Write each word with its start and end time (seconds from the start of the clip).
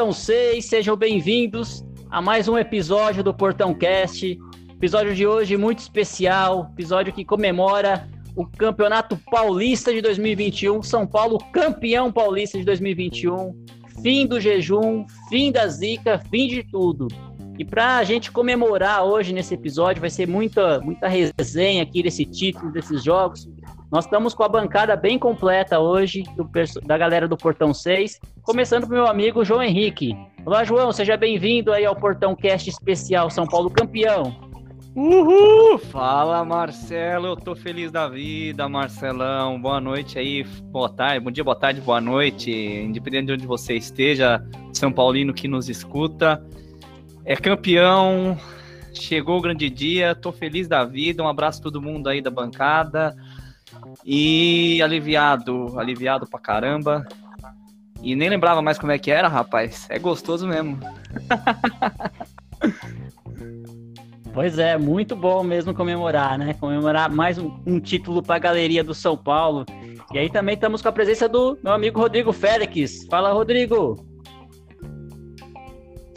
Portão 0.00 0.14
6, 0.14 0.64
sejam 0.64 0.96
bem-vindos 0.96 1.84
a 2.10 2.22
mais 2.22 2.48
um 2.48 2.56
episódio 2.56 3.22
do 3.22 3.34
Portão 3.34 3.74
Cast. 3.74 4.40
Episódio 4.70 5.14
de 5.14 5.26
hoje 5.26 5.58
muito 5.58 5.80
especial, 5.80 6.70
episódio 6.72 7.12
que 7.12 7.22
comemora 7.22 8.08
o 8.34 8.46
Campeonato 8.46 9.14
Paulista 9.30 9.92
de 9.92 10.00
2021, 10.00 10.82
São 10.82 11.06
Paulo 11.06 11.36
campeão 11.52 12.10
paulista 12.10 12.56
de 12.56 12.64
2021, 12.64 13.54
fim 14.02 14.26
do 14.26 14.40
jejum, 14.40 15.04
fim 15.28 15.52
da 15.52 15.68
zica, 15.68 16.18
fim 16.30 16.48
de 16.48 16.62
tudo. 16.62 17.06
E 17.58 17.64
para 17.64 17.98
a 17.98 18.02
gente 18.02 18.32
comemorar 18.32 19.04
hoje 19.04 19.34
nesse 19.34 19.52
episódio, 19.52 20.00
vai 20.00 20.08
ser 20.08 20.26
muita, 20.26 20.80
muita 20.80 21.08
resenha 21.08 21.82
aqui 21.82 22.02
desse 22.02 22.24
título, 22.24 22.72
desses 22.72 23.04
jogos. 23.04 23.46
Nós 23.92 24.06
estamos 24.06 24.32
com 24.32 24.44
a 24.44 24.48
bancada 24.48 24.96
bem 24.96 25.18
completa 25.18 25.78
hoje, 25.78 26.22
do, 26.36 26.48
da 26.86 26.96
galera 26.96 27.28
do 27.28 27.36
Portão 27.36 27.74
6, 27.74 28.18
começando 28.50 28.88
com 28.88 28.94
meu 28.94 29.06
amigo 29.06 29.44
João 29.44 29.62
Henrique. 29.62 30.12
Olá, 30.44 30.64
João, 30.64 30.90
seja 30.90 31.16
bem-vindo 31.16 31.72
aí 31.72 31.84
ao 31.84 31.94
Portão 31.94 32.34
Cast 32.34 32.68
Especial 32.68 33.30
São 33.30 33.46
Paulo 33.46 33.70
Campeão. 33.70 34.34
Uhul! 34.96 35.78
Fala, 35.78 36.44
Marcelo, 36.44 37.28
eu 37.28 37.36
tô 37.36 37.54
feliz 37.54 37.92
da 37.92 38.08
vida, 38.08 38.68
Marcelão. 38.68 39.60
Boa 39.60 39.80
noite 39.80 40.18
aí, 40.18 40.42
boa 40.42 40.88
tarde, 40.88 41.24
bom 41.24 41.30
dia, 41.30 41.44
boa 41.44 41.54
tarde, 41.54 41.80
boa 41.80 42.00
noite, 42.00 42.50
independente 42.50 43.26
de 43.26 43.32
onde 43.34 43.46
você 43.46 43.74
esteja, 43.76 44.44
São 44.74 44.90
Paulino 44.90 45.32
que 45.32 45.46
nos 45.46 45.68
escuta 45.68 46.44
é 47.24 47.36
campeão, 47.36 48.36
chegou 48.92 49.38
o 49.38 49.40
grande 49.40 49.70
dia, 49.70 50.12
tô 50.12 50.32
feliz 50.32 50.66
da 50.66 50.84
vida, 50.84 51.22
um 51.22 51.28
abraço 51.28 51.60
a 51.60 51.62
todo 51.62 51.80
mundo 51.80 52.08
aí 52.08 52.20
da 52.20 52.30
bancada 52.32 53.14
e 54.04 54.82
aliviado, 54.82 55.78
aliviado 55.78 56.26
pra 56.26 56.40
caramba. 56.40 57.06
E 58.02 58.16
nem 58.16 58.28
lembrava 58.28 58.62
mais 58.62 58.78
como 58.78 58.92
é 58.92 58.98
que 58.98 59.10
era, 59.10 59.28
rapaz. 59.28 59.86
É 59.88 59.98
gostoso 59.98 60.46
mesmo. 60.46 60.78
Pois 64.32 64.58
é, 64.60 64.78
muito 64.78 65.16
bom 65.16 65.42
mesmo 65.42 65.74
comemorar, 65.74 66.38
né? 66.38 66.54
Comemorar 66.54 67.10
mais 67.10 67.36
um, 67.36 67.50
um 67.66 67.80
título 67.80 68.22
para 68.22 68.36
a 68.36 68.38
galeria 68.38 68.84
do 68.84 68.94
São 68.94 69.16
Paulo. 69.16 69.66
E 70.12 70.18
aí 70.18 70.30
também 70.30 70.54
estamos 70.54 70.80
com 70.80 70.88
a 70.88 70.92
presença 70.92 71.28
do 71.28 71.58
meu 71.62 71.72
amigo 71.72 72.00
Rodrigo 72.00 72.32
Félix. 72.32 73.06
Fala, 73.10 73.32
Rodrigo! 73.32 73.96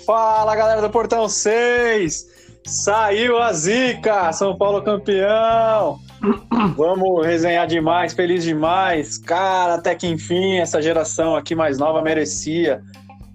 Fala 0.05 0.55
galera 0.55 0.81
do 0.81 0.89
Portão 0.89 1.27
6! 1.27 2.25
Saiu 2.65 3.39
a 3.39 3.51
zica! 3.51 4.31
São 4.31 4.55
Paulo 4.55 4.83
campeão! 4.83 5.99
Vamos 6.75 7.25
resenhar 7.25 7.67
demais, 7.67 8.13
feliz 8.13 8.43
demais. 8.43 9.17
Cara, 9.17 9.75
até 9.75 9.93
que 9.93 10.07
enfim, 10.07 10.57
essa 10.57 10.81
geração 10.81 11.35
aqui 11.35 11.53
mais 11.55 11.77
nova 11.77 12.01
merecia. 12.01 12.81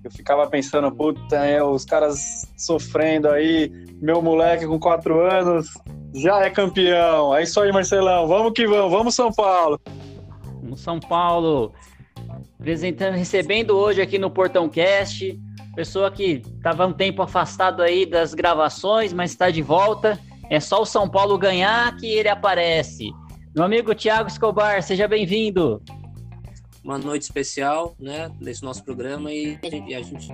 Eu 0.03 0.11
ficava 0.11 0.47
pensando, 0.47 0.91
puta, 0.91 1.37
é, 1.37 1.63
os 1.63 1.85
caras 1.85 2.51
sofrendo 2.57 3.29
aí, 3.29 3.71
meu 4.01 4.23
moleque 4.23 4.67
com 4.67 4.79
quatro 4.79 5.21
anos 5.21 5.69
já 6.15 6.41
é 6.41 6.51
campeão. 6.51 7.35
É 7.37 7.43
isso 7.43 7.61
aí, 7.61 7.71
Marcelão. 7.71 8.27
Vamos 8.27 8.53
que 8.53 8.67
vamos, 8.67 8.91
vamos 8.91 9.15
São 9.15 9.31
Paulo. 9.33 9.79
Vamos 10.63 10.81
São 10.81 10.99
Paulo. 10.99 11.73
Apresentando, 12.59 13.15
recebendo 13.15 13.77
hoje 13.77 14.01
aqui 14.01 14.19
no 14.19 14.31
Portão 14.31 14.69
Cast 14.69 15.39
pessoa 15.79 16.11
que 16.11 16.43
estava 16.57 16.89
um 16.89 16.93
tempo 16.93 17.23
afastado 17.23 17.83
aí 17.83 18.05
das 18.05 18.35
gravações, 18.35 19.13
mas 19.13 19.31
está 19.31 19.49
de 19.49 19.63
volta. 19.63 20.19
É 20.51 20.59
só 20.61 20.81
o 20.81 20.87
São 20.87 21.09
Paulo 21.09 21.37
ganhar 21.37 21.95
que 21.97 22.07
ele 22.07 22.29
aparece. 22.29 23.13
Meu 23.55 23.65
amigo 23.65 23.95
Thiago 23.95 24.29
Escobar, 24.29 24.83
seja 24.83 25.07
bem-vindo. 25.07 25.83
Uma 26.83 26.97
noite 26.97 27.23
especial, 27.23 27.95
né, 28.01 28.31
desse 28.41 28.63
nosso 28.63 28.83
programa 28.83 29.31
e, 29.31 29.59
e 29.87 29.95
a 29.95 30.01
gente, 30.01 30.29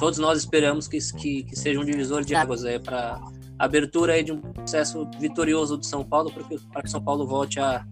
todos 0.00 0.18
nós 0.18 0.40
esperamos 0.40 0.88
que, 0.88 0.98
que, 1.16 1.44
que 1.44 1.56
seja 1.56 1.78
um 1.78 1.84
divisor 1.84 2.24
de 2.24 2.34
águas 2.34 2.64
aí 2.64 2.80
para 2.80 3.20
abertura 3.56 4.14
aí 4.14 4.24
de 4.24 4.32
um 4.32 4.40
processo 4.40 5.08
vitorioso 5.20 5.76
do 5.76 5.86
São 5.86 6.02
Paulo, 6.02 6.32
para 6.32 6.42
que, 6.42 6.58
que 6.58 6.90
São 6.90 7.00
Paulo 7.00 7.24
volte 7.24 7.60
a, 7.60 7.86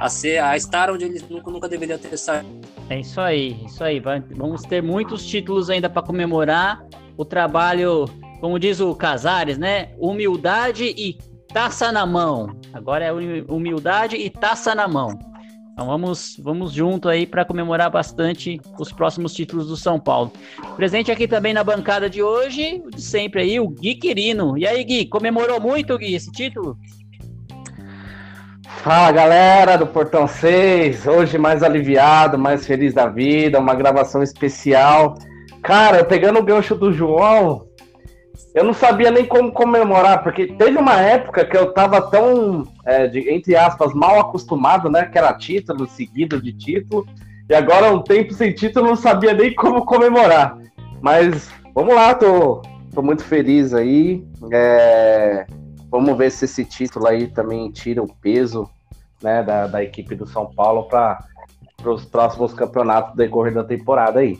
a 0.00 0.08
ser 0.08 0.38
a 0.38 0.56
estar 0.56 0.90
onde 0.90 1.04
ele 1.04 1.22
nunca, 1.28 1.50
nunca 1.50 1.68
deveria 1.68 1.98
ter 1.98 2.16
saído. 2.16 2.48
É 2.88 3.00
isso 3.00 3.20
aí, 3.20 3.62
isso 3.66 3.84
aí. 3.84 4.00
Vamos 4.00 4.62
ter 4.62 4.82
muitos 4.82 5.26
títulos 5.26 5.68
ainda 5.68 5.90
para 5.90 6.00
comemorar. 6.00 6.86
O 7.18 7.24
trabalho, 7.24 8.06
como 8.40 8.58
diz 8.58 8.80
o 8.80 8.94
Casares, 8.94 9.58
né? 9.58 9.90
Humildade 9.98 10.84
e 10.84 11.18
taça 11.52 11.90
na 11.90 12.04
mão. 12.04 12.56
Agora 12.72 13.04
é 13.04 13.12
humildade 13.48 14.16
e 14.16 14.28
taça 14.28 14.74
na 14.74 14.86
mão. 14.86 15.18
Então 15.72 15.86
vamos, 15.86 16.40
vamos 16.42 16.72
junto 16.72 17.06
aí 17.06 17.26
para 17.26 17.44
comemorar 17.44 17.90
bastante 17.90 18.58
os 18.78 18.90
próximos 18.90 19.34
títulos 19.34 19.68
do 19.68 19.76
São 19.76 20.00
Paulo. 20.00 20.32
Presente 20.74 21.12
aqui 21.12 21.28
também 21.28 21.52
na 21.52 21.62
bancada 21.62 22.08
de 22.08 22.22
hoje, 22.22 22.82
de 22.88 23.02
sempre 23.02 23.42
aí, 23.42 23.60
o 23.60 23.68
Gui 23.68 23.94
Quirino. 23.94 24.56
E 24.56 24.66
aí, 24.66 24.82
Gui, 24.82 25.04
comemorou 25.04 25.60
muito, 25.60 25.98
Gui, 25.98 26.14
esse 26.14 26.32
título? 26.32 26.78
Fala 28.66 29.12
galera 29.12 29.76
do 29.76 29.86
Portão 29.86 30.26
6, 30.26 31.06
hoje 31.06 31.36
mais 31.36 31.62
aliviado, 31.62 32.38
mais 32.38 32.66
feliz 32.66 32.94
da 32.94 33.06
vida, 33.06 33.58
uma 33.58 33.74
gravação 33.74 34.22
especial. 34.22 35.14
Cara, 35.62 36.04
pegando 36.04 36.38
o 36.38 36.42
gancho 36.42 36.74
do 36.74 36.92
João, 36.92 37.66
eu 38.54 38.64
não 38.64 38.72
sabia 38.72 39.10
nem 39.10 39.24
como 39.24 39.52
comemorar, 39.52 40.22
porque 40.22 40.46
teve 40.46 40.78
uma 40.78 40.98
época 41.00 41.44
que 41.44 41.56
eu 41.56 41.72
tava 41.72 42.00
tão, 42.00 42.66
é, 42.84 43.06
de, 43.06 43.30
entre 43.30 43.54
aspas, 43.54 43.92
mal 43.94 44.18
acostumado, 44.18 44.90
né? 44.90 45.04
Que 45.06 45.18
era 45.18 45.34
título 45.34 45.86
seguido 45.86 46.40
de 46.40 46.52
título, 46.52 47.06
e 47.48 47.54
agora 47.54 47.92
um 47.92 48.02
tempo 48.02 48.32
sem 48.32 48.52
título, 48.52 48.88
não 48.88 48.96
sabia 48.96 49.32
nem 49.32 49.54
como 49.54 49.84
comemorar. 49.84 50.58
Mas 51.00 51.50
vamos 51.74 51.94
lá, 51.94 52.14
tô, 52.14 52.62
tô 52.94 53.02
muito 53.02 53.22
feliz 53.22 53.72
aí. 53.72 54.24
É, 54.52 55.46
vamos 55.90 56.16
ver 56.16 56.30
se 56.30 56.46
esse 56.46 56.64
título 56.64 57.06
aí 57.06 57.28
também 57.28 57.70
tira 57.70 58.02
o 58.02 58.12
peso 58.14 58.68
né, 59.22 59.42
da, 59.42 59.66
da 59.66 59.82
equipe 59.82 60.14
do 60.14 60.26
São 60.26 60.50
Paulo 60.50 60.88
para 60.88 61.24
os 61.84 62.04
próximos 62.04 62.52
campeonatos 62.52 63.14
decorrer 63.14 63.54
da 63.54 63.62
temporada 63.62 64.20
aí. 64.20 64.38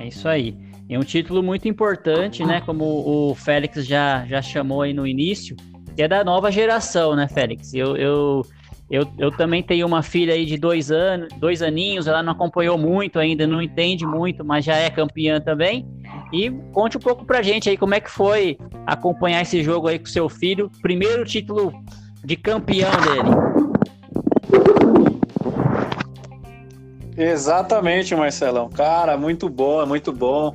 É 0.00 0.06
isso 0.08 0.28
aí. 0.28 0.67
É 0.90 0.98
um 0.98 1.02
título 1.02 1.42
muito 1.42 1.68
importante, 1.68 2.44
né? 2.44 2.62
Como 2.62 2.84
o 2.84 3.34
Félix 3.34 3.86
já, 3.86 4.24
já 4.26 4.40
chamou 4.40 4.82
aí 4.82 4.94
no 4.94 5.06
início, 5.06 5.54
que 5.94 6.02
é 6.02 6.08
da 6.08 6.24
nova 6.24 6.50
geração, 6.50 7.14
né, 7.14 7.28
Félix? 7.28 7.74
Eu, 7.74 7.94
eu, 7.94 8.42
eu, 8.90 9.06
eu 9.18 9.30
também 9.30 9.62
tenho 9.62 9.86
uma 9.86 10.02
filha 10.02 10.32
aí 10.32 10.46
de 10.46 10.56
dois 10.56 10.90
anos, 10.90 11.28
dois 11.38 11.60
aninhos, 11.60 12.06
ela 12.06 12.22
não 12.22 12.32
acompanhou 12.32 12.78
muito 12.78 13.18
ainda, 13.18 13.46
não 13.46 13.60
entende 13.60 14.06
muito, 14.06 14.42
mas 14.42 14.64
já 14.64 14.76
é 14.76 14.88
campeã 14.88 15.38
também. 15.38 15.86
E 16.32 16.50
conte 16.72 16.96
um 16.96 17.00
pouco 17.00 17.24
pra 17.26 17.42
gente 17.42 17.68
aí 17.68 17.76
como 17.76 17.94
é 17.94 18.00
que 18.00 18.10
foi 18.10 18.56
acompanhar 18.86 19.42
esse 19.42 19.62
jogo 19.62 19.88
aí 19.88 19.98
com 19.98 20.06
seu 20.06 20.26
filho. 20.28 20.70
Primeiro 20.80 21.22
título 21.24 21.70
de 22.24 22.34
campeão 22.34 22.90
dele. 23.02 23.28
Exatamente, 27.14 28.14
Marcelão. 28.14 28.70
Cara, 28.70 29.18
muito 29.18 29.48
bom, 29.48 29.84
muito 29.84 30.12
bom. 30.12 30.54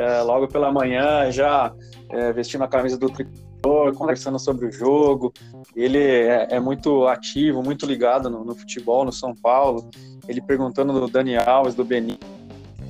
É, 0.00 0.22
logo 0.22 0.48
pela 0.48 0.72
manhã, 0.72 1.30
já 1.30 1.72
é, 2.08 2.32
vestindo 2.32 2.64
a 2.64 2.68
camisa 2.68 2.96
do 2.96 3.10
tricolor, 3.10 3.92
conversando 3.94 4.38
sobre 4.38 4.66
o 4.66 4.72
jogo. 4.72 5.30
Ele 5.76 5.98
é, 5.98 6.48
é 6.52 6.58
muito 6.58 7.06
ativo, 7.06 7.62
muito 7.62 7.84
ligado 7.84 8.30
no, 8.30 8.42
no, 8.42 8.54
futebol 8.54 9.04
no 9.04 9.12
São 9.12 9.34
Paulo. 9.34 9.90
Ele 10.26 10.40
perguntando 10.40 10.98
do 10.98 11.06
Dani 11.06 11.36
Alves, 11.36 11.74
do 11.74 11.84
Benin. 11.84 12.18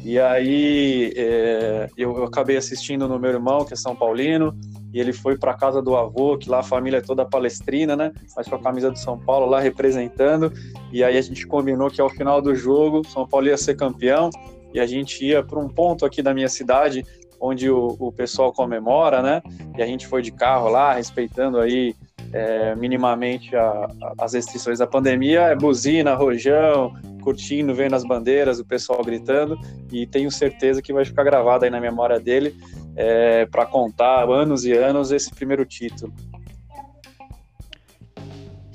E 0.05 0.21
aí 0.21 1.13
é, 1.17 1.89
eu, 1.97 2.17
eu 2.17 2.25
acabei 2.25 2.57
assistindo 2.57 3.09
no 3.09 3.19
meu 3.19 3.33
irmão, 3.33 3.65
que 3.65 3.75
é 3.75 3.77
São 3.77 3.97
Paulino 3.97 4.57
e 4.93 5.01
ele 5.01 5.13
foi 5.13 5.37
para 5.37 5.55
casa 5.55 5.81
do 5.81 5.97
avô, 5.97 6.37
que 6.37 6.49
lá 6.49 6.61
a 6.61 6.63
família 6.63 6.99
é 6.99 7.01
toda 7.01 7.25
palestrina, 7.25 7.97
né? 7.97 8.13
Mas 8.37 8.49
com 8.49 8.57
a 8.57 8.59
camisa 8.59 8.91
do 8.91 8.99
São 8.99 9.19
Paulo 9.19 9.47
lá 9.47 9.61
representando. 9.61 10.53
E 10.93 11.05
aí 11.05 11.17
a 11.17 11.21
gente 11.21 11.47
combinou 11.47 11.91
que 11.91 12.01
ao 12.01 12.11
final 12.11 12.41
do 12.43 12.55
jogo, 12.55 13.07
São 13.09 13.27
Paulo 13.27 13.47
ia 13.47 13.57
ser 13.57 13.77
campeão 13.77 14.31
e 14.73 14.81
a 14.81 14.87
gente 14.87 15.25
ia 15.25 15.43
para 15.43 15.59
um 15.59 15.69
ponto 15.69 16.05
aqui 16.05 16.23
da 16.23 16.33
minha 16.35 16.49
cidade 16.49 17.05
onde 17.41 17.71
o, 17.71 17.97
o 17.99 18.13
pessoal 18.13 18.53
comemora, 18.53 19.23
né? 19.23 19.43
E 19.77 19.83
a 19.83 19.87
gente 19.87 20.07
foi 20.07 20.21
de 20.21 20.31
carro 20.31 20.69
lá, 20.69 20.93
respeitando 20.93 21.59
aí 21.59 21.95
é, 22.33 22.75
minimamente 22.75 23.57
a, 23.57 23.63
a, 23.63 24.15
as 24.19 24.35
restrições 24.35 24.79
da 24.79 24.87
pandemia, 24.87 25.43
é 25.43 25.57
buzina, 25.57 26.15
rojão, 26.15 26.93
curtindo, 27.23 27.75
vendo 27.75 27.95
as 27.95 28.05
bandeiras, 28.05 28.61
o 28.61 28.65
pessoal 28.65 29.03
gritando, 29.03 29.59
e 29.91 30.07
tenho 30.07 30.31
certeza 30.31 30.83
que 30.83 30.93
vai 30.93 31.05
ficar 31.05 31.25
gravado 31.25 31.65
aí 31.65 31.71
na 31.71 31.81
memória 31.81 32.21
dele 32.21 32.55
é, 32.95 33.47
para 33.47 33.67
contar 33.67 34.29
anos 34.29 34.65
e 34.65 34.73
anos 34.73 35.11
esse 35.11 35.31
primeiro 35.31 35.65
título. 35.65 36.13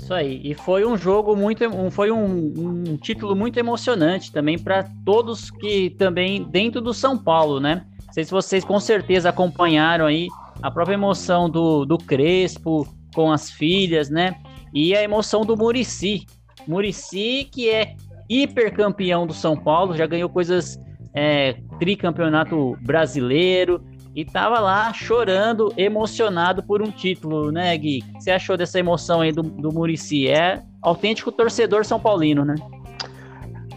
Isso 0.06 0.14
aí. 0.14 0.40
E 0.44 0.54
foi 0.54 0.86
um 0.86 0.96
jogo 0.96 1.36
muito, 1.36 1.64
foi 1.90 2.12
um, 2.12 2.54
um 2.56 2.96
título 2.96 3.36
muito 3.36 3.58
emocionante 3.58 4.32
também 4.32 4.56
para 4.56 4.84
todos 5.04 5.50
que 5.50 5.90
também 5.98 6.44
dentro 6.44 6.80
do 6.80 6.94
São 6.94 7.18
Paulo, 7.18 7.60
né? 7.60 7.84
Não 8.06 8.14
sei 8.14 8.24
se 8.24 8.30
vocês 8.30 8.64
com 8.64 8.80
certeza 8.80 9.30
acompanharam 9.30 10.06
aí 10.06 10.28
a 10.62 10.70
própria 10.70 10.94
emoção 10.94 11.50
do, 11.50 11.86
do 11.86 11.98
Crespo 11.98 12.88
com 13.16 13.32
as 13.32 13.50
filhas, 13.50 14.08
né? 14.08 14.36
E 14.72 14.96
a 14.96 15.02
emoção 15.02 15.44
do 15.44 15.58
Murici. 15.58 16.28
Murici 16.68 17.50
que 17.52 17.68
é 17.68 17.96
hipercampeão 18.30 19.26
do 19.26 19.34
São 19.34 19.58
Paulo, 19.58 19.98
já 19.98 20.06
ganhou 20.06 20.30
coisas 20.30 20.80
é, 21.16 21.56
tricampeonato 21.80 22.78
brasileiro 22.84 23.84
e 24.16 24.24
tava 24.24 24.60
lá 24.60 24.94
chorando, 24.94 25.74
emocionado 25.76 26.64
por 26.64 26.82
um 26.82 26.90
título, 26.90 27.52
né, 27.52 27.78
Gui? 27.78 28.00
O 28.00 28.14
que 28.14 28.24
você 28.24 28.32
achou 28.32 28.56
dessa 28.56 28.80
emoção 28.80 29.20
aí 29.20 29.34
do, 29.34 29.44
do 29.44 29.74
Murici? 29.74 30.30
É 30.30 30.64
autêntico 30.82 31.34
torcedor 31.34 31.84
são 31.84 32.00
paulino, 32.00 32.46
né? 32.46 32.56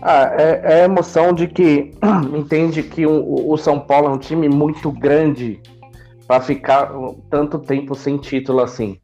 Ah, 0.01 0.33
é, 0.39 0.61
é 0.65 0.83
a 0.83 0.85
emoção 0.85 1.33
de 1.33 1.49
que 1.49 1.91
entende 2.33 2.85
que 2.85 3.05
o, 3.05 3.51
o 3.51 3.57
São 3.57 3.81
Paulo 3.81 4.07
é 4.07 4.11
um 4.11 4.19
time 4.19 4.49
muito 4.49 4.93
grande 4.93 5.61
para 6.29 6.41
ficar 6.41 6.93
tanto 7.29 7.59
tempo 7.59 7.97
sem 7.97 8.17
título 8.17 8.61
assim. 8.61 8.97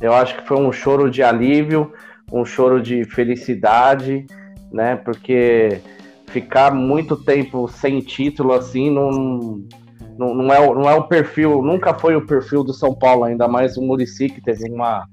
Eu 0.00 0.14
acho 0.14 0.38
que 0.38 0.48
foi 0.48 0.56
um 0.56 0.72
choro 0.72 1.10
de 1.10 1.22
alívio, 1.22 1.92
um 2.32 2.46
choro 2.46 2.80
de 2.80 3.04
felicidade, 3.04 4.24
né? 4.72 4.96
Porque 4.96 5.82
ficar 6.28 6.72
muito 6.72 7.14
tempo 7.14 7.68
sem 7.68 8.00
título 8.00 8.54
assim 8.54 8.90
não 8.90 9.62
não, 10.18 10.34
não, 10.34 10.52
é, 10.52 10.74
não 10.74 10.88
é 10.88 10.94
o 10.94 11.04
perfil, 11.04 11.62
nunca 11.62 11.94
foi 11.94 12.16
o 12.16 12.26
perfil 12.26 12.62
do 12.62 12.72
São 12.72 12.94
Paulo, 12.94 13.24
ainda 13.24 13.48
mais 13.48 13.76
o 13.76 13.82
Murici, 13.82 14.28
que 14.28 14.40
teve 14.40 14.70
uma. 14.70 15.08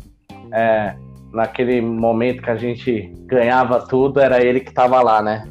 É, 0.51 0.95
naquele 1.31 1.79
momento 1.79 2.41
que 2.41 2.49
a 2.49 2.55
gente 2.55 3.13
ganhava 3.25 3.79
tudo, 3.81 4.19
era 4.19 4.43
ele 4.43 4.59
que 4.59 4.69
estava 4.69 5.01
lá, 5.01 5.21
né? 5.21 5.43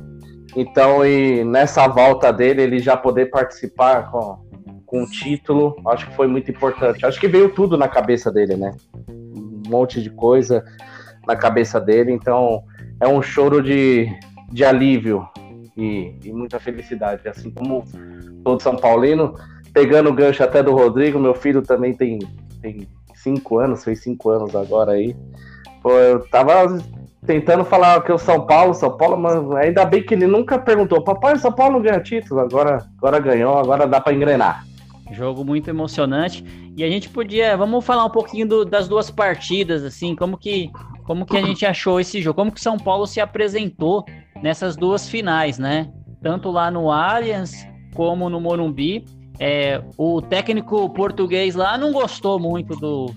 Então, 0.56 1.06
e 1.06 1.44
nessa 1.44 1.86
volta 1.86 2.32
dele, 2.32 2.62
ele 2.62 2.78
já 2.80 2.96
poder 2.96 3.26
participar 3.26 4.10
com, 4.10 4.38
com 4.84 5.02
o 5.04 5.06
título, 5.06 5.76
acho 5.86 6.08
que 6.08 6.16
foi 6.16 6.26
muito 6.26 6.50
importante. 6.50 7.06
Acho 7.06 7.20
que 7.20 7.28
veio 7.28 7.50
tudo 7.50 7.76
na 7.76 7.86
cabeça 7.86 8.32
dele, 8.32 8.56
né? 8.56 8.74
Um 9.08 9.62
monte 9.68 10.02
de 10.02 10.10
coisa 10.10 10.64
na 11.26 11.36
cabeça 11.36 11.80
dele, 11.80 12.10
então 12.10 12.62
é 13.00 13.06
um 13.06 13.22
choro 13.22 13.62
de, 13.62 14.08
de 14.50 14.64
alívio 14.64 15.28
e, 15.78 16.12
e 16.24 16.32
muita 16.32 16.58
felicidade, 16.58 17.28
assim 17.28 17.50
como 17.50 17.84
todo 18.44 18.60
São 18.60 18.74
Paulino, 18.74 19.34
pegando 19.72 20.10
o 20.10 20.12
gancho 20.12 20.42
até 20.42 20.60
do 20.60 20.72
Rodrigo, 20.72 21.20
meu 21.20 21.34
filho 21.34 21.62
também 21.62 21.94
tem, 21.94 22.18
tem 22.60 22.88
cinco 23.14 23.58
anos, 23.58 23.84
fez 23.84 24.02
cinco 24.02 24.30
anos 24.30 24.56
agora 24.56 24.92
aí. 24.92 25.14
Pô, 25.80 25.92
eu 25.92 26.28
tava 26.28 26.82
tentando 27.24 27.64
falar 27.64 28.02
que 28.02 28.12
o 28.12 28.18
São 28.18 28.44
Paulo, 28.44 28.74
São 28.74 28.96
Paulo, 28.96 29.16
mas 29.16 29.36
ainda 29.52 29.84
bem 29.84 30.02
que 30.02 30.14
ele 30.14 30.26
nunca 30.26 30.58
perguntou, 30.58 31.04
papai, 31.04 31.38
São 31.38 31.52
Paulo 31.52 31.80
ganha 31.80 32.00
título, 32.00 32.40
agora, 32.40 32.84
agora 32.98 33.20
ganhou, 33.20 33.56
agora 33.56 33.86
dá 33.86 34.00
para 34.00 34.12
engrenar. 34.12 34.66
Jogo 35.12 35.44
muito 35.44 35.70
emocionante. 35.70 36.44
E 36.76 36.84
a 36.84 36.88
gente 36.88 37.08
podia, 37.08 37.56
vamos 37.56 37.84
falar 37.84 38.04
um 38.04 38.10
pouquinho 38.10 38.46
do, 38.46 38.64
das 38.64 38.88
duas 38.88 39.10
partidas, 39.10 39.84
assim, 39.84 40.14
como 40.14 40.36
que, 40.36 40.70
como 41.04 41.24
que 41.24 41.36
a 41.36 41.42
gente 41.42 41.64
achou 41.64 41.98
esse 41.98 42.20
jogo, 42.20 42.36
como 42.36 42.52
que 42.52 42.60
São 42.60 42.76
Paulo 42.76 43.06
se 43.06 43.20
apresentou 43.20 44.04
nessas 44.42 44.76
duas 44.76 45.08
finais, 45.08 45.58
né? 45.58 45.90
Tanto 46.22 46.50
lá 46.50 46.70
no 46.70 46.90
Allianz 46.90 47.66
como 47.94 48.28
no 48.28 48.40
Morumbi. 48.40 49.04
É, 49.40 49.82
o 49.96 50.20
técnico 50.20 50.90
português 50.90 51.54
lá 51.54 51.78
não 51.78 51.92
gostou 51.92 52.40
muito 52.40 52.74
do, 52.74 53.14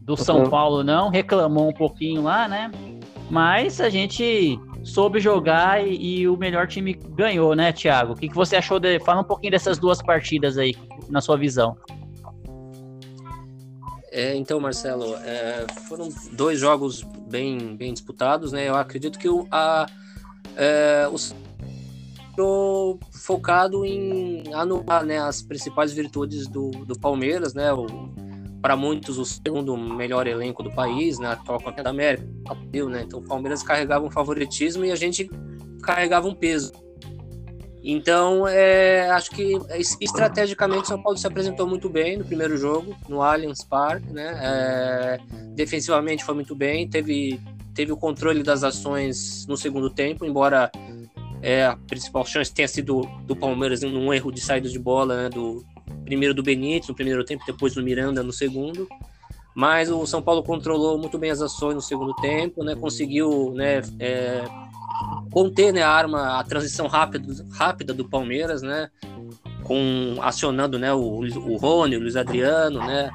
do 0.00 0.16
São 0.16 0.42
uhum. 0.42 0.50
Paulo, 0.50 0.82
não, 0.82 1.08
reclamou 1.08 1.68
um 1.68 1.72
pouquinho 1.72 2.22
lá, 2.22 2.48
né? 2.48 2.70
Mas 3.30 3.80
a 3.80 3.88
gente 3.88 4.58
soube 4.84 5.20
jogar 5.20 5.86
e, 5.86 6.20
e 6.20 6.28
o 6.28 6.36
melhor 6.36 6.66
time 6.66 6.94
ganhou, 6.94 7.54
né, 7.54 7.72
Thiago? 7.72 8.12
O 8.12 8.16
que, 8.16 8.28
que 8.28 8.34
você 8.34 8.56
achou 8.56 8.80
de. 8.80 8.98
Fala 9.00 9.20
um 9.20 9.24
pouquinho 9.24 9.52
dessas 9.52 9.78
duas 9.78 10.02
partidas 10.02 10.58
aí, 10.58 10.74
na 11.08 11.20
sua 11.20 11.36
visão. 11.36 11.76
É, 14.10 14.36
então, 14.36 14.60
Marcelo, 14.60 15.14
é, 15.24 15.64
foram 15.88 16.10
dois 16.32 16.60
jogos 16.60 17.02
bem, 17.30 17.74
bem 17.76 17.94
disputados, 17.94 18.52
né? 18.52 18.68
Eu 18.68 18.76
acredito 18.76 19.18
que 19.18 19.28
o, 19.28 19.46
a, 19.50 19.86
é, 20.56 21.08
o 22.38 22.98
focado 23.10 23.84
em 23.84 24.52
anular 24.54 25.04
né, 25.04 25.18
as 25.18 25.42
principais 25.42 25.92
virtudes 25.92 26.46
do, 26.46 26.70
do 26.70 26.98
Palmeiras, 26.98 27.54
né? 27.54 27.66
Para 28.60 28.76
muitos, 28.76 29.18
o 29.18 29.24
segundo 29.24 29.76
melhor 29.76 30.26
elenco 30.26 30.62
do 30.62 30.70
país, 30.70 31.18
né? 31.18 31.28
Atual 31.28 31.60
campeão 31.60 31.84
da 31.84 31.90
América, 31.90 32.26
né? 32.88 33.02
Então 33.02 33.20
o 33.20 33.22
Palmeiras 33.22 33.62
carregava 33.62 34.06
um 34.06 34.10
favoritismo 34.10 34.84
e 34.84 34.92
a 34.92 34.96
gente 34.96 35.28
carregava 35.82 36.28
um 36.28 36.34
peso. 36.34 36.72
Então, 37.84 38.46
é, 38.46 39.10
acho 39.10 39.30
que 39.30 39.58
estrategicamente 40.00 40.86
São 40.86 41.02
Paulo 41.02 41.18
se 41.18 41.26
apresentou 41.26 41.66
muito 41.66 41.88
bem 41.88 42.16
no 42.16 42.24
primeiro 42.24 42.56
jogo, 42.56 42.94
no 43.08 43.20
Allianz 43.20 43.64
Parque, 43.64 44.12
né? 44.12 44.38
É, 44.40 45.18
defensivamente 45.54 46.24
foi 46.24 46.34
muito 46.34 46.54
bem, 46.54 46.88
teve, 46.88 47.40
teve 47.74 47.92
o 47.92 47.96
controle 47.96 48.42
das 48.42 48.62
ações 48.62 49.46
no 49.46 49.56
segundo 49.56 49.90
tempo, 49.90 50.24
embora 50.24 50.70
é, 51.42 51.66
a 51.66 51.76
principal 51.76 52.24
chance 52.24 52.52
tenha 52.52 52.68
sido 52.68 53.02
do 53.26 53.34
Palmeiras 53.34 53.82
num 53.82 54.12
erro 54.12 54.30
de 54.30 54.40
saída 54.40 54.68
de 54.68 54.78
bola, 54.78 55.24
né, 55.24 55.28
do 55.28 55.64
primeiro 56.04 56.34
do 56.34 56.42
Benítez 56.42 56.88
no 56.88 56.94
primeiro 56.94 57.24
tempo, 57.24 57.44
depois 57.46 57.74
do 57.74 57.82
Miranda 57.82 58.22
no 58.22 58.32
segundo. 58.32 58.88
Mas 59.54 59.90
o 59.90 60.06
São 60.06 60.22
Paulo 60.22 60.42
controlou 60.42 60.96
muito 60.96 61.18
bem 61.18 61.30
as 61.30 61.42
ações 61.42 61.74
no 61.74 61.82
segundo 61.82 62.14
tempo, 62.16 62.62
né, 62.64 62.74
conseguiu 62.74 63.52
né, 63.54 63.82
é, 63.98 64.44
conter 65.30 65.72
né, 65.72 65.82
a 65.82 65.90
arma, 65.90 66.38
a 66.38 66.44
transição 66.44 66.86
rápida, 66.86 67.44
rápida 67.52 67.92
do 67.92 68.08
Palmeiras, 68.08 68.62
né, 68.62 68.88
com 69.64 70.16
acionando 70.20 70.78
né, 70.78 70.92
o, 70.92 71.20
o 71.20 71.56
Rony, 71.56 71.96
o 71.96 72.00
Luiz 72.00 72.16
Adriano, 72.16 72.78
né, 72.78 73.10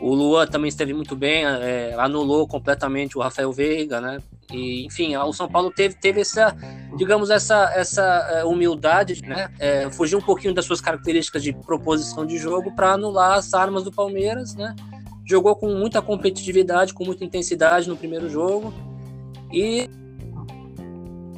o 0.00 0.14
Luan 0.14 0.46
também 0.46 0.68
esteve 0.68 0.92
muito 0.92 1.14
bem, 1.14 1.44
é, 1.44 1.94
anulou 1.98 2.46
completamente 2.46 3.16
o 3.16 3.20
Rafael 3.20 3.52
Veiga, 3.52 4.00
né? 4.00 4.18
E, 4.52 4.84
enfim, 4.84 5.16
o 5.16 5.32
São 5.32 5.48
Paulo 5.48 5.70
teve, 5.70 5.94
teve 5.94 6.20
essa, 6.20 6.54
digamos, 6.96 7.30
essa, 7.30 7.72
essa 7.74 8.02
é, 8.02 8.44
humildade, 8.44 9.22
né? 9.22 9.50
É, 9.58 9.90
fugir 9.90 10.16
um 10.16 10.20
pouquinho 10.20 10.52
das 10.52 10.64
suas 10.64 10.80
características 10.80 11.42
de 11.42 11.52
proposição 11.52 12.26
de 12.26 12.36
jogo 12.38 12.74
para 12.74 12.92
anular 12.92 13.38
as 13.38 13.54
armas 13.54 13.84
do 13.84 13.92
Palmeiras, 13.92 14.54
né? 14.54 14.74
Jogou 15.26 15.56
com 15.56 15.68
muita 15.74 16.02
competitividade, 16.02 16.92
com 16.92 17.04
muita 17.04 17.24
intensidade 17.24 17.88
no 17.88 17.96
primeiro 17.96 18.28
jogo. 18.28 18.74
E 19.52 19.88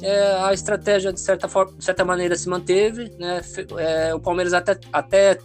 é, 0.01 0.43
a 0.43 0.53
estratégia, 0.53 1.13
de 1.13 1.19
certa, 1.19 1.47
forma, 1.47 1.73
de 1.77 1.83
certa 1.83 2.03
maneira, 2.03 2.35
se 2.35 2.49
manteve, 2.49 3.11
né? 3.17 3.41
É, 3.77 4.13
o 4.13 4.19
Palmeiras 4.19 4.53
até, 4.53 4.77
até 4.91 5.39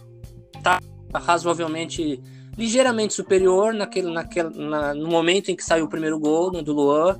tá 0.61 0.79
razoavelmente 1.13 2.21
ligeiramente 2.57 3.13
superior 3.13 3.73
naquele, 3.73 4.11
naquele, 4.11 4.49
na, 4.57 4.93
no 4.93 5.07
momento 5.07 5.49
em 5.49 5.55
que 5.55 5.63
saiu 5.63 5.85
o 5.85 5.89
primeiro 5.89 6.19
gol 6.19 6.51
né, 6.51 6.61
do 6.61 6.73
Luan. 6.73 7.19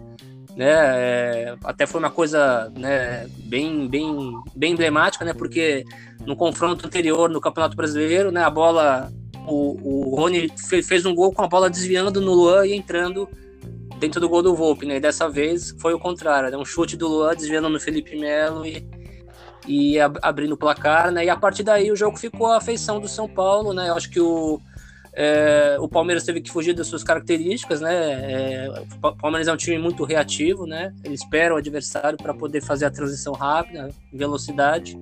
Né, 0.56 0.70
é, 0.70 1.56
até 1.64 1.88
foi 1.88 2.00
uma 2.00 2.12
coisa 2.12 2.72
né, 2.78 3.28
bem, 3.46 3.88
bem, 3.88 4.40
bem 4.56 4.74
emblemática, 4.74 5.26
né, 5.26 5.34
porque 5.34 5.84
no 6.28 6.36
confronto 6.36 6.86
anterior 6.86 7.28
no 7.28 7.42
Campeonato 7.42 7.76
Brasileiro, 7.76 8.32
né, 8.32 8.44
a 8.44 8.52
bola, 8.52 9.12
o, 9.48 10.12
o 10.12 10.16
Rony 10.16 10.48
fez, 10.84 11.08
um 11.08 11.16
gol 11.16 11.34
com 11.34 11.42
a 11.42 11.48
bola 11.48 11.72
desviando 11.72 12.22
no 12.22 12.34
Luan 12.34 12.68
e 12.68 12.74
entrando 12.74 13.28
dentro 13.98 14.22
do 14.22 14.30
gol 14.30 14.44
do 14.44 14.54
Volpe, 14.54 14.86
né, 14.86 14.98
e 14.98 15.00
dessa 15.00 15.28
vez 15.28 15.76
foi 15.80 15.96
o 15.96 16.00
contrário, 16.00 16.52
né, 16.52 16.58
um 16.58 16.66
chute 16.66 16.96
do 16.96 17.08
Luan 17.08 17.36
desviando 17.36 17.68
no 17.68 17.80
Felipe 17.80 18.16
Melo 18.16 18.64
e, 18.64 18.88
e 19.68 20.00
abrindo 20.00 20.52
o 20.52 20.58
placar, 20.58 21.12
né, 21.12 21.26
e 21.26 21.30
a 21.32 21.36
partir 21.36 21.64
daí 21.64 21.92
o 21.92 21.96
jogo 21.96 22.16
ficou 22.16 22.52
a 22.52 22.62
feição 22.62 23.00
do 23.00 23.08
São 23.08 23.28
Paulo, 23.28 23.74
né, 23.74 23.90
eu 23.90 23.96
acho 23.96 24.12
que 24.12 24.20
o 24.20 24.62
é, 25.16 25.78
o 25.80 25.88
Palmeiras 25.88 26.24
teve 26.24 26.42
que 26.42 26.50
fugir 26.50 26.74
das 26.74 26.88
suas 26.88 27.04
características, 27.04 27.82
né? 27.82 27.94
É, 27.94 28.84
o 29.04 29.16
Palmeiras 29.16 29.48
é 29.48 29.54
um 29.54 29.58
time 29.58 29.78
muito 29.78 30.04
reativo, 30.04 30.66
né? 30.66 30.94
Ele 31.04 31.14
espera 31.14 31.54
o 31.54 31.58
adversário 31.58 32.18
para 32.18 32.34
poder 32.34 32.62
fazer 32.62 32.86
a 32.86 32.92
transição 32.92 33.34
rápida, 33.34 33.90
velocidade. 34.12 34.98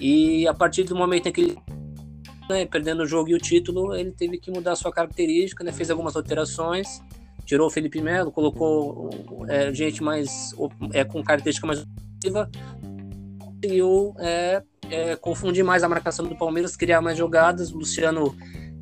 E 0.00 0.46
a 0.46 0.52
partir 0.52 0.84
do 0.84 0.94
momento 0.94 1.28
em 1.28 1.32
que 1.32 1.40
ele 1.40 1.58
né, 2.48 2.66
perdendo 2.66 3.02
o 3.02 3.06
jogo 3.06 3.30
e 3.30 3.34
o 3.34 3.38
título, 3.38 3.94
ele 3.94 4.10
teve 4.10 4.38
que 4.38 4.50
mudar 4.50 4.76
sua 4.76 4.92
característica, 4.92 5.64
né? 5.64 5.72
Fez 5.72 5.90
algumas 5.90 6.14
alterações, 6.14 7.02
tirou 7.46 7.68
o 7.68 7.70
Felipe 7.70 8.02
Melo, 8.02 8.30
colocou 8.30 9.10
é, 9.48 9.72
gente 9.72 10.02
mais 10.02 10.54
é, 10.92 11.04
com 11.04 11.22
característica 11.22 11.66
mais 11.66 11.80
ofensiva, 11.80 12.50
conseguiu 13.38 14.14
é, 14.18 14.62
é, 14.90 15.16
confundir 15.16 15.64
mais 15.64 15.82
a 15.82 15.88
marcação 15.88 16.26
do 16.26 16.36
Palmeiras, 16.36 16.76
criar 16.76 17.00
mais 17.00 17.16
jogadas. 17.16 17.72
O 17.72 17.78
Luciano 17.78 18.36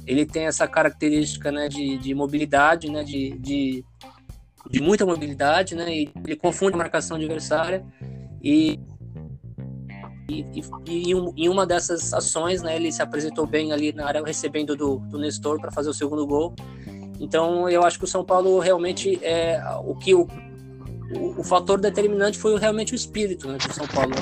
ele 0.07 0.25
tem 0.25 0.47
essa 0.47 0.67
característica 0.69 1.51
né, 1.51 1.69
de, 1.69 1.99
de 1.99 2.15
mobilidade, 2.15 2.91
né, 2.91 3.03
de, 3.03 3.37
de, 3.39 3.85
de, 4.71 4.81
muita 4.81 5.05
mobilidade, 5.05 5.75
né, 5.75 5.93
e 5.93 6.13
ele 6.25 6.37
confunde 6.37 6.75
a 6.75 6.79
marcação 6.79 7.17
adversária 7.17 7.85
e, 8.43 8.79
e, 10.29 10.47
e, 10.87 11.13
em 11.13 11.49
uma 11.49 11.67
dessas 11.67 12.15
ações, 12.15 12.63
né, 12.63 12.77
ele 12.77 12.93
se 12.93 13.03
apresentou 13.03 13.47
bem 13.47 13.73
ali 13.73 13.93
na 13.93 14.07
área, 14.07 14.23
recebendo 14.25 14.77
do, 14.77 14.99
do 14.99 15.19
Nestor 15.19 15.61
para 15.61 15.73
fazer 15.73 15.91
o 15.91 15.95
segundo 15.95 16.25
gol. 16.25 16.55
Então, 17.19 17.69
eu 17.69 17.83
acho 17.83 17.99
que 17.99 18.05
o 18.05 18.09
São 18.09 18.25
Paulo 18.25 18.59
realmente 18.61 19.19
é 19.25 19.61
o 19.85 19.97
que 19.97 20.15
o, 20.15 20.29
o, 21.17 21.41
o 21.41 21.43
fator 21.43 21.81
determinante 21.81 22.39
foi 22.39 22.57
realmente 22.59 22.93
o 22.93 22.95
espírito 22.97 23.49
né, 23.49 23.57
do 23.59 23.73
São 23.73 23.87
Paulo. 23.89 24.13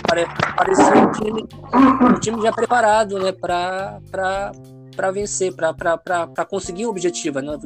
Parecia 0.57 0.95
um 0.95 1.13
time, 1.13 1.49
um 2.15 2.21
time 2.21 2.41
já 2.41 2.53
preparado 2.53 3.19
né, 3.19 3.33
para 3.33 4.01
para 4.95 5.11
vencer, 5.11 5.55
para 5.55 6.47
conseguir 6.49 6.87
o 6.87 6.91
objetivo, 6.91 7.41
né? 7.41 7.59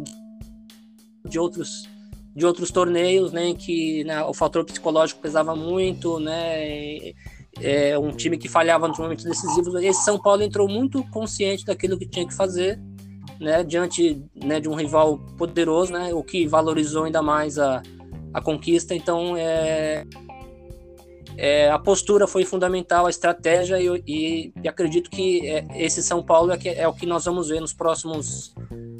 de 1.29 1.39
outros 1.39 1.89
de 2.35 2.47
outros 2.47 2.71
torneios, 2.71 3.33
né, 3.33 3.53
que 3.53 4.05
né, 4.05 4.23
o 4.23 4.33
fator 4.33 4.65
psicológico 4.65 5.21
pesava 5.21 5.57
muito, 5.57 6.21
né, 6.21 7.13
é 7.61 7.99
um 7.99 8.13
time 8.13 8.39
que 8.39 8.49
falhava 8.49 8.87
nos 8.87 8.97
momentos 8.97 9.25
decisivos. 9.25 9.75
Esse 9.83 10.05
São 10.05 10.21
Paulo 10.21 10.43
entrou 10.43 10.69
muito 10.69 11.03
consciente 11.11 11.65
daquilo 11.65 11.99
que 11.99 12.07
tinha 12.07 12.25
que 12.25 12.33
fazer, 12.33 12.81
né, 13.41 13.65
diante 13.65 14.23
né, 14.37 14.61
de 14.61 14.69
um 14.69 14.75
rival 14.75 15.19
poderoso, 15.37 15.93
né, 15.93 16.15
o 16.15 16.23
que 16.23 16.47
valorizou 16.47 17.05
ainda 17.05 17.21
mais 17.21 17.59
a, 17.59 17.83
a 18.33 18.41
conquista. 18.41 18.95
Então, 18.95 19.37
é, 19.37 20.07
é, 21.41 21.71
a 21.71 21.79
postura 21.79 22.27
foi 22.27 22.45
fundamental, 22.45 23.07
a 23.07 23.11
estratégia, 23.11 23.81
e, 23.81 24.03
e, 24.05 24.53
e 24.61 24.69
acredito 24.69 25.09
que 25.09 25.49
é, 25.49 25.65
esse 25.77 26.03
São 26.03 26.21
Paulo 26.21 26.51
é, 26.51 26.59
que, 26.59 26.69
é, 26.69 26.89
o 26.89 26.93
que 26.93 27.07
nós 27.07 27.27
vamos 27.27 27.49
ver 27.49 27.61
nos 27.61 27.73
próximos, 27.73 28.53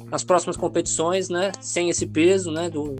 nas 0.09 0.23
próximas 0.23 0.55
competições, 0.55 1.27
né, 1.27 1.51
sem 1.59 1.89
esse 1.89 2.07
peso, 2.07 2.49
né, 2.49 2.69
do... 2.69 2.95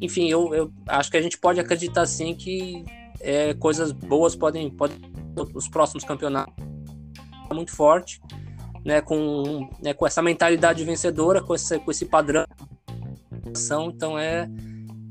Enfim, 0.00 0.30
eu, 0.30 0.54
eu 0.54 0.72
acho 0.88 1.10
que 1.10 1.18
a 1.18 1.22
gente 1.22 1.36
pode 1.36 1.60
acreditar 1.60 2.06
sim 2.06 2.34
que 2.34 2.82
é, 3.20 3.52
coisas 3.52 3.92
boas 3.92 4.34
podem, 4.34 4.70
podem 4.70 4.98
os 5.54 5.68
próximos 5.68 6.04
campeonatos 6.04 6.54
muito 7.52 7.70
forte, 7.70 8.18
né, 8.82 9.02
com, 9.02 9.68
né, 9.82 9.92
com 9.92 10.06
essa 10.06 10.22
mentalidade 10.22 10.82
vencedora, 10.84 11.42
com 11.42 11.54
esse, 11.54 11.78
com 11.78 11.90
esse 11.90 12.06
padrão. 12.06 12.46
Então 13.86 14.18
é, 14.18 14.48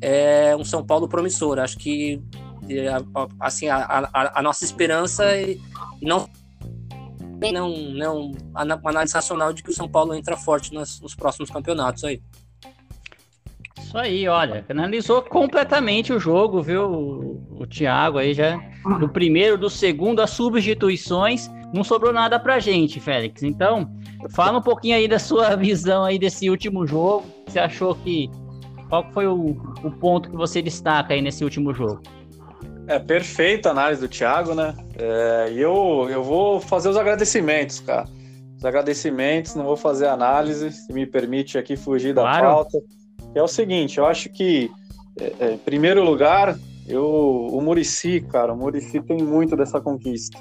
é 0.02 0.56
um 0.56 0.66
São 0.66 0.84
Paulo 0.84 1.08
promissor. 1.08 1.60
Acho 1.60 1.78
que 1.78 2.20
assim 3.40 3.68
a, 3.68 3.78
a, 4.14 4.40
a 4.40 4.42
nossa 4.42 4.64
esperança 4.64 5.36
e, 5.38 5.60
e 6.02 6.06
não 6.06 6.30
não 7.52 7.70
não 7.92 8.32
uma 8.52 8.90
análise 8.90 9.14
racional 9.14 9.52
de 9.52 9.62
que 9.62 9.70
o 9.70 9.74
São 9.74 9.88
Paulo 9.88 10.14
entra 10.14 10.38
forte 10.38 10.74
nos, 10.74 11.02
nos 11.02 11.14
próximos 11.14 11.50
campeonatos 11.50 12.04
aí. 12.04 12.22
Isso 13.80 13.98
aí, 13.98 14.28
olha, 14.28 14.66
analisou 14.70 15.22
completamente 15.22 16.14
o 16.14 16.20
jogo, 16.20 16.64
viu? 16.64 16.90
O, 16.90 17.62
o 17.62 17.68
Thiago 17.68 18.18
aí 18.18 18.34
já 18.34 18.58
do 19.00 19.08
primeiro, 19.08 19.58
do 19.58 19.70
segundo, 19.70 20.22
as 20.22 20.32
substituições, 20.32 21.50
não 21.74 21.84
sobrou 21.84 22.12
nada 22.12 22.40
pra 22.40 22.60
gente, 22.60 23.00
Félix. 23.00 23.44
Então, 23.44 23.92
fala 24.32 24.58
um 24.58 24.62
pouquinho 24.62 24.96
aí 24.96 25.08
da 25.08 25.20
sua 25.20 25.54
visão 25.58 26.04
aí 26.06 26.18
desse 26.18 26.50
último 26.50 26.88
jogo. 26.88 27.26
Você 27.48 27.60
achou 27.60 27.94
que 27.96 28.30
qual 28.90 29.10
foi 29.12 29.28
o, 29.28 29.58
o 29.84 29.92
ponto 29.92 30.30
que 30.30 30.36
você 30.36 30.62
destaca 30.62 31.14
aí 31.14 31.22
nesse 31.22 31.44
último 31.44 31.74
jogo? 31.74 32.02
É 32.88 33.00
perfeita 33.00 33.70
a 33.70 33.72
análise 33.72 34.02
do 34.02 34.08
Thiago, 34.08 34.54
né? 34.54 34.76
É, 34.98 35.52
e 35.52 35.60
eu, 35.60 36.08
eu 36.10 36.24
vou 36.24 36.60
fazer 36.60 36.90
os 36.90 36.98
agradecimentos, 36.98 37.80
cara. 37.80 38.08
Os 38.58 38.66
agradecimentos, 38.66 39.56
não 39.56 39.66
vou 39.66 39.78
fazer 39.78 40.08
análise, 40.08 40.72
se 40.72 40.92
me 40.94 41.06
permite 41.06 41.58
aqui 41.58 41.76
fugir 41.76 42.14
da 42.14 42.22
claro. 42.22 42.48
pauta 42.48 42.80
é 43.36 43.42
o 43.42 43.48
seguinte, 43.48 43.98
eu 43.98 44.06
acho 44.06 44.30
que, 44.30 44.70
é, 45.20 45.34
é, 45.40 45.54
em 45.54 45.58
primeiro 45.58 46.04
lugar, 46.04 46.58
eu, 46.88 47.06
o 47.52 47.62
Murici, 47.62 48.22
cara, 48.22 48.54
o 48.54 48.58
Murici 48.58 49.02
tem 49.02 49.18
muito 49.18 49.56
dessa 49.56 49.82
conquista. 49.82 50.40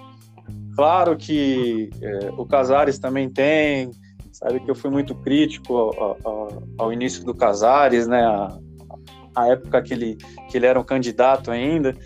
Claro 0.75 1.17
que 1.17 1.91
é, 2.01 2.31
o 2.37 2.45
Casares 2.47 2.99
também 2.99 3.29
tem, 3.31 3.91
sabe 4.33 4.61
que 4.61 4.71
eu 4.71 4.75
fui 4.75 4.91
muito 4.91 5.15
crítico 5.15 5.75
ao, 5.75 6.19
ao, 6.25 6.63
ao 6.79 6.93
início 6.93 7.25
do 7.25 7.35
Casares, 7.35 8.07
né, 8.07 8.23
a, 8.23 8.59
a, 9.35 9.49
época 9.49 9.83
que 9.83 9.95
ele, 9.95 10.17
que 10.51 10.57
ele 10.57 10.67
era 10.67 10.79
um 10.79 10.85
candidato 10.85 11.51
ainda, 11.51 11.97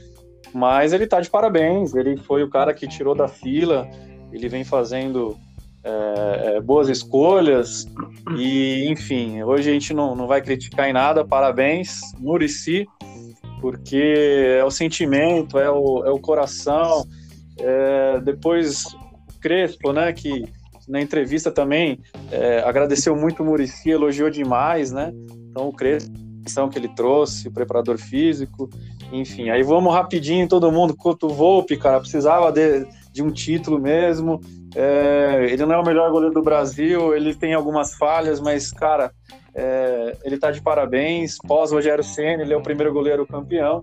mas 0.57 0.95
ele 0.95 1.07
tá 1.07 1.21
de 1.21 1.29
parabéns, 1.29 1.95
ele 1.95 2.17
foi 2.17 2.43
o 2.43 2.49
cara 2.49 2.73
que 2.73 2.89
tirou 2.89 3.15
da 3.15 3.29
fila, 3.29 3.87
ele 4.33 4.49
vem 4.49 4.65
fazendo 4.65 5.37
é, 5.85 6.57
é, 6.57 6.61
boas 6.63 6.89
escolhas 6.89 7.87
e 8.37 8.89
enfim 8.89 9.43
hoje 9.43 9.71
a 9.71 9.73
gente 9.73 9.93
não, 9.95 10.17
não 10.17 10.27
vai 10.27 10.41
criticar 10.43 10.89
em 10.89 10.93
nada 10.93 11.25
parabéns 11.25 12.01
Murici 12.19 12.89
porque 13.61 14.57
é 14.59 14.65
o 14.65 14.71
sentimento 14.71 15.61
é 15.61 15.71
o, 15.71 16.05
é 16.05 16.11
o 16.11 16.19
coração 16.19 17.07
é, 17.61 18.21
depois 18.21 18.85
Crespo 19.41 19.93
né 19.93 20.13
que 20.13 20.45
na 20.89 21.01
entrevista 21.01 21.53
também 21.53 22.01
é, 22.33 22.65
agradeceu 22.67 23.15
muito 23.15 23.45
o 23.45 23.47
Murici 23.47 23.91
elogiou 23.91 24.29
demais 24.29 24.91
né 24.91 25.13
então 25.51 25.69
o 25.69 25.73
Crespo 25.73 26.27
que 26.73 26.79
ele 26.79 26.89
trouxe 26.89 27.49
o 27.49 27.53
preparador 27.53 27.99
físico 27.99 28.71
enfim 29.13 29.51
aí 29.51 29.63
vamos 29.63 29.93
rapidinho 29.93 30.49
todo 30.49 30.73
mundo 30.73 30.97
Couto 30.97 31.29
Volpe 31.29 31.77
cara 31.77 32.01
precisava 32.01 32.51
de, 32.51 32.87
de 33.13 33.23
um 33.23 33.31
título 33.31 33.79
mesmo 33.79 34.41
é, 34.77 35.49
ele 35.51 35.65
não 35.65 35.73
é 35.73 35.79
o 35.79 35.85
melhor 35.85 36.11
goleiro 36.11 36.35
do 36.35 36.43
Brasil, 36.43 37.17
ele 37.17 37.35
tem 37.35 37.55
algumas 37.55 37.95
falhas, 37.95 38.39
mas, 38.41 38.71
cara, 38.71 39.11
é, 39.55 40.19
ele 40.23 40.37
tá 40.37 40.51
de 40.51 40.61
parabéns. 40.61 41.39
Pós 41.39 41.73
Rogério 41.73 42.05
Senna, 42.05 42.43
ele 42.43 42.53
é 42.53 42.57
o 42.57 42.63
primeiro 42.63 42.93
goleiro 42.93 43.27
campeão. 43.27 43.83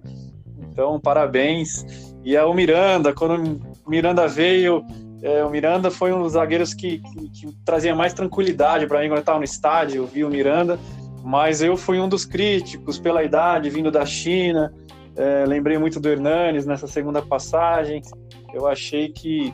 Então, 0.70 1.00
parabéns. 1.00 1.84
E 2.24 2.36
é 2.36 2.44
o 2.44 2.54
Miranda, 2.54 3.12
quando 3.12 3.60
o 3.84 3.90
Miranda 3.90 4.28
veio, 4.28 4.86
é, 5.24 5.44
o 5.44 5.50
Miranda 5.50 5.90
foi 5.90 6.14
um 6.14 6.22
dos 6.22 6.34
zagueiros 6.34 6.76
que, 6.76 7.00
que, 7.00 7.30
que 7.30 7.56
trazia 7.66 7.96
mais 7.96 8.14
tranquilidade 8.14 8.86
para 8.86 9.00
mim 9.02 9.08
quando 9.08 9.18
eu 9.18 9.22
estava 9.22 9.40
no 9.40 9.44
estádio, 9.44 10.04
eu 10.04 10.06
vi 10.06 10.24
o 10.24 10.30
Miranda, 10.30 10.80
mas 11.24 11.64
eu 11.64 11.76
fui 11.76 12.00
um 12.00 12.08
dos 12.08 12.24
críticos 12.24 13.00
pela 13.00 13.24
idade, 13.24 13.70
vindo 13.72 13.90
da 13.90 14.06
China. 14.06 14.72
É, 15.16 15.46
lembrei 15.46 15.78
muito 15.78 16.00
do 16.00 16.10
Hernanes 16.10 16.66
nessa 16.66 16.88
segunda 16.88 17.22
passagem. 17.22 18.02
Eu 18.54 18.68
achei 18.68 19.10
que 19.10 19.54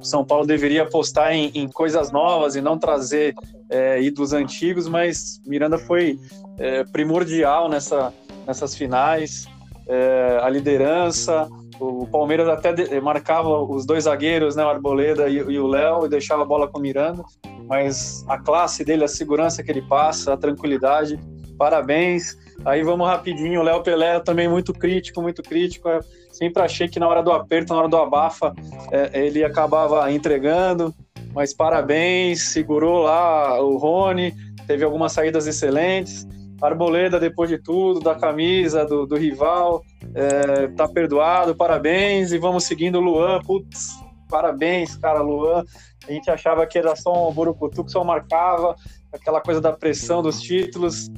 são 0.00 0.24
Paulo 0.24 0.46
deveria 0.46 0.82
apostar 0.82 1.32
em, 1.32 1.50
em 1.54 1.68
coisas 1.68 2.10
novas 2.10 2.56
e 2.56 2.60
não 2.60 2.76
trazer 2.76 3.34
é, 3.70 4.02
ídolos 4.02 4.32
antigos, 4.32 4.88
mas 4.88 5.40
Miranda 5.46 5.78
foi 5.78 6.18
é, 6.58 6.84
primordial 6.84 7.68
nessa, 7.68 8.12
nessas 8.46 8.74
finais. 8.74 9.46
É, 9.88 10.40
a 10.42 10.48
liderança, 10.48 11.48
o 11.80 12.06
Palmeiras 12.06 12.48
até 12.48 12.72
de, 12.72 13.00
marcava 13.00 13.62
os 13.62 13.86
dois 13.86 14.04
zagueiros, 14.04 14.56
né, 14.56 14.64
o 14.64 14.68
Arboleda 14.68 15.28
e, 15.28 15.36
e 15.36 15.58
o 15.58 15.66
Léo, 15.66 16.04
e 16.04 16.08
deixava 16.08 16.42
a 16.42 16.46
bola 16.46 16.68
com 16.68 16.78
o 16.78 16.82
Miranda, 16.82 17.22
mas 17.66 18.24
a 18.28 18.38
classe 18.38 18.84
dele, 18.84 19.04
a 19.04 19.08
segurança 19.08 19.62
que 19.62 19.70
ele 19.70 19.82
passa, 19.82 20.32
a 20.32 20.36
tranquilidade, 20.36 21.18
parabéns. 21.56 22.36
Aí 22.64 22.82
vamos 22.82 23.06
rapidinho, 23.06 23.60
o 23.60 23.62
Léo 23.62 23.82
Pelé 23.82 24.20
também 24.20 24.48
muito 24.48 24.72
crítico, 24.72 25.20
muito 25.20 25.42
crítico. 25.42 25.88
Eu 25.88 26.00
sempre 26.30 26.62
achei 26.62 26.88
que 26.88 27.00
na 27.00 27.08
hora 27.08 27.22
do 27.22 27.32
aperto, 27.32 27.72
na 27.72 27.80
hora 27.80 27.88
do 27.88 27.96
abafa, 27.96 28.54
é, 28.90 29.26
ele 29.26 29.44
acabava 29.44 30.10
entregando. 30.12 30.94
Mas 31.34 31.54
parabéns, 31.54 32.52
segurou 32.52 33.02
lá 33.02 33.60
o 33.60 33.76
Rony, 33.78 34.34
teve 34.66 34.84
algumas 34.84 35.12
saídas 35.12 35.46
excelentes. 35.46 36.26
Arboleda, 36.60 37.18
depois 37.18 37.50
de 37.50 37.58
tudo, 37.58 37.98
da 37.98 38.14
camisa 38.14 38.84
do, 38.84 39.04
do 39.04 39.16
rival, 39.16 39.82
é, 40.14 40.68
tá 40.68 40.86
perdoado, 40.86 41.56
parabéns. 41.56 42.30
E 42.32 42.38
vamos 42.38 42.64
seguindo 42.64 42.98
o 42.98 43.00
Luan, 43.00 43.40
putz, 43.40 43.90
parabéns, 44.28 44.96
cara, 44.96 45.20
Luan. 45.20 45.64
A 46.06 46.12
gente 46.12 46.30
achava 46.30 46.66
que 46.66 46.78
era 46.78 46.94
só 46.94 47.28
um 47.28 47.32
Burucutu 47.32 47.84
que 47.84 47.90
só 47.90 48.04
marcava, 48.04 48.76
aquela 49.12 49.40
coisa 49.40 49.60
da 49.60 49.72
pressão 49.72 50.22
dos 50.22 50.40
títulos, 50.40 51.10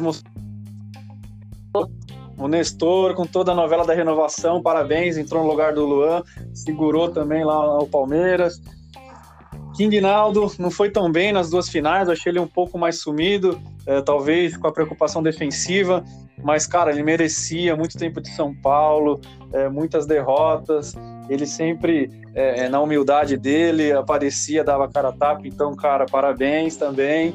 mostrou 0.00 0.30
o 2.36 2.48
Nestor, 2.48 3.14
com 3.14 3.26
toda 3.26 3.52
a 3.52 3.54
novela 3.54 3.84
da 3.84 3.92
renovação, 3.92 4.62
parabéns, 4.62 5.18
entrou 5.18 5.42
no 5.42 5.50
lugar 5.50 5.74
do 5.74 5.84
Luan, 5.84 6.22
segurou 6.54 7.10
também 7.10 7.44
lá 7.44 7.78
o 7.78 7.86
Palmeiras. 7.86 8.60
King 9.76 10.00
Naldo 10.00 10.50
não 10.58 10.70
foi 10.70 10.90
tão 10.90 11.10
bem 11.12 11.32
nas 11.32 11.50
duas 11.50 11.68
finais, 11.68 12.08
achei 12.08 12.32
ele 12.32 12.40
um 12.40 12.46
pouco 12.46 12.78
mais 12.78 12.98
sumido, 13.00 13.60
é, 13.86 14.00
talvez 14.00 14.56
com 14.56 14.66
a 14.66 14.72
preocupação 14.72 15.22
defensiva, 15.22 16.02
mas, 16.42 16.66
cara, 16.66 16.90
ele 16.90 17.02
merecia 17.02 17.76
muito 17.76 17.96
tempo 17.98 18.20
de 18.20 18.30
São 18.30 18.54
Paulo, 18.54 19.20
é, 19.52 19.68
muitas 19.68 20.06
derrotas, 20.06 20.94
ele 21.28 21.46
sempre, 21.46 22.10
é, 22.34 22.68
na 22.68 22.80
humildade 22.80 23.36
dele, 23.36 23.92
aparecia, 23.92 24.64
dava 24.64 24.88
cara 24.88 25.08
a 25.08 25.12
tapa, 25.12 25.46
então, 25.46 25.74
cara, 25.76 26.06
parabéns 26.06 26.76
também. 26.76 27.34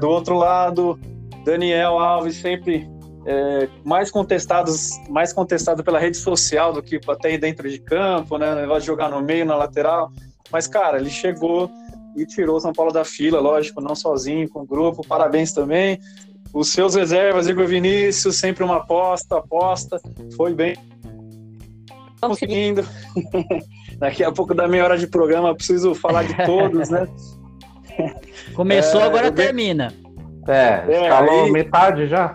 Do 0.00 0.08
outro 0.08 0.38
lado, 0.38 0.98
Daniel 1.44 1.98
Alves 1.98 2.36
sempre 2.36 2.88
é, 3.26 3.68
mais 3.84 4.10
contestados, 4.10 4.90
mais 5.08 5.32
contestado 5.32 5.84
pela 5.84 5.98
rede 5.98 6.16
social 6.16 6.72
do 6.72 6.82
que 6.82 7.00
até 7.08 7.36
dentro 7.36 7.68
de 7.68 7.78
campo, 7.78 8.38
né? 8.38 8.54
Negócio 8.54 8.82
de 8.82 8.86
jogar 8.86 9.10
no 9.10 9.20
meio, 9.20 9.44
na 9.44 9.56
lateral. 9.56 10.10
Mas, 10.50 10.66
cara, 10.66 10.98
ele 10.98 11.10
chegou 11.10 11.70
e 12.16 12.26
tirou 12.26 12.56
o 12.56 12.60
São 12.60 12.72
Paulo 12.72 12.92
da 12.92 13.04
fila, 13.04 13.40
lógico, 13.40 13.80
não 13.80 13.94
sozinho, 13.94 14.48
com 14.48 14.60
o 14.60 14.66
grupo. 14.66 15.06
Parabéns 15.06 15.52
também. 15.52 15.98
Os 16.52 16.72
seus 16.72 16.94
reservas, 16.94 17.48
Igor 17.48 17.66
Vinícius, 17.66 18.36
sempre 18.36 18.64
uma 18.64 18.78
aposta, 18.78 19.38
aposta. 19.38 20.00
Foi 20.36 20.52
bem. 20.52 20.76
Conseguindo. 22.20 22.84
Daqui 23.98 24.24
a 24.24 24.32
pouco 24.32 24.54
da 24.54 24.66
meia 24.66 24.84
hora 24.84 24.98
de 24.98 25.06
programa, 25.06 25.54
preciso 25.54 25.94
falar 25.94 26.24
de 26.24 26.34
todos, 26.44 26.88
né? 26.88 27.06
Começou, 28.54 29.00
é, 29.00 29.04
agora 29.04 29.30
termina. 29.30 29.94
É, 30.48 30.84
é 30.88 31.02
escalou 31.02 31.44
aí... 31.44 31.50
metade 31.50 32.06
já. 32.06 32.34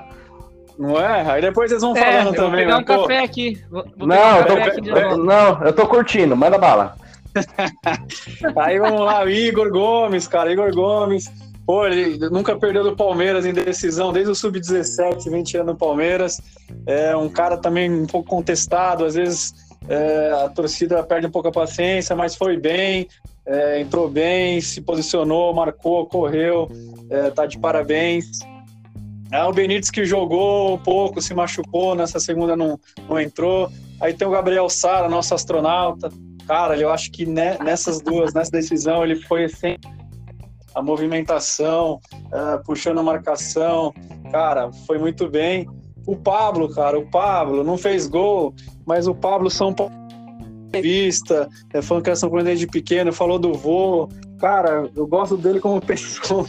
Não 0.78 1.00
é? 1.00 1.32
Aí 1.32 1.42
depois 1.42 1.70
vocês 1.70 1.82
vão 1.82 1.96
é, 1.96 2.02
falando 2.02 2.28
eu 2.28 2.34
também. 2.34 2.66
Vou 2.66 2.76
pegar 2.76 2.78
um 2.78 2.84
pô. 2.84 3.02
café 3.02 3.24
aqui. 3.24 3.64
Vou, 3.70 3.86
vou 3.98 4.08
não, 4.08 4.38
eu 4.38 4.46
tô, 4.46 4.54
aqui 4.54 4.82
não, 5.18 5.64
eu 5.64 5.74
tô 5.74 5.88
curtindo, 5.88 6.36
manda 6.36 6.58
bala. 6.58 6.96
aí 8.58 8.80
vamos 8.80 9.02
lá, 9.02 9.26
Igor 9.26 9.70
Gomes, 9.70 10.28
cara, 10.28 10.52
Igor 10.52 10.74
Gomes. 10.74 11.32
Pô, 11.66 11.88
ele 11.88 12.20
nunca 12.30 12.56
perdeu 12.56 12.84
do 12.84 12.96
Palmeiras 12.96 13.46
em 13.46 13.54
decisão, 13.54 14.14
desde 14.14 14.32
o 14.32 14.36
Sub-17, 14.36 15.30
20 15.30 15.58
anos 15.58 15.74
no 15.74 15.76
Palmeiras. 15.76 16.40
É 16.86 17.16
um 17.16 17.28
cara 17.28 17.58
também 17.58 17.92
um 17.92 18.06
pouco 18.06 18.30
contestado, 18.30 19.04
às 19.04 19.16
vezes 19.16 19.54
é, 19.88 20.32
a 20.46 20.50
torcida 20.50 21.04
perde 21.04 21.28
um 21.28 21.32
pouco 21.32 21.48
a 21.48 21.52
paciência, 21.52 22.16
mas 22.16 22.36
foi 22.36 22.58
bem, 22.58 23.08
é, 23.48 23.80
entrou 23.80 24.10
bem, 24.10 24.60
se 24.60 24.82
posicionou, 24.82 25.54
marcou, 25.54 26.06
correu, 26.08 26.68
é, 27.10 27.30
tá 27.30 27.46
de 27.46 27.60
parabéns. 27.60 28.40
É, 29.32 29.44
o 29.44 29.52
Benítez 29.52 29.90
que 29.90 30.06
jogou 30.06 30.76
um 30.76 30.78
pouco, 30.78 31.22
se 31.22 31.34
machucou, 31.34 31.96
nessa 31.96 32.20
segunda 32.20 32.56
não, 32.56 32.80
não 33.08 33.20
entrou. 33.20 33.70
Aí 34.00 34.14
tem 34.14 34.28
o 34.28 34.32
Gabriel 34.32 34.70
Sara, 34.70 35.10
nosso 35.10 35.34
astronauta. 35.34 36.10
Cara, 36.48 36.78
eu 36.78 36.92
acho 36.92 37.12
que 37.12 37.26
nessas 37.26 38.02
duas, 38.02 38.34
nessa 38.34 38.52
decisão, 38.52 39.04
ele 39.04 39.16
foi 39.16 39.50
sem 39.50 39.78
a 40.76 40.82
movimentação, 40.82 42.00
uh, 42.14 42.64
puxando 42.64 43.00
a 43.00 43.04
marcação. 43.04 43.94
Cara, 44.32 44.72
foi 44.86 45.00
muito 45.00 45.28
bem. 45.28 45.68
O 46.06 46.16
Pablo, 46.16 46.70
cara, 46.70 47.00
o 47.00 47.10
Pablo 47.10 47.64
não 47.64 47.78
fez 47.78 48.08
gol, 48.08 48.54
mas 48.86 49.08
o 49.08 49.16
Pablo 49.16 49.50
São 49.50 49.74
Paulo 49.74 50.05
vista, 50.82 51.50
é, 51.74 51.82
falando 51.82 52.04
que 52.04 52.16
são 52.16 52.30
desde 52.44 52.68
pequeno, 52.68 53.14
falou 53.14 53.40
do 53.40 53.54
vô. 53.54 54.10
Cara, 54.40 54.90
eu 54.96 55.08
gosto 55.08 55.38
dele 55.38 55.60
como 55.60 55.80
pessoa. 55.82 56.46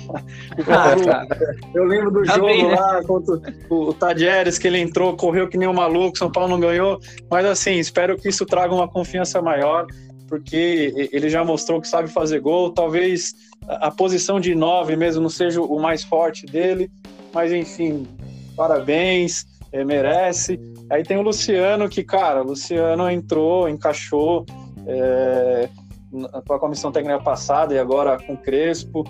eu 1.74 1.84
lembro 1.84 2.10
do 2.10 2.24
tá 2.24 2.34
jogo 2.34 2.48
né? 2.48 2.74
lá 2.74 3.02
contra 3.04 3.40
o, 3.70 3.88
o 3.88 3.94
Tadieres, 3.94 4.58
que 4.58 4.66
ele 4.66 4.78
entrou, 4.78 5.16
correu 5.16 5.48
que 5.48 5.56
nem 5.56 5.68
um 5.68 5.72
maluco, 5.72 6.18
São 6.18 6.30
Paulo 6.30 6.50
não 6.50 6.60
ganhou. 6.60 6.98
Mas 7.30 7.46
assim, 7.46 7.78
espero 7.78 8.16
que 8.16 8.28
isso 8.28 8.44
traga 8.44 8.74
uma 8.74 8.88
confiança 8.88 9.40
maior, 9.40 9.86
porque 10.28 11.08
ele 11.12 11.28
já 11.28 11.44
mostrou 11.44 11.80
que 11.80 11.88
sabe 11.88 12.08
fazer 12.08 12.40
gol. 12.40 12.70
Talvez 12.70 13.34
a 13.68 13.90
posição 13.90 14.40
de 14.40 14.54
nove 14.54 14.96
mesmo 14.96 15.22
não 15.22 15.28
seja 15.28 15.60
o 15.60 15.80
mais 15.80 16.02
forte 16.02 16.46
dele, 16.46 16.90
mas 17.32 17.52
enfim, 17.52 18.06
parabéns, 18.56 19.46
merece. 19.84 20.58
Aí 20.90 21.02
tem 21.02 21.16
o 21.16 21.22
Luciano, 21.22 21.88
que, 21.88 22.04
cara, 22.04 22.42
o 22.42 22.46
Luciano 22.46 23.10
entrou, 23.10 23.68
encaixou 23.68 24.44
é, 24.86 25.68
com 26.46 26.54
a 26.54 26.58
comissão 26.58 26.92
técnica 26.92 27.20
passada 27.20 27.74
e 27.74 27.78
agora 27.78 28.18
com 28.18 28.34
o 28.34 28.38
Crespo. 28.38 29.04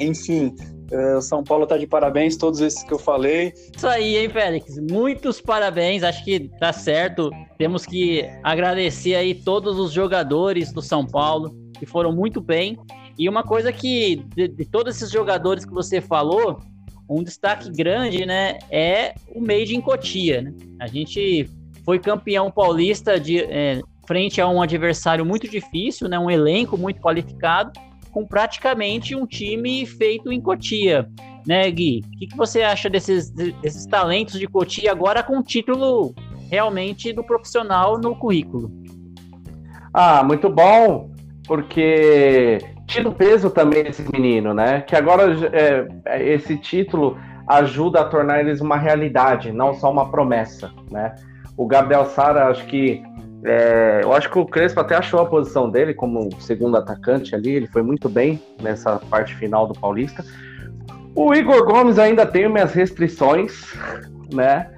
Enfim, 0.00 0.54
é, 0.90 1.20
São 1.20 1.44
Paulo 1.44 1.66
tá 1.66 1.76
de 1.76 1.86
parabéns, 1.86 2.36
todos 2.36 2.60
esses 2.60 2.82
que 2.82 2.92
eu 2.92 2.98
falei. 2.98 3.52
Isso 3.76 3.86
aí, 3.86 4.16
hein, 4.16 4.28
Félix? 4.28 4.78
Muitos 4.90 5.40
parabéns, 5.40 6.02
acho 6.02 6.24
que 6.24 6.48
tá 6.58 6.72
certo. 6.72 7.30
Temos 7.56 7.84
que 7.84 8.28
agradecer 8.42 9.14
aí 9.14 9.34
todos 9.34 9.78
os 9.78 9.92
jogadores 9.92 10.72
do 10.72 10.80
São 10.82 11.06
Paulo, 11.06 11.54
que 11.78 11.86
foram 11.86 12.12
muito 12.12 12.40
bem. 12.40 12.78
E 13.18 13.28
uma 13.28 13.42
coisa 13.42 13.72
que, 13.72 14.24
de, 14.34 14.48
de 14.48 14.64
todos 14.64 14.96
esses 14.96 15.10
jogadores 15.10 15.64
que 15.64 15.72
você 15.72 16.00
falou, 16.00 16.60
um 17.08 17.22
destaque 17.22 17.70
grande, 17.70 18.26
né, 18.26 18.58
é 18.70 19.14
o 19.34 19.40
Made 19.40 19.74
em 19.74 19.80
Cotia. 19.80 20.42
Né? 20.42 20.52
A 20.80 20.86
gente 20.86 21.48
foi 21.84 21.98
campeão 21.98 22.50
paulista 22.50 23.18
de 23.18 23.38
é, 23.38 23.80
frente 24.06 24.40
a 24.40 24.48
um 24.48 24.60
adversário 24.60 25.24
muito 25.24 25.48
difícil, 25.48 26.08
né, 26.08 26.18
um 26.18 26.30
elenco 26.30 26.76
muito 26.76 27.00
qualificado, 27.00 27.72
com 28.10 28.26
praticamente 28.26 29.14
um 29.14 29.26
time 29.26 29.86
feito 29.86 30.32
em 30.32 30.40
Cotia, 30.40 31.08
né, 31.46 31.70
Gui? 31.70 32.04
O 32.04 32.18
que, 32.18 32.26
que 32.26 32.36
você 32.36 32.62
acha 32.62 32.90
desses, 32.90 33.30
desses 33.30 33.86
talentos 33.86 34.38
de 34.38 34.46
Cotia 34.46 34.90
agora 34.90 35.22
com 35.22 35.42
título 35.42 36.14
realmente 36.50 37.12
do 37.12 37.22
profissional 37.22 37.98
no 37.98 38.16
currículo? 38.16 38.70
Ah, 39.92 40.22
muito 40.22 40.48
bom, 40.48 41.10
porque 41.46 42.58
tira 42.88 43.08
o 43.08 43.14
peso 43.14 43.50
também 43.50 43.84
desses 43.84 44.08
meninos, 44.08 44.56
né? 44.56 44.80
Que 44.80 44.96
agora 44.96 45.24
é, 45.52 46.32
esse 46.32 46.56
título 46.56 47.16
ajuda 47.46 48.00
a 48.00 48.04
tornar 48.04 48.40
eles 48.40 48.60
uma 48.60 48.76
realidade, 48.76 49.52
não 49.52 49.74
só 49.74 49.92
uma 49.92 50.10
promessa, 50.10 50.72
né? 50.90 51.14
O 51.56 51.66
Gabriel 51.66 52.06
Sara, 52.06 52.48
acho 52.48 52.64
que 52.66 53.02
é, 53.44 54.00
eu 54.02 54.12
acho 54.12 54.30
que 54.30 54.38
o 54.38 54.46
Crespo 54.46 54.80
até 54.80 54.96
achou 54.96 55.20
a 55.20 55.26
posição 55.26 55.70
dele 55.70 55.94
como 55.94 56.28
segundo 56.40 56.76
atacante 56.76 57.34
ali, 57.34 57.50
ele 57.50 57.66
foi 57.66 57.82
muito 57.82 58.08
bem 58.08 58.42
nessa 58.60 58.96
parte 58.96 59.34
final 59.34 59.66
do 59.66 59.78
Paulista. 59.78 60.24
O 61.14 61.34
Igor 61.34 61.64
Gomes 61.64 61.98
ainda 61.98 62.24
tem 62.24 62.48
minhas 62.48 62.72
restrições, 62.72 63.74
né? 64.32 64.70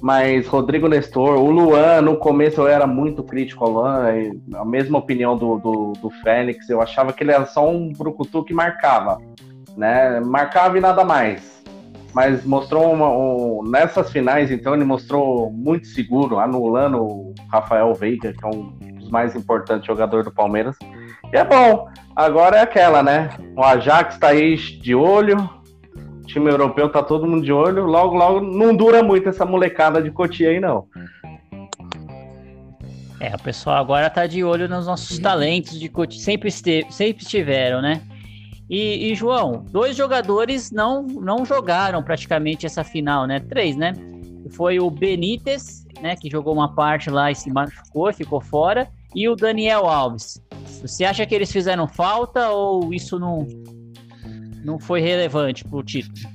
Mas 0.00 0.46
Rodrigo 0.46 0.88
Nestor, 0.88 1.38
o 1.38 1.50
Luan, 1.50 2.02
no 2.02 2.16
começo 2.16 2.60
eu 2.60 2.68
era 2.68 2.86
muito 2.86 3.22
crítico 3.22 3.64
ao 3.64 3.70
Luan, 3.70 4.06
a 4.54 4.64
mesma 4.64 4.98
opinião 4.98 5.36
do, 5.36 5.58
do, 5.58 5.92
do 6.00 6.10
Fênix, 6.22 6.68
eu 6.68 6.82
achava 6.82 7.12
que 7.12 7.24
ele 7.24 7.32
era 7.32 7.46
só 7.46 7.68
um 7.68 7.92
brucutu 7.92 8.44
que 8.44 8.52
marcava, 8.52 9.18
né? 9.76 10.20
Marcava 10.20 10.76
e 10.76 10.80
nada 10.80 11.04
mais. 11.04 11.56
Mas 12.14 12.44
mostrou 12.44 12.92
uma, 12.92 13.10
um, 13.10 13.62
nessas 13.68 14.10
finais, 14.10 14.50
então, 14.50 14.74
ele 14.74 14.84
mostrou 14.84 15.50
muito 15.50 15.86
seguro, 15.86 16.38
anulando 16.38 17.02
o 17.02 17.34
Rafael 17.50 17.92
Veiga, 17.92 18.32
que 18.32 18.44
é 18.44 18.48
um 18.48 18.70
dos 18.94 19.10
mais 19.10 19.34
importantes 19.36 19.86
jogadores 19.86 20.24
do 20.24 20.32
Palmeiras. 20.32 20.76
E 21.32 21.36
é 21.36 21.44
bom, 21.44 21.88
agora 22.14 22.56
é 22.56 22.62
aquela, 22.62 23.02
né? 23.02 23.28
O 23.54 23.62
Ajax 23.62 24.18
tá 24.18 24.28
aí 24.28 24.56
de 24.56 24.94
olho, 24.94 25.55
time 26.26 26.50
europeu 26.50 26.88
tá 26.88 27.02
todo 27.02 27.26
mundo 27.26 27.44
de 27.44 27.52
olho. 27.52 27.84
Logo, 27.86 28.14
logo, 28.14 28.40
não 28.40 28.74
dura 28.74 29.02
muito 29.02 29.28
essa 29.28 29.46
molecada 29.46 30.02
de 30.02 30.10
Cotia 30.10 30.50
aí, 30.50 30.60
não. 30.60 30.86
É, 33.18 33.34
o 33.34 33.38
pessoal 33.38 33.76
agora 33.76 34.10
tá 34.10 34.26
de 34.26 34.44
olho 34.44 34.68
nos 34.68 34.86
nossos 34.86 35.18
talentos 35.18 35.78
de 35.78 35.88
Cotia. 35.88 36.20
Sempre, 36.20 36.48
esteve, 36.48 36.92
sempre 36.92 37.22
estiveram, 37.22 37.80
né? 37.80 38.02
E, 38.68 39.10
e, 39.10 39.14
João, 39.14 39.64
dois 39.70 39.96
jogadores 39.96 40.70
não, 40.72 41.02
não 41.04 41.44
jogaram 41.44 42.02
praticamente 42.02 42.66
essa 42.66 42.82
final, 42.82 43.26
né? 43.26 43.40
Três, 43.40 43.76
né? 43.76 43.94
Foi 44.50 44.78
o 44.80 44.90
Benítez, 44.90 45.86
né? 46.02 46.16
Que 46.16 46.28
jogou 46.28 46.52
uma 46.52 46.74
parte 46.74 47.08
lá 47.08 47.30
e 47.30 47.34
se 47.34 47.50
machucou, 47.50 48.12
ficou 48.12 48.40
fora. 48.40 48.88
E 49.14 49.28
o 49.28 49.36
Daniel 49.36 49.86
Alves. 49.86 50.42
Você 50.82 51.04
acha 51.04 51.24
que 51.24 51.34
eles 51.34 51.50
fizeram 51.50 51.88
falta 51.88 52.50
ou 52.50 52.92
isso 52.92 53.18
não, 53.18 53.46
não 54.66 54.80
foi 54.80 55.00
relevante 55.00 55.64
pro 55.64 55.80
título. 55.80 56.28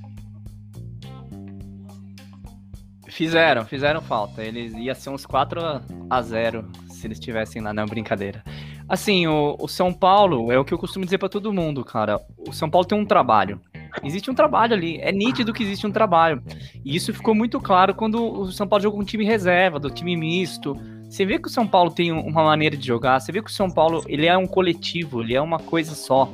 Fizeram, 3.10 3.66
fizeram 3.66 4.02
falta. 4.02 4.42
Eles 4.42 4.74
ia 4.74 4.96
ser 4.96 5.10
uns 5.10 5.26
4 5.26 5.62
a 6.10 6.22
0 6.22 6.66
se 6.90 7.06
eles 7.06 7.20
estivessem 7.20 7.62
lá 7.62 7.74
na 7.74 7.86
brincadeira. 7.86 8.42
Assim, 8.88 9.28
o, 9.28 9.58
o, 9.60 9.68
São 9.68 9.94
Paulo 9.94 10.50
é 10.50 10.58
o 10.58 10.64
que 10.64 10.74
eu 10.74 10.78
costumo 10.78 11.04
dizer 11.04 11.18
para 11.18 11.28
todo 11.28 11.52
mundo, 11.52 11.84
cara. 11.84 12.22
O 12.48 12.54
São 12.54 12.70
Paulo 12.70 12.88
tem 12.88 12.98
um 12.98 13.06
trabalho. 13.06 13.60
Existe 14.02 14.32
um 14.32 14.34
trabalho 14.34 14.74
ali. 14.74 14.98
É 15.02 15.12
nítido 15.12 15.52
que 15.52 15.64
existe 15.64 15.86
um 15.86 15.92
trabalho. 15.92 16.42
E 16.86 16.96
isso 16.96 17.14
ficou 17.14 17.36
muito 17.36 17.60
claro 17.60 17.94
quando 17.94 18.24
o 18.24 18.52
São 18.52 18.66
Paulo 18.66 18.84
jogou 18.84 18.98
com 18.98 19.04
um 19.04 19.06
time 19.06 19.26
reserva, 19.26 19.78
do 19.78 19.90
time 19.90 20.16
misto. 20.16 20.74
Você 21.10 21.26
vê 21.26 21.38
que 21.38 21.50
o 21.50 21.52
São 21.52 21.68
Paulo 21.68 21.92
tem 21.92 22.14
uma 22.14 22.46
maneira 22.46 22.78
de 22.78 22.88
jogar. 22.88 23.20
Você 23.20 23.32
vê 23.34 23.42
que 23.42 23.50
o 23.50 23.54
São 23.54 23.70
Paulo 23.70 24.02
ele 24.08 24.26
é 24.26 24.38
um 24.38 24.48
coletivo, 24.48 25.22
ele 25.22 25.36
é 25.36 25.42
uma 25.42 25.60
coisa 25.60 25.94
só 25.94 26.32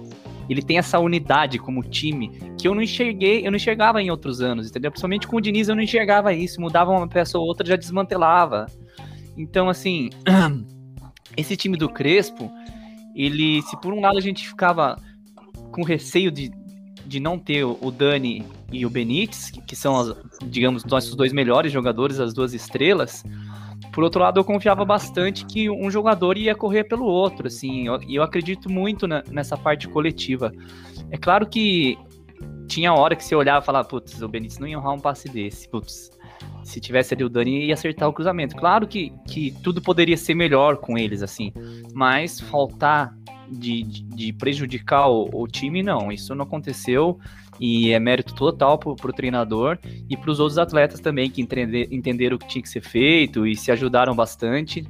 ele 0.49 0.61
tem 0.61 0.77
essa 0.77 0.99
unidade 0.99 1.59
como 1.59 1.83
time 1.83 2.53
que 2.57 2.67
eu 2.67 2.73
não 2.73 2.81
enxerguei, 2.81 3.45
eu 3.45 3.51
não 3.51 3.57
enxergava 3.57 4.01
em 4.01 4.09
outros 4.09 4.41
anos, 4.41 4.69
entendeu? 4.69 4.91
Principalmente 4.91 5.27
com 5.27 5.37
o 5.37 5.41
Diniz 5.41 5.67
eu 5.67 5.75
não 5.75 5.83
enxergava 5.83 6.33
isso, 6.33 6.61
mudava 6.61 6.91
uma 6.91 7.07
peça 7.07 7.37
ou 7.37 7.45
outra 7.45 7.65
já 7.65 7.75
desmantelava. 7.75 8.65
Então, 9.37 9.69
assim, 9.69 10.09
esse 11.35 11.55
time 11.55 11.77
do 11.77 11.89
Crespo, 11.89 12.51
ele, 13.15 13.61
se 13.63 13.79
por 13.81 13.93
um 13.93 14.01
lado 14.01 14.17
a 14.17 14.21
gente 14.21 14.47
ficava 14.47 14.97
com 15.71 15.83
receio 15.83 16.31
de, 16.31 16.51
de 17.05 17.19
não 17.19 17.37
ter 17.37 17.63
o 17.63 17.91
Dani 17.91 18.45
e 18.71 18.85
o 18.85 18.89
Benítez, 18.89 19.51
que 19.65 19.75
são, 19.75 19.95
as, 19.95 20.15
digamos, 20.45 20.83
nossos 20.85 21.15
dois 21.15 21.31
melhores 21.31 21.71
jogadores, 21.71 22.19
as 22.19 22.33
duas 22.33 22.53
estrelas, 22.53 23.23
por 23.97 24.03
outro 24.03 24.21
lado, 24.21 24.39
eu 24.39 24.43
confiava 24.43 24.85
bastante 24.85 25.43
que 25.43 25.71
um 25.71 25.89
jogador 25.89 26.37
ia 26.37 26.53
correr 26.53 26.83
pelo 26.83 27.05
outro, 27.05 27.47
assim, 27.47 27.81
e 27.81 27.85
eu, 27.87 27.99
eu, 28.07 28.21
acredito 28.21 28.71
muito 28.71 29.07
na, 29.07 29.23
nessa 29.31 29.57
parte 29.57 29.87
coletiva. 29.87 30.53
É 31.09 31.17
claro 31.17 31.47
que 31.47 31.97
tinha 32.67 32.93
hora 32.93 33.15
que 33.15 33.25
você 33.25 33.33
olhava 33.33 33.63
e 33.63 33.65
falava, 33.65 33.87
putz, 33.87 34.21
o 34.21 34.27
Benítez 34.27 34.59
não 34.59 34.67
ia 34.67 34.77
honrar 34.77 34.93
um 34.93 34.99
passe 34.99 35.27
desse, 35.27 35.67
putz, 35.67 36.11
se 36.63 36.79
tivesse 36.79 37.15
ali 37.15 37.23
o 37.23 37.29
Dani 37.29 37.65
ia 37.65 37.73
acertar 37.73 38.07
o 38.07 38.13
cruzamento. 38.13 38.55
Claro 38.55 38.87
que, 38.87 39.11
que 39.27 39.49
tudo 39.63 39.81
poderia 39.81 40.15
ser 40.15 40.35
melhor 40.35 40.77
com 40.77 40.95
eles, 40.95 41.23
assim, 41.23 41.51
mas 41.91 42.39
faltar 42.39 43.17
de, 43.49 43.81
de, 43.81 44.03
de 44.03 44.31
prejudicar 44.31 45.07
o, 45.07 45.27
o, 45.33 45.47
time, 45.47 45.81
não, 45.81 46.11
isso 46.11 46.35
não 46.35 46.45
aconteceu. 46.45 47.17
E 47.59 47.91
é 47.91 47.99
mérito 47.99 48.33
total 48.35 48.77
pro, 48.77 48.95
pro 48.95 49.13
treinador 49.13 49.77
e 50.09 50.15
para 50.15 50.31
os 50.31 50.39
outros 50.39 50.57
atletas 50.57 50.99
também, 50.99 51.29
que 51.29 51.41
entender, 51.41 51.87
entenderam 51.91 52.35
o 52.35 52.39
que 52.39 52.47
tinha 52.47 52.61
que 52.61 52.69
ser 52.69 52.81
feito 52.81 53.45
e 53.47 53.55
se 53.55 53.71
ajudaram 53.71 54.15
bastante. 54.15 54.85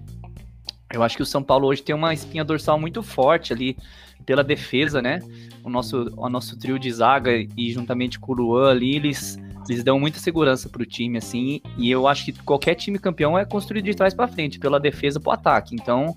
Eu 0.94 1.04
acho 1.04 1.18
que 1.18 1.24
o 1.24 1.26
São 1.26 1.44
Paulo 1.44 1.68
hoje 1.68 1.84
tem 1.84 1.96
uma 1.96 2.14
espinha 2.14 2.46
dorsal 2.46 2.80
muito 2.80 3.04
forte 3.04 3.52
ali 3.52 3.78
pela 4.26 4.44
defesa, 4.44 5.02
né? 5.02 5.20
O 5.64 5.70
nosso, 5.70 6.12
o 6.16 6.30
nosso 6.30 6.58
trio 6.58 6.80
de 6.80 6.92
zaga 6.92 7.32
e 7.36 7.72
juntamente 7.72 8.20
com 8.20 8.32
o 8.32 8.36
Luan 8.36 8.72
ali, 8.72 8.96
eles, 8.96 9.38
eles 9.70 9.84
dão 9.84 10.00
muita 10.00 10.20
segurança 10.20 10.70
pro 10.70 10.86
time, 10.86 11.18
assim. 11.18 11.62
E 11.78 11.92
eu 11.92 12.08
acho 12.08 12.26
que 12.26 12.34
qualquer 12.44 12.76
time 12.76 13.00
campeão 13.00 13.38
é 13.38 13.46
construído 13.46 13.86
de 13.86 13.96
trás 13.96 14.14
para 14.14 14.28
frente, 14.28 14.60
pela 14.60 14.80
defesa 14.80 15.20
pro 15.20 15.32
ataque. 15.32 15.76
Então, 15.76 16.16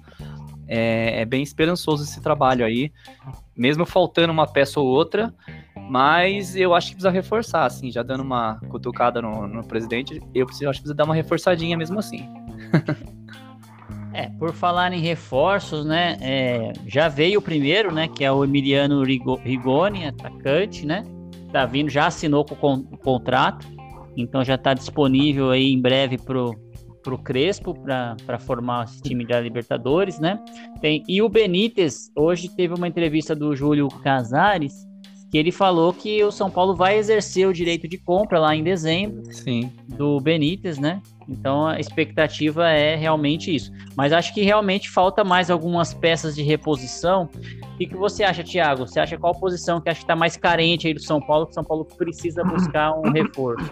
é, 0.68 1.22
é, 1.22 1.24
bem 1.24 1.42
esperançoso 1.42 2.04
esse 2.04 2.20
trabalho 2.20 2.64
aí. 2.64 2.92
Mesmo 3.56 3.84
faltando 3.84 4.32
uma 4.32 4.46
peça 4.46 4.78
ou 4.78 4.86
outra, 4.86 5.34
Mas 5.90 6.54
eu 6.54 6.72
acho 6.72 6.90
que 6.90 6.94
precisa 6.94 7.10
reforçar, 7.10 7.64
assim, 7.64 7.90
já 7.90 8.00
dando 8.00 8.22
uma 8.22 8.60
cutucada 8.68 9.20
no, 9.20 9.48
no 9.48 9.66
presidente, 9.66 10.22
eu 10.32 10.46
preciso, 10.46 10.70
acho 10.70 10.78
que 10.78 10.82
precisa 10.84 10.94
dar 10.94 11.04
uma 11.04 11.16
reforçadinha 11.16 11.76
mesmo 11.76 11.98
assim. 11.98 12.28
É, 14.12 14.28
por 14.28 14.52
falar 14.52 14.92
em 14.92 15.00
reforços, 15.00 15.86
né? 15.86 16.16
É, 16.20 16.72
já 16.84 17.06
veio 17.06 17.38
o 17.38 17.42
primeiro, 17.42 17.94
né? 17.94 18.08
Que 18.08 18.24
é 18.24 18.32
o 18.32 18.42
Emiliano 18.42 19.04
Rigoni, 19.04 20.04
atacante, 20.04 20.84
né? 20.84 21.04
Tá 21.52 21.64
vindo, 21.64 21.88
já 21.88 22.08
assinou 22.08 22.44
com 22.44 22.74
o 22.90 22.98
contrato, 22.98 23.64
então 24.16 24.42
já 24.44 24.56
está 24.56 24.74
disponível 24.74 25.52
aí 25.52 25.72
em 25.72 25.80
breve 25.80 26.18
pro, 26.18 26.58
pro 27.04 27.18
Crespo 27.18 27.72
para 28.26 28.38
formar 28.40 28.86
esse 28.86 29.00
time 29.00 29.24
da 29.24 29.40
Libertadores, 29.40 30.18
né? 30.18 30.42
Tem, 30.80 31.04
e 31.08 31.22
o 31.22 31.28
Benítez, 31.28 32.10
hoje 32.16 32.48
teve 32.48 32.74
uma 32.74 32.88
entrevista 32.88 33.32
do 33.32 33.54
Júlio 33.54 33.86
Casares, 33.86 34.89
que 35.30 35.38
ele 35.38 35.52
falou 35.52 35.92
que 35.92 36.22
o 36.24 36.32
São 36.32 36.50
Paulo 36.50 36.74
vai 36.74 36.98
exercer 36.98 37.46
o 37.46 37.52
direito 37.52 37.86
de 37.86 37.96
compra 37.96 38.40
lá 38.40 38.54
em 38.54 38.64
dezembro 38.64 39.22
Sim. 39.32 39.72
do 39.86 40.20
Benítez, 40.20 40.78
né? 40.78 41.00
Então 41.28 41.68
a 41.68 41.78
expectativa 41.78 42.68
é 42.68 42.96
realmente 42.96 43.54
isso. 43.54 43.70
Mas 43.94 44.12
acho 44.12 44.34
que 44.34 44.42
realmente 44.42 44.90
falta 44.90 45.22
mais 45.22 45.48
algumas 45.48 45.94
peças 45.94 46.34
de 46.34 46.42
reposição. 46.42 47.28
O 47.74 47.76
que, 47.76 47.86
que 47.86 47.96
você 47.96 48.24
acha, 48.24 48.42
Thiago? 48.42 48.88
Você 48.88 48.98
acha 48.98 49.16
qual 49.16 49.32
posição 49.32 49.80
que 49.80 49.88
acha 49.88 50.00
que 50.00 50.04
está 50.04 50.16
mais 50.16 50.36
carente 50.36 50.88
aí 50.88 50.94
do 50.94 51.00
São 51.00 51.20
Paulo, 51.20 51.46
que 51.46 51.52
o 51.52 51.54
São 51.54 51.64
Paulo 51.64 51.84
precisa 51.84 52.42
buscar 52.42 52.92
um 52.98 53.10
reforço? 53.12 53.70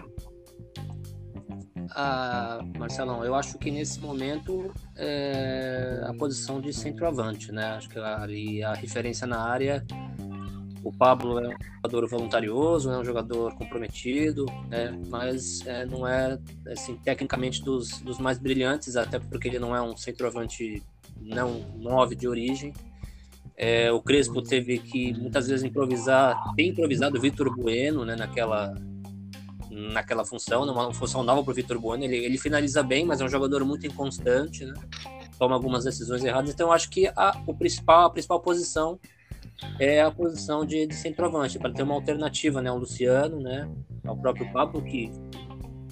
Ah, 1.90 2.60
Marcelão, 2.78 3.24
eu 3.24 3.34
acho 3.34 3.58
que 3.58 3.70
nesse 3.70 3.98
momento 3.98 4.72
é 4.96 6.04
a 6.04 6.14
posição 6.14 6.60
de 6.60 6.72
centroavante, 6.72 7.50
né? 7.50 7.72
Acho 7.72 7.88
que 7.88 7.98
ali 7.98 8.62
a 8.62 8.74
referência 8.74 9.26
na 9.26 9.40
área 9.40 9.84
o 10.82 10.92
Pablo 10.92 11.38
é 11.38 11.48
um 11.48 11.58
jogador 11.76 12.08
voluntarioso, 12.08 12.90
é 12.90 12.98
um 12.98 13.04
jogador 13.04 13.54
comprometido, 13.54 14.46
né? 14.68 14.98
mas 15.08 15.66
é, 15.66 15.84
não 15.84 16.06
é 16.06 16.38
assim, 16.68 16.96
tecnicamente 16.96 17.62
dos, 17.62 18.00
dos 18.00 18.18
mais 18.18 18.38
brilhantes, 18.38 18.96
até 18.96 19.18
porque 19.18 19.48
ele 19.48 19.58
não 19.58 19.74
é 19.74 19.82
um 19.82 19.96
centroavante 19.96 20.82
não 21.20 21.60
nove 21.76 22.14
de 22.14 22.28
origem. 22.28 22.72
É, 23.56 23.90
o 23.90 24.00
Crespo 24.00 24.40
teve 24.40 24.78
que 24.78 25.12
muitas 25.14 25.48
vezes 25.48 25.64
improvisar, 25.64 26.36
tem 26.54 26.68
improvisado 26.68 27.18
o 27.18 27.20
Vitor 27.20 27.52
Bueno 27.56 28.04
né, 28.04 28.14
naquela, 28.14 28.72
naquela 29.68 30.24
função, 30.24 30.64
numa 30.64 30.92
função 30.94 31.24
nova 31.24 31.42
para 31.42 31.50
o 31.50 31.54
Vitor 31.54 31.78
Bueno. 31.78 32.04
Ele, 32.04 32.16
ele 32.16 32.38
finaliza 32.38 32.84
bem, 32.84 33.04
mas 33.04 33.20
é 33.20 33.24
um 33.24 33.28
jogador 33.28 33.64
muito 33.64 33.84
inconstante, 33.84 34.64
né? 34.64 34.74
toma 35.38 35.54
algumas 35.54 35.84
decisões 35.84 36.24
erradas. 36.24 36.50
Então, 36.50 36.72
acho 36.72 36.88
que 36.90 37.08
a, 37.08 37.40
o 37.46 37.54
principal, 37.54 38.06
a 38.06 38.10
principal 38.10 38.40
posição 38.40 38.98
é 39.78 40.02
a 40.02 40.10
posição 40.10 40.64
de, 40.64 40.86
de 40.86 40.94
centroavante, 40.94 41.58
para 41.58 41.72
ter 41.72 41.82
uma 41.82 41.94
alternativa, 41.94 42.62
né? 42.62 42.70
O 42.70 42.76
Luciano, 42.76 43.40
né? 43.40 43.68
O 44.04 44.16
próprio 44.16 44.50
Pablo, 44.52 44.82
que 44.82 45.10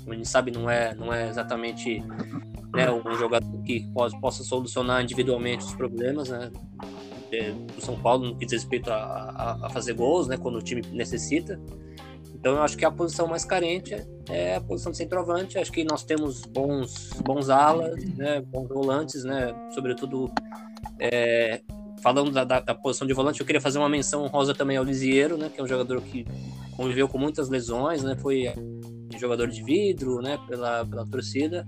a 0.06 0.14
gente 0.14 0.28
sabe 0.28 0.50
não 0.50 0.70
é, 0.70 0.94
não 0.94 1.12
é 1.12 1.28
exatamente 1.28 2.00
né, 2.72 2.90
um 2.90 3.14
jogador 3.14 3.62
que 3.62 3.80
possa, 3.92 4.16
possa 4.18 4.44
solucionar 4.44 5.02
individualmente 5.02 5.64
os 5.64 5.74
problemas, 5.74 6.28
né? 6.28 6.50
do 7.74 7.80
São 7.82 8.00
Paulo 8.00 8.28
no 8.28 8.36
que 8.36 8.46
diz 8.46 8.62
respeito 8.62 8.90
a, 8.90 8.96
a, 8.96 9.66
a, 9.66 9.70
fazer 9.70 9.92
gols, 9.92 10.26
né? 10.26 10.36
Quando 10.36 10.56
o 10.56 10.62
time 10.62 10.82
necessita. 10.92 11.60
Então 12.34 12.54
eu 12.54 12.62
acho 12.62 12.76
que 12.76 12.84
a 12.84 12.90
posição 12.90 13.26
mais 13.26 13.44
carente 13.44 13.94
é, 13.94 14.06
é 14.28 14.56
a 14.56 14.60
posição 14.60 14.92
de 14.92 14.98
centroavante. 14.98 15.58
Acho 15.58 15.72
que 15.72 15.84
nós 15.84 16.04
temos 16.04 16.42
bons, 16.46 17.10
bons 17.24 17.50
alas, 17.50 18.02
né? 18.16 18.40
Bons 18.40 18.68
volantes, 18.68 19.24
né? 19.24 19.54
Sobretudo 19.74 20.30
é, 20.98 21.60
falando 22.02 22.30
da, 22.30 22.44
da, 22.44 22.60
da, 22.60 22.74
posição 22.74 23.06
de 23.06 23.12
volante, 23.12 23.40
eu 23.40 23.46
queria 23.46 23.60
fazer 23.60 23.78
uma 23.78 23.88
menção 23.88 24.26
rosa 24.26 24.54
também 24.54 24.76
ao 24.76 24.84
Lisieiro, 24.84 25.36
né, 25.36 25.50
que 25.52 25.60
é 25.60 25.64
um 25.64 25.66
jogador 25.66 26.00
que 26.02 26.26
conviveu 26.76 27.08
com 27.08 27.18
muitas 27.18 27.48
lesões, 27.48 28.02
né, 28.02 28.16
foi 28.16 28.52
jogador 29.18 29.48
de 29.48 29.62
vidro, 29.62 30.20
né, 30.20 30.38
pela, 30.48 30.84
pela 30.84 31.06
torcida. 31.06 31.66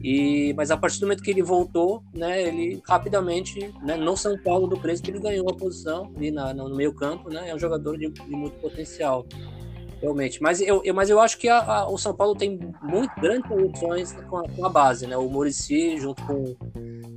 E, 0.00 0.54
mas 0.56 0.70
a 0.70 0.76
partir 0.76 1.00
do 1.00 1.06
momento 1.06 1.22
que 1.22 1.30
ele 1.30 1.42
voltou, 1.42 2.04
né, 2.14 2.42
ele 2.42 2.80
rapidamente, 2.86 3.74
né, 3.82 3.96
no 3.96 4.16
São 4.16 4.38
Paulo 4.38 4.68
do 4.68 4.78
Crespo, 4.78 5.10
ele 5.10 5.18
ganhou 5.18 5.48
a 5.50 5.54
posição 5.54 6.12
ali 6.16 6.30
na, 6.30 6.54
no 6.54 6.74
meio 6.74 6.94
campo, 6.94 7.28
né, 7.28 7.48
é 7.48 7.54
um 7.54 7.58
jogador 7.58 7.98
de, 7.98 8.08
de 8.08 8.30
muito 8.30 8.56
potencial, 8.60 9.26
realmente. 10.00 10.42
Mas 10.42 10.60
eu, 10.60 10.82
eu 10.84 10.94
mas 10.94 11.10
eu 11.10 11.20
acho 11.20 11.38
que 11.38 11.48
a, 11.48 11.58
a, 11.58 11.88
o 11.88 11.98
São 11.98 12.14
Paulo 12.14 12.34
tem 12.34 12.58
muito 12.82 13.12
grandes 13.20 13.50
opções 13.50 14.12
com 14.12 14.38
a, 14.38 14.48
com 14.48 14.64
a 14.64 14.68
base, 14.68 15.06
né, 15.06 15.16
o 15.16 15.28
Murici 15.28 15.98
junto 15.98 16.22
com 16.24 16.54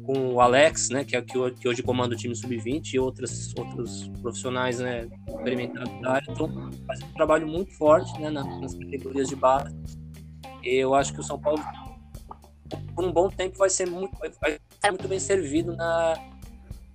com 0.06 0.34
o 0.34 0.42
Alex, 0.42 0.90
né, 0.90 1.04
que 1.04 1.16
é 1.16 1.22
que, 1.22 1.52
que 1.52 1.68
hoje 1.68 1.84
comanda 1.84 2.16
o 2.16 2.18
time 2.18 2.36
sub-20 2.36 2.94
e 2.94 3.00
outros 3.00 3.54
outros 3.58 4.10
profissionais, 4.22 4.80
né, 4.80 5.08
experimentados 5.28 6.02
da 6.02 6.14
área, 6.14 6.26
então 6.30 6.50
fazem 6.88 7.08
um 7.08 7.14
trabalho 7.14 7.48
muito 7.48 7.72
forte, 7.78 8.20
né, 8.20 8.30
nas 8.30 8.74
categorias 8.74 9.30
de 9.30 9.36
base. 9.36 9.76
Eu 10.64 10.94
acho 10.96 11.14
que 11.14 11.20
o 11.20 11.24
São 11.24 11.40
Paulo 11.40 11.62
por 12.96 13.06
um 13.06 13.12
bom 13.12 13.30
tempo 13.30 13.58
vai 13.58 13.70
ser 13.70 13.90
muito 13.90 14.18
vai 14.18 14.60
ser 14.80 14.90
muito 14.90 15.08
bem 15.08 15.20
servido 15.20 15.76
na 15.76 16.16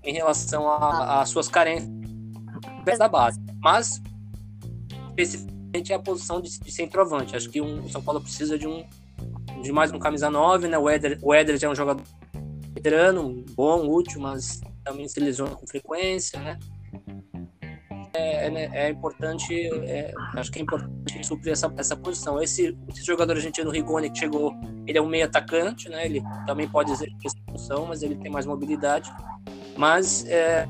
em 0.05 0.13
relação 0.13 0.71
às 0.71 1.29
suas 1.29 1.49
carências 1.49 1.91
da 2.99 3.09
base, 3.09 3.41
mas 3.61 4.01
especificamente 5.09 5.56
a 5.93 5.99
posição 5.99 6.41
de, 6.41 6.59
de 6.59 6.73
centroavante. 6.73 7.37
Acho 7.37 7.49
que 7.49 7.61
um, 7.61 7.85
o 7.85 7.89
São 7.89 8.03
Paulo 8.03 8.21
precisa 8.21 8.59
de 8.59 8.67
um 8.67 8.85
de 9.63 9.73
mais 9.73 9.91
um 9.93 9.99
camisa 9.99 10.31
9, 10.31 10.69
né? 10.69 10.79
O 10.79 10.89
já 11.57 11.69
é 11.69 11.71
um 11.71 11.75
jogador 11.75 12.03
veterano, 12.75 13.45
bom, 13.53 13.89
útil, 13.89 14.21
mas 14.21 14.61
também 14.85 15.09
se 15.09 15.19
lesiona 15.19 15.55
com 15.57 15.67
frequência, 15.67 16.39
né? 16.41 16.59
É, 18.15 18.47
é, 18.49 18.87
é 18.87 18.89
importante, 18.89 19.55
é, 19.85 20.13
acho 20.37 20.51
que 20.51 20.59
é 20.59 20.63
importante 20.63 21.27
suprir 21.27 21.53
essa, 21.53 21.73
essa 21.77 21.97
posição. 21.97 22.43
Esse, 22.43 22.77
esse 22.89 23.05
jogador 23.05 23.37
argentino 23.37 23.71
Rigoni 23.71 24.11
que 24.11 24.19
chegou, 24.19 24.55
ele 24.87 24.97
é 24.97 25.03
um 25.03 25.09
meio 25.09 25.27
atacante, 25.27 25.89
né? 25.89 26.07
Ele 26.07 26.23
também 26.47 26.69
pode 26.69 26.93
exercer 26.93 27.17
essa 27.25 27.37
função, 27.51 27.87
mas 27.87 28.03
ele 28.03 28.17
tem 28.17 28.31
mais 28.31 28.47
mobilidade. 28.47 29.11
Mas 29.77 30.25
é, 30.27 30.67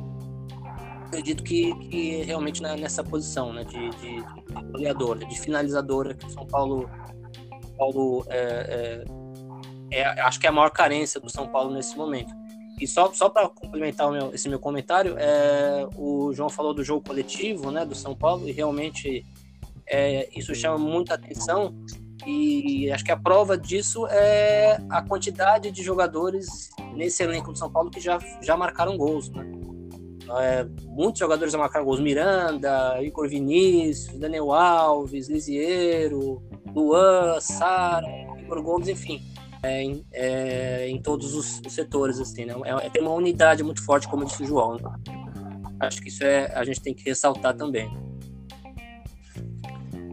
acredito 1.06 1.42
que, 1.42 1.74
que 1.88 2.22
realmente 2.22 2.62
nessa 2.62 3.02
posição, 3.02 3.52
né? 3.52 3.64
De, 3.64 3.90
de, 3.90 4.16
de 4.16 4.72
goleadora, 4.72 5.24
de 5.26 5.40
finalizadora 5.40 6.14
que 6.14 6.26
o 6.26 6.30
São 6.30 6.46
Paulo, 6.46 6.90
Paulo 7.76 8.24
é, 8.28 9.04
é 9.08 9.26
é, 9.90 10.04
acho 10.22 10.40
que 10.40 10.46
é 10.46 10.50
a 10.50 10.52
maior 10.52 10.70
carência 10.70 11.20
do 11.20 11.30
São 11.30 11.46
Paulo 11.46 11.72
nesse 11.72 11.96
momento. 11.96 12.34
E 12.80 12.86
só, 12.86 13.12
só 13.12 13.28
para 13.28 13.48
complementar 13.48 14.10
meu, 14.10 14.34
esse 14.34 14.48
meu 14.48 14.58
comentário, 14.58 15.16
é, 15.18 15.88
o 15.96 16.32
João 16.34 16.48
falou 16.48 16.74
do 16.74 16.84
jogo 16.84 17.06
coletivo 17.06 17.70
né, 17.70 17.84
do 17.86 17.94
São 17.94 18.14
Paulo, 18.14 18.48
e 18.48 18.52
realmente 18.52 19.24
é, 19.86 20.28
isso 20.36 20.54
chama 20.54 20.76
muita 20.76 21.14
atenção. 21.14 21.74
E 22.26 22.90
acho 22.90 23.04
que 23.04 23.12
a 23.12 23.16
prova 23.16 23.56
disso 23.56 24.06
é 24.08 24.78
a 24.90 25.00
quantidade 25.00 25.70
de 25.70 25.82
jogadores 25.82 26.70
nesse 26.94 27.22
elenco 27.22 27.52
do 27.52 27.58
São 27.58 27.70
Paulo 27.70 27.90
que 27.90 28.00
já, 28.00 28.18
já 28.42 28.56
marcaram 28.56 28.96
gols. 28.96 29.30
Né? 29.30 29.44
É, 30.40 30.66
muitos 30.86 31.18
jogadores 31.18 31.52
já 31.52 31.58
marcaram 31.58 31.84
gols: 31.84 32.00
Miranda, 32.00 33.02
Igor 33.02 33.28
Vinícius, 33.28 34.18
Daniel 34.18 34.52
Alves, 34.52 35.28
Lisiero, 35.28 36.42
Luan, 36.74 37.40
Sara, 37.40 38.06
Igor 38.40 38.62
Gomes, 38.62 38.88
enfim 38.88 39.20
é, 39.66 39.92
é, 40.12 40.88
em 40.88 41.00
todos 41.00 41.34
os, 41.34 41.60
setores, 41.72 42.20
assim, 42.20 42.44
né? 42.44 42.54
É, 42.64 42.86
é, 42.86 42.90
tem 42.90 43.02
uma 43.02 43.12
unidade 43.12 43.62
muito 43.62 43.84
forte, 43.84 44.08
como 44.08 44.24
disse 44.24 44.42
o 44.42 44.46
João. 44.46 44.76
Né? 44.76 44.90
Acho 45.80 46.00
que 46.00 46.08
isso 46.08 46.24
é, 46.24 46.52
a 46.54 46.64
gente 46.64 46.80
tem 46.80 46.94
que 46.94 47.04
ressaltar 47.04 47.54
também. 47.54 47.90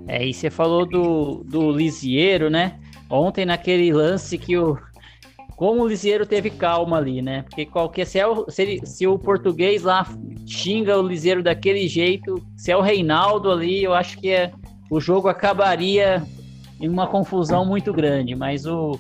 É, 0.08 0.26
e 0.26 0.34
você 0.34 0.49
falou 0.49 0.86
do, 0.86 1.43
do 1.43 1.71
Lisieiro, 1.71 2.49
né? 2.49 2.80
Ontem 3.10 3.45
naquele 3.45 3.91
lance 3.93 4.38
que 4.38 4.58
o. 4.58 4.78
Como 5.55 5.83
o 5.83 5.87
Lisieiro 5.87 6.25
teve 6.25 6.49
calma 6.49 6.97
ali, 6.97 7.21
né? 7.21 7.43
Porque 7.43 7.65
qualquer. 7.65 8.05
Se, 8.05 8.19
é 8.19 8.27
o, 8.27 8.49
se, 8.49 8.61
ele, 8.61 8.85
se 8.85 9.05
o 9.05 9.17
português 9.19 9.83
lá 9.83 10.05
xinga 10.45 10.97
o 10.97 11.07
Lisieiro 11.07 11.43
daquele 11.43 11.87
jeito, 11.87 12.35
se 12.57 12.71
é 12.71 12.77
o 12.77 12.81
Reinaldo 12.81 13.51
ali, 13.51 13.83
eu 13.83 13.93
acho 13.93 14.17
que 14.17 14.29
é, 14.29 14.51
o 14.89 14.99
jogo 14.99 15.27
acabaria 15.27 16.23
em 16.81 16.89
uma 16.89 17.07
confusão 17.07 17.65
muito 17.65 17.93
grande. 17.93 18.35
Mas 18.35 18.65
o, 18.65 18.99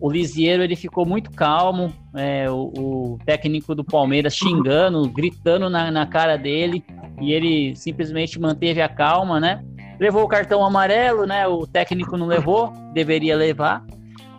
o 0.00 0.12
ele 0.12 0.74
ficou 0.74 1.06
muito 1.06 1.30
calmo, 1.30 1.92
é, 2.16 2.50
o, 2.50 2.72
o, 2.76 3.18
técnico 3.24 3.74
do 3.74 3.84
Palmeiras 3.84 4.34
xingando, 4.34 5.08
gritando 5.08 5.70
na, 5.70 5.90
na, 5.90 6.06
cara 6.06 6.36
dele, 6.36 6.84
e 7.20 7.32
ele 7.32 7.76
simplesmente 7.76 8.40
manteve 8.40 8.82
a 8.82 8.88
calma, 8.88 9.38
né? 9.38 9.64
Levou 10.00 10.24
o 10.24 10.28
cartão 10.28 10.64
amarelo, 10.64 11.26
né? 11.26 11.46
O 11.46 11.66
técnico 11.66 12.16
não 12.16 12.26
levou, 12.26 12.72
deveria 12.92 13.36
levar, 13.36 13.84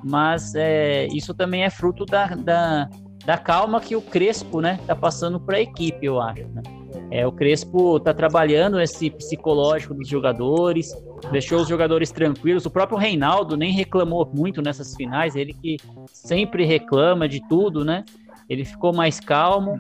mas 0.04 0.54
é, 0.56 1.08
isso 1.08 1.34
também 1.34 1.64
é 1.64 1.70
fruto 1.70 2.06
da, 2.06 2.28
da, 2.28 2.90
da 3.26 3.38
calma 3.38 3.80
que 3.80 3.96
o 3.96 4.02
Crespo, 4.02 4.62
né, 4.62 4.80
tá 4.86 4.96
passando 4.96 5.40
para 5.40 5.58
a 5.58 5.62
equipe, 5.62 6.06
eu 6.06 6.22
acho. 6.22 6.48
Né? 6.50 6.62
É, 7.10 7.26
o 7.26 7.32
Crespo 7.32 8.00
tá 8.00 8.14
trabalhando 8.14 8.80
esse 8.80 9.10
psicológico 9.10 9.94
dos 9.94 10.08
jogadores, 10.08 10.92
deixou 11.32 11.62
os 11.62 11.68
jogadores 11.68 12.12
tranquilos. 12.12 12.66
O 12.66 12.72
próprio 12.72 12.98
Reinaldo 12.98 13.56
nem 13.56 13.72
reclamou 13.72 14.30
muito 14.34 14.62
nessas 14.62 14.96
finais, 14.96 15.36
ele 15.36 15.54
que 15.54 15.78
sempre 16.12 16.66
reclama 16.66 17.28
de 17.28 17.40
tudo, 17.48 17.86
né? 17.86 18.04
Ele 18.50 18.66
ficou 18.66 18.94
mais 18.94 19.20
calmo 19.20 19.80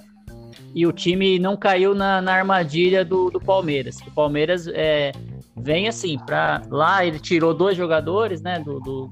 e 0.73 0.85
o 0.87 0.91
time 0.91 1.37
não 1.39 1.57
caiu 1.57 1.93
na, 1.93 2.21
na 2.21 2.33
armadilha 2.33 3.03
do, 3.03 3.29
do 3.29 3.39
Palmeiras. 3.39 3.99
O 4.07 4.11
Palmeiras 4.11 4.67
é, 4.67 5.11
vem 5.55 5.87
assim, 5.87 6.17
para 6.17 6.61
lá 6.69 7.05
ele 7.05 7.19
tirou 7.19 7.53
dois 7.53 7.77
jogadores, 7.77 8.41
né, 8.41 8.59
do, 8.59 8.79
do 8.79 9.09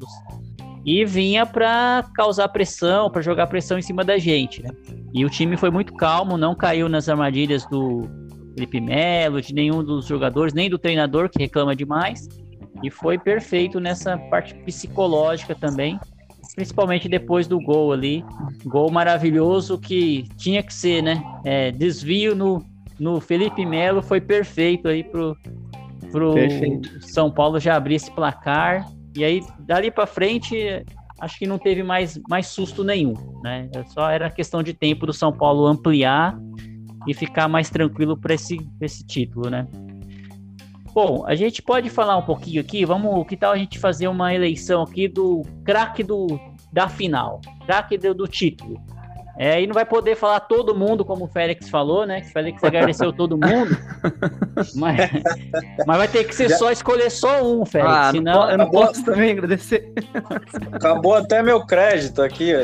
e 0.86 1.06
vinha 1.06 1.46
para 1.46 2.04
causar 2.16 2.48
pressão, 2.50 3.10
para 3.10 3.22
jogar 3.22 3.48
pressão 3.48 3.78
em 3.78 3.82
cima 3.82 4.04
da 4.04 4.18
gente, 4.18 4.64
né? 4.64 4.70
E 5.14 5.26
o 5.26 5.30
time 5.30 5.58
foi 5.58 5.70
muito 5.70 5.94
calmo, 5.94 6.38
não 6.38 6.56
caiu 6.56 6.90
nas 6.90 7.08
armadilhas 7.10 7.66
do 7.68 8.10
Felipe 8.54 8.82
Melo, 8.82 9.42
de 9.42 9.54
nenhum 9.54 9.84
dos 9.84 10.06
jogadores, 10.06 10.54
nem 10.54 10.70
do 10.70 10.78
treinador 10.78 11.30
que 11.30 11.40
reclama 11.40 11.76
demais. 11.76 12.28
E 12.84 12.90
foi 12.90 13.18
perfeito 13.18 13.80
nessa 13.80 14.18
parte 14.18 14.56
psicológica 14.56 15.54
também, 15.54 16.00
principalmente 16.56 17.08
depois 17.08 17.48
do 17.48 17.60
gol 17.60 17.92
ali. 17.92 18.24
Gol 18.66 18.90
maravilhoso 18.90 19.78
que 19.78 20.28
tinha 20.38 20.64
que 20.64 20.74
ser, 20.74 21.04
né? 21.04 21.22
É, 21.46 21.72
desvio 21.72 22.34
no, 22.34 22.66
no 23.00 23.20
Felipe 23.22 23.66
Melo 23.66 24.02
foi 24.02 24.20
perfeito 24.20 24.88
aí 24.88 25.04
pro, 25.04 25.38
pro 26.12 26.34
São 27.02 27.30
Paulo 27.30 27.60
já 27.60 27.76
abrir 27.76 27.96
esse 27.96 28.10
placar. 28.12 28.86
E 29.16 29.24
aí, 29.24 29.44
dali 29.60 29.92
para 29.92 30.06
frente, 30.06 30.84
acho 31.20 31.38
que 31.38 31.46
não 31.46 31.58
teve 31.58 31.84
mais, 31.84 32.20
mais 32.30 32.48
susto 32.48 32.84
nenhum, 32.84 33.14
né? 33.44 33.70
Só 33.88 34.10
era 34.10 34.30
questão 34.30 34.64
de 34.64 34.74
tempo 34.74 35.06
do 35.06 35.14
São 35.14 35.32
Paulo 35.32 35.68
ampliar 35.68 36.38
e 37.08 37.14
ficar 37.14 37.48
mais 37.48 37.70
tranquilo 37.70 38.18
para 38.18 38.34
esse, 38.34 38.58
esse 38.80 39.06
título, 39.06 39.50
né? 39.50 39.68
Bom, 40.94 41.26
a 41.26 41.36
gente 41.36 41.62
pode 41.62 41.90
falar 41.90 42.18
um 42.18 42.22
pouquinho 42.22 42.60
aqui, 42.60 42.84
vamos, 42.86 43.26
que 43.26 43.38
tal 43.38 43.54
a 43.54 43.58
gente 43.58 43.80
fazer 43.80 44.08
uma 44.08 44.34
eleição 44.34 44.82
aqui 44.82 45.08
do 45.08 45.42
craque 45.64 46.04
do, 46.04 46.28
da 46.72 46.90
final, 46.90 47.40
craque 47.66 47.98
do, 47.98 48.14
do 48.14 48.28
título. 48.28 48.82
É, 49.38 49.62
e 49.62 49.68
não 49.68 49.74
vai 49.74 49.86
poder 49.86 50.16
falar 50.16 50.40
todo 50.42 50.76
mundo, 50.76 51.06
como 51.06 51.26
o 51.26 51.28
Félix 51.28 51.70
falou, 51.70 52.06
né? 52.06 52.22
Que 52.22 52.28
o 52.28 52.32
Félix 52.32 52.64
agradeceu 52.64 53.14
todo 53.14 53.38
mundo. 53.38 53.78
mas, 54.76 55.10
mas 55.86 55.98
vai 55.98 56.08
ter 56.08 56.24
que 56.26 56.36
ser 56.36 56.50
Já... 56.50 56.58
só 56.58 56.72
escolher 56.72 57.10
só 57.10 57.44
um, 57.44 57.66
Félix. 57.66 57.92
Ah, 57.92 58.12
senão... 58.12 58.34
não, 58.34 58.52
eu 58.52 58.58
não 58.58 58.66
Acabou... 58.66 58.88
posso 58.88 59.06
também 59.06 59.32
agradecer. 59.32 59.94
Acabou 60.72 61.16
até 61.16 61.42
meu 61.42 61.66
crédito 61.66 62.22
aqui. 62.22 62.52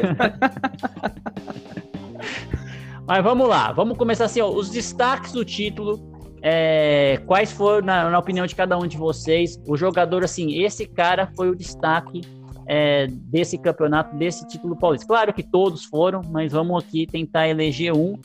mas 3.08 3.23
vamos 3.23 3.47
lá, 3.47 3.71
vamos 3.71 3.97
começar 3.97 4.25
assim, 4.25 4.41
ó, 4.41 4.49
os 4.49 4.69
destaques 4.69 5.32
do 5.32 5.45
título 5.45 6.17
é, 6.41 7.19
quais 7.25 7.51
foram, 7.51 7.86
na, 7.86 8.10
na, 8.10 8.19
opinião 8.19 8.45
de 8.45 8.56
cada 8.56 8.77
um 8.77 8.86
de 8.86 8.97
vocês, 8.97 9.60
o 9.67 9.75
jogador, 9.75 10.23
assim, 10.23 10.63
esse 10.63 10.86
cara 10.86 11.30
foi 11.36 11.49
o 11.49 11.56
destaque 11.56 12.21
é, 12.67 13.08
desse 13.08 13.58
campeonato, 13.58 14.15
desse 14.15 14.47
título 14.47 14.75
paulista? 14.75 15.08
Claro 15.08 15.34
que 15.34 15.43
todos 15.43 15.86
foram, 15.86 16.21
mas 16.30 16.51
vamos 16.51 16.84
aqui 16.84 17.08
tentar 17.08 17.47
eleger 17.47 17.93
um. 17.93 18.19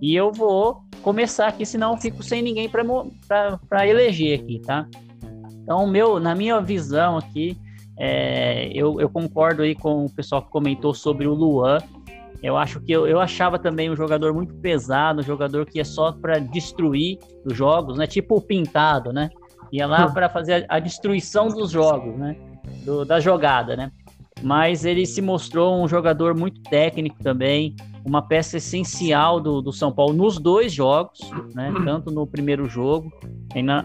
E 0.00 0.14
eu 0.14 0.32
vou 0.32 0.82
começar 1.02 1.48
aqui, 1.48 1.64
senão 1.64 1.92
eu 1.92 1.98
fico 1.98 2.22
sem 2.22 2.42
ninguém 2.42 2.68
para 2.68 3.86
eleger 3.86 4.40
aqui, 4.40 4.60
tá? 4.60 4.86
Então, 5.62 5.86
meu, 5.86 6.20
na 6.20 6.34
minha 6.34 6.60
visão 6.60 7.16
aqui, 7.16 7.56
é, 7.98 8.70
eu, 8.74 9.00
eu 9.00 9.08
concordo 9.08 9.62
aí 9.62 9.74
com 9.74 10.04
o 10.04 10.10
pessoal 10.10 10.42
que 10.42 10.50
comentou 10.50 10.92
sobre 10.92 11.26
o 11.26 11.34
Luan. 11.34 11.78
Eu 12.42 12.56
acho 12.56 12.80
que 12.80 12.92
eu, 12.92 13.06
eu 13.06 13.20
achava 13.20 13.58
também 13.58 13.90
um 13.90 13.96
jogador 13.96 14.34
muito 14.34 14.54
pesado, 14.56 15.20
um 15.20 15.24
jogador 15.24 15.64
que 15.64 15.80
é 15.80 15.84
só 15.84 16.12
para 16.12 16.38
destruir 16.38 17.18
os 17.46 17.56
jogos, 17.56 17.96
né? 17.96 18.06
Tipo 18.06 18.36
o 18.36 18.40
pintado, 18.40 19.12
né? 19.12 19.30
Ia 19.72 19.86
lá 19.86 20.08
para 20.12 20.28
fazer 20.28 20.66
a, 20.68 20.76
a, 20.76 20.78
destruição 20.78 21.48
dos 21.48 21.70
jogos, 21.70 22.14
né? 22.18 22.36
Do, 22.84 23.04
da 23.04 23.20
jogada, 23.20 23.76
né? 23.76 23.90
Mas 24.42 24.84
ele 24.84 25.06
se 25.06 25.22
mostrou 25.22 25.82
um 25.82 25.88
jogador 25.88 26.36
muito 26.36 26.60
técnico 26.62 27.16
também, 27.22 27.74
uma 28.04 28.20
peça 28.20 28.58
essencial 28.58 29.40
do, 29.40 29.62
do 29.62 29.72
São 29.72 29.90
Paulo 29.90 30.12
nos 30.12 30.38
dois 30.38 30.72
jogos, 30.72 31.18
né? 31.54 31.72
Tanto 31.84 32.10
no 32.10 32.26
primeiro 32.26 32.68
jogo, 32.68 33.10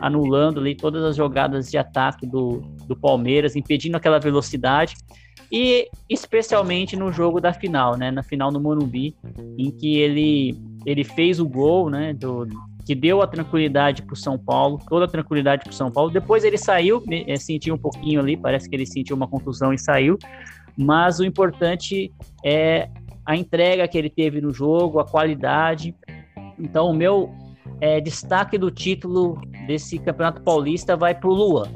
anulando 0.02 0.60
ali 0.60 0.76
todas 0.76 1.04
as 1.04 1.16
jogadas 1.16 1.70
de 1.70 1.78
ataque 1.78 2.28
do, 2.28 2.62
do 2.86 2.96
Palmeiras, 2.96 3.56
impedindo 3.56 3.96
aquela 3.96 4.20
velocidade 4.20 4.96
e 5.52 5.90
especialmente 6.10 6.96
no 6.96 7.12
jogo 7.12 7.42
da 7.42 7.52
final, 7.52 7.98
né, 7.98 8.12
na 8.12 8.22
final 8.22 8.52
no 8.52 8.60
Morumbi, 8.60 9.16
em 9.58 9.72
que 9.72 9.98
ele 9.98 10.58
ele 10.86 11.04
fez 11.04 11.40
o 11.40 11.48
gol, 11.48 11.90
né, 11.90 12.14
do, 12.14 12.46
que 12.90 12.96
deu 12.96 13.22
a 13.22 13.28
tranquilidade 13.28 14.02
para 14.02 14.14
o 14.14 14.18
São 14.18 14.36
Paulo, 14.36 14.80
toda 14.90 15.06
a 15.06 15.08
tranquilidade 15.08 15.62
para 15.64 15.70
o 15.70 15.76
São 15.76 15.92
Paulo. 15.92 16.10
Depois 16.10 16.44
ele 16.44 16.58
saiu, 16.58 17.04
é, 17.28 17.36
sentiu 17.36 17.76
um 17.76 17.78
pouquinho 17.78 18.20
ali, 18.20 18.36
parece 18.36 18.68
que 18.68 18.76
ele 18.76 18.88
sentiu 18.88 19.16
uma 19.16 19.28
contusão 19.28 19.72
e 19.72 19.78
saiu. 19.78 20.18
Mas 20.76 21.20
o 21.20 21.24
importante 21.24 22.12
é 22.44 22.90
a 23.24 23.36
entrega 23.36 23.88
que 23.88 23.96
ele 23.96 24.10
teve 24.10 24.42
no 24.42 24.52
jogo, 24.52 25.00
a 25.00 25.06
qualidade. 25.06 25.94
Então 26.58 26.90
o 26.90 26.94
meu 26.96 27.32
é, 27.80 28.02
destaque 28.02 28.58
do 28.58 28.72
título 28.72 29.40
desse 29.68 30.00
Campeonato 30.00 30.42
Paulista 30.42 30.98
vai 30.98 31.14
para 31.14 31.30
o 31.30 31.34
Luan. 31.34 31.68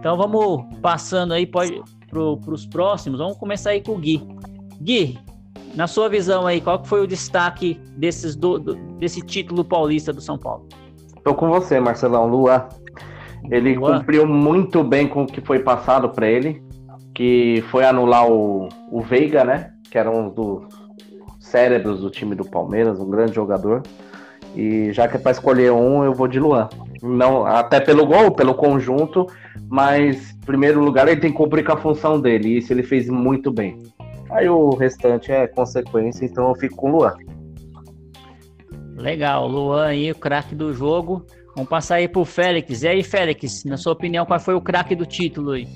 Então 0.00 0.18
vamos 0.18 0.66
passando 0.82 1.32
aí, 1.32 1.46
para 1.46 1.64
os 2.12 2.66
próximos, 2.66 3.20
vamos 3.20 3.38
começar 3.38 3.70
aí 3.70 3.80
com 3.80 3.92
o 3.92 3.98
Gui. 3.98 4.20
Gui, 4.82 5.18
na 5.74 5.86
sua 5.86 6.08
visão 6.08 6.46
aí, 6.46 6.60
qual 6.60 6.84
foi 6.84 7.02
o 7.02 7.06
destaque 7.06 7.80
desses 7.96 8.36
do, 8.36 8.58
do, 8.58 8.74
desse 8.98 9.20
título 9.22 9.64
paulista 9.64 10.12
do 10.12 10.20
São 10.20 10.38
Paulo? 10.38 10.66
Tô 11.24 11.34
com 11.34 11.48
você, 11.48 11.80
Marcelão. 11.80 12.26
Lua. 12.26 12.68
Ele 13.50 13.74
Luan. 13.74 13.98
cumpriu 13.98 14.26
muito 14.26 14.84
bem 14.84 15.08
com 15.08 15.22
o 15.22 15.26
que 15.26 15.40
foi 15.40 15.60
passado 15.60 16.08
para 16.08 16.28
ele, 16.28 16.62
que 17.14 17.62
foi 17.70 17.84
anular 17.84 18.30
o, 18.30 18.68
o 18.90 19.00
Veiga, 19.00 19.44
né? 19.44 19.72
Que 19.90 19.98
era 19.98 20.10
um 20.10 20.28
dos 20.28 20.64
cérebros 21.40 22.00
do 22.00 22.10
time 22.10 22.34
do 22.34 22.44
Palmeiras, 22.44 23.00
um 23.00 23.10
grande 23.10 23.34
jogador. 23.34 23.82
E 24.54 24.92
já 24.92 25.08
que 25.08 25.16
é 25.16 25.20
para 25.20 25.32
escolher 25.32 25.72
um, 25.72 26.04
eu 26.04 26.12
vou 26.12 26.28
de 26.28 26.38
Luan. 26.38 26.68
Não, 27.02 27.44
até 27.46 27.80
pelo 27.80 28.06
gol, 28.06 28.30
pelo 28.30 28.54
conjunto, 28.54 29.26
mas 29.68 30.32
em 30.32 30.46
primeiro 30.46 30.82
lugar 30.84 31.08
ele 31.08 31.20
tem 31.20 31.30
que 31.30 31.36
cumprir 31.36 31.64
com 31.64 31.72
a 31.72 31.76
função 31.76 32.20
dele, 32.20 32.48
e 32.48 32.58
isso 32.58 32.72
ele 32.72 32.82
fez 32.82 33.08
muito 33.08 33.50
bem. 33.50 33.82
Aí 34.32 34.48
o 34.48 34.70
restante 34.70 35.30
é 35.30 35.46
consequência, 35.46 36.24
então 36.24 36.48
eu 36.48 36.54
fico 36.54 36.76
com 36.76 36.90
o 36.90 36.96
Luan. 36.96 37.14
Legal, 38.96 39.46
Luan 39.46 39.86
aí, 39.86 40.10
o 40.10 40.14
craque 40.14 40.54
do 40.54 40.72
jogo. 40.72 41.26
Vamos 41.54 41.68
passar 41.68 41.96
aí 41.96 42.08
pro 42.08 42.24
Félix. 42.24 42.82
E 42.82 42.88
aí, 42.88 43.02
Félix, 43.02 43.64
na 43.64 43.76
sua 43.76 43.92
opinião, 43.92 44.24
qual 44.24 44.40
foi 44.40 44.54
o 44.54 44.60
craque 44.60 44.94
do 44.94 45.04
título 45.04 45.52
aí? 45.52 45.68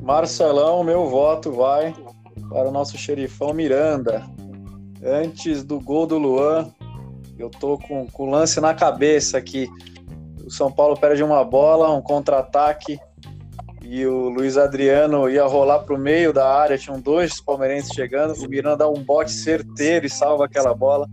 Marcelão, 0.00 0.82
meu 0.82 1.08
voto 1.08 1.52
vai 1.52 1.94
para 2.48 2.68
o 2.68 2.72
nosso 2.72 2.96
xerifão 2.96 3.52
Miranda. 3.52 4.24
Antes 5.04 5.62
do 5.62 5.80
gol 5.80 6.06
do 6.06 6.16
Luan, 6.16 6.72
eu 7.38 7.50
tô 7.50 7.76
com 7.76 8.06
o 8.18 8.26
lance 8.26 8.60
na 8.60 8.72
cabeça 8.72 9.36
aqui. 9.36 9.68
O 10.44 10.50
São 10.50 10.70
Paulo 10.72 10.96
perde 10.96 11.22
uma 11.22 11.44
bola, 11.44 11.92
um 11.92 12.00
contra-ataque, 12.00 12.98
e 13.88 14.04
o 14.04 14.28
Luiz 14.28 14.56
Adriano 14.56 15.28
ia 15.30 15.44
rolar 15.44 15.80
para 15.80 15.94
o 15.94 15.98
meio 15.98 16.32
da 16.32 16.52
área, 16.52 16.76
tinham 16.76 17.00
dois 17.00 17.40
palmeirenses 17.40 17.92
chegando, 17.94 18.34
o 18.34 18.48
Miranda 18.48 18.78
dá 18.78 18.88
um 18.88 19.02
bote 19.02 19.30
certeiro 19.30 20.06
e 20.06 20.10
salva 20.10 20.46
aquela 20.46 20.74
bola. 20.74 21.08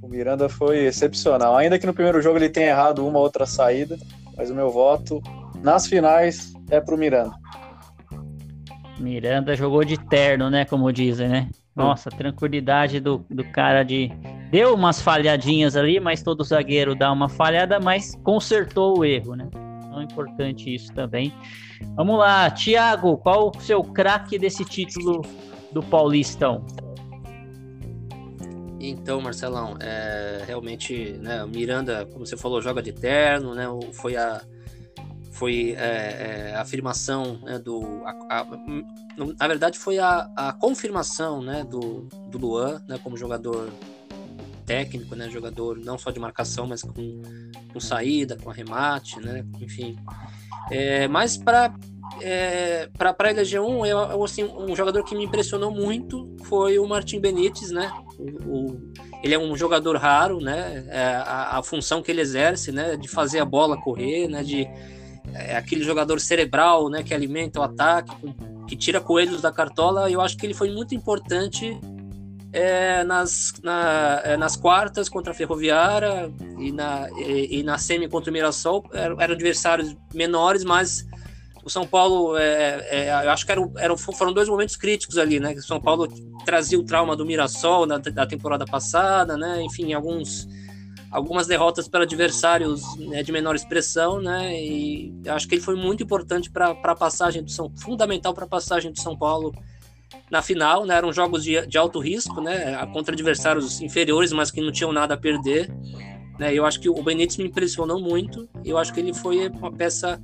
O 0.00 0.08
Miranda 0.08 0.48
foi 0.48 0.78
excepcional. 0.86 1.56
Ainda 1.56 1.78
que 1.78 1.86
no 1.86 1.92
primeiro 1.92 2.22
jogo 2.22 2.38
ele 2.38 2.48
tenha 2.48 2.68
errado 2.68 3.06
uma 3.06 3.18
outra 3.18 3.44
saída, 3.44 3.98
mas 4.36 4.50
o 4.50 4.54
meu 4.54 4.70
voto 4.70 5.20
nas 5.62 5.86
finais 5.86 6.54
é 6.70 6.80
para 6.80 6.94
o 6.94 6.98
Miranda. 6.98 7.34
Miranda 8.98 9.54
jogou 9.54 9.84
de 9.84 9.98
terno, 9.98 10.48
né? 10.48 10.64
Como 10.64 10.90
dizem, 10.90 11.28
né? 11.28 11.50
Nossa, 11.74 12.08
tranquilidade 12.08 12.98
do, 12.98 13.26
do 13.28 13.44
cara 13.44 13.82
de. 13.82 14.10
Deu 14.50 14.72
umas 14.72 15.02
falhadinhas 15.02 15.76
ali, 15.76 16.00
mas 16.00 16.22
todo 16.22 16.42
zagueiro 16.42 16.94
dá 16.94 17.12
uma 17.12 17.28
falhada, 17.28 17.78
mas 17.78 18.14
consertou 18.24 18.98
o 18.98 19.04
erro, 19.04 19.34
né? 19.34 19.48
Importante 20.10 20.74
isso 20.74 20.92
também. 20.92 21.32
Vamos 21.94 22.18
lá, 22.18 22.50
Thiago, 22.50 23.18
qual 23.18 23.52
o 23.54 23.60
seu 23.60 23.82
craque 23.82 24.38
desse 24.38 24.64
título 24.64 25.22
do 25.72 25.82
Paulistão? 25.82 26.64
Então, 28.78 29.20
Marcelão, 29.20 29.76
é, 29.80 30.44
realmente, 30.46 31.12
né, 31.20 31.42
o 31.42 31.48
Miranda, 31.48 32.06
como 32.06 32.24
você 32.24 32.36
falou, 32.36 32.62
joga 32.62 32.82
de 32.82 32.92
terno, 32.92 33.54
né? 33.54 33.66
Foi 33.92 34.16
a 34.16 34.42
foi 35.36 35.74
é, 35.78 36.50
é, 36.50 36.54
a 36.56 36.62
afirmação 36.62 37.38
né, 37.42 37.58
do. 37.58 37.82
A, 38.04 38.40
a, 38.40 38.46
na 39.38 39.48
verdade, 39.48 39.78
foi 39.78 39.98
a, 39.98 40.30
a 40.34 40.52
confirmação 40.52 41.42
né, 41.42 41.62
do, 41.62 42.08
do 42.30 42.38
Luan 42.38 42.82
né, 42.88 42.98
como 43.02 43.16
jogador 43.16 43.70
técnico, 44.66 45.14
né, 45.14 45.30
jogador 45.30 45.78
não 45.78 45.96
só 45.96 46.10
de 46.10 46.18
marcação, 46.18 46.66
mas 46.66 46.82
com, 46.82 47.22
com 47.72 47.80
saída, 47.80 48.36
com 48.36 48.50
arremate, 48.50 49.20
né, 49.20 49.44
enfim. 49.60 49.96
É, 50.70 51.06
mas 51.08 51.36
para 51.36 51.74
é, 52.20 52.88
para 52.96 53.30
eleger 53.30 53.60
um, 53.60 53.84
eu, 53.84 54.22
assim, 54.24 54.44
um 54.44 54.74
jogador 54.76 55.02
que 55.04 55.14
me 55.14 55.24
impressionou 55.24 55.70
muito 55.70 56.34
foi 56.44 56.78
o 56.78 56.86
Martin 56.86 57.20
Benítez, 57.20 57.70
né? 57.70 57.92
O, 58.18 58.22
o, 58.48 58.92
ele 59.22 59.34
é 59.34 59.38
um 59.38 59.56
jogador 59.56 59.96
raro, 59.96 60.40
né? 60.40 60.86
É, 60.88 61.04
a, 61.16 61.58
a, 61.58 61.62
função 61.62 62.02
que 62.02 62.10
ele 62.10 62.20
exerce, 62.20 62.70
né? 62.70 62.96
De 62.96 63.08
fazer 63.08 63.40
a 63.40 63.44
bola 63.44 63.76
correr, 63.76 64.28
né? 64.28 64.42
De 64.42 64.68
é 65.34 65.56
aquele 65.56 65.82
jogador 65.82 66.20
cerebral, 66.20 66.88
né, 66.88 67.02
que 67.02 67.12
alimenta 67.12 67.60
o 67.60 67.62
ataque, 67.62 68.14
que 68.66 68.76
tira 68.76 69.00
coelhos 69.00 69.42
da 69.42 69.52
cartola. 69.52 70.10
Eu 70.10 70.20
acho 70.20 70.36
que 70.36 70.46
ele 70.46 70.54
foi 70.54 70.70
muito 70.70 70.94
importante 70.94 71.78
é, 72.56 73.04
nas, 73.04 73.52
na, 73.62 74.22
é, 74.24 74.36
nas 74.38 74.56
quartas 74.56 75.10
contra 75.10 75.32
a 75.32 75.34
Ferroviária 75.34 76.32
e 76.58 76.72
na, 76.72 77.06
e, 77.18 77.58
e 77.58 77.62
na 77.62 77.76
semi 77.76 78.08
contra 78.08 78.30
o 78.30 78.32
Mirassol 78.32 78.82
eram, 78.94 79.20
eram 79.20 79.34
adversários 79.34 79.94
menores, 80.14 80.64
mas 80.64 81.06
o 81.62 81.68
São 81.68 81.86
Paulo, 81.86 82.34
é, 82.38 82.86
é, 82.88 83.26
eu 83.26 83.30
acho 83.30 83.44
que 83.44 83.52
eram, 83.52 83.70
eram, 83.76 83.96
foram 83.98 84.32
dois 84.32 84.48
momentos 84.48 84.74
críticos 84.74 85.18
ali, 85.18 85.38
né? 85.38 85.52
O 85.52 85.62
São 85.62 85.78
Paulo 85.78 86.08
trazia 86.46 86.78
o 86.78 86.82
trauma 86.82 87.14
do 87.14 87.26
Mirassol 87.26 87.84
na, 87.84 87.98
da 87.98 88.26
temporada 88.26 88.64
passada, 88.64 89.36
né? 89.36 89.62
Enfim, 89.62 89.92
alguns, 89.92 90.48
algumas 91.10 91.46
derrotas 91.46 91.86
para 91.88 92.04
adversários 92.04 92.96
né, 92.96 93.22
de 93.22 93.32
menor 93.32 93.54
expressão, 93.54 94.18
né? 94.18 94.58
E 94.58 95.12
acho 95.28 95.46
que 95.46 95.56
ele 95.56 95.62
foi 95.62 95.74
muito 95.74 96.02
importante 96.02 96.50
para 96.50 96.70
a 96.70 96.94
passagem 96.94 97.42
do 97.42 97.50
São, 97.50 97.70
fundamental 97.76 98.32
para 98.32 98.44
a 98.44 98.48
passagem 98.48 98.92
do 98.92 98.98
São 98.98 99.14
Paulo 99.14 99.52
na 100.30 100.42
final, 100.42 100.84
né? 100.84 100.96
Eram 100.96 101.12
jogos 101.12 101.44
de, 101.44 101.66
de 101.66 101.78
alto 101.78 101.98
risco, 101.98 102.40
né? 102.40 102.84
Contra 102.92 103.14
adversários 103.14 103.80
inferiores, 103.80 104.32
mas 104.32 104.50
que 104.50 104.60
não 104.60 104.72
tinham 104.72 104.92
nada 104.92 105.14
a 105.14 105.16
perder. 105.16 105.70
Né, 106.38 106.52
eu 106.52 106.66
acho 106.66 106.80
que 106.80 106.88
o 106.88 107.02
Benítez 107.02 107.36
me 107.38 107.44
impressionou 107.44 108.00
muito. 108.00 108.48
Eu 108.64 108.78
acho 108.78 108.92
que 108.92 109.00
ele 109.00 109.14
foi 109.14 109.48
uma 109.48 109.72
peça 109.72 110.20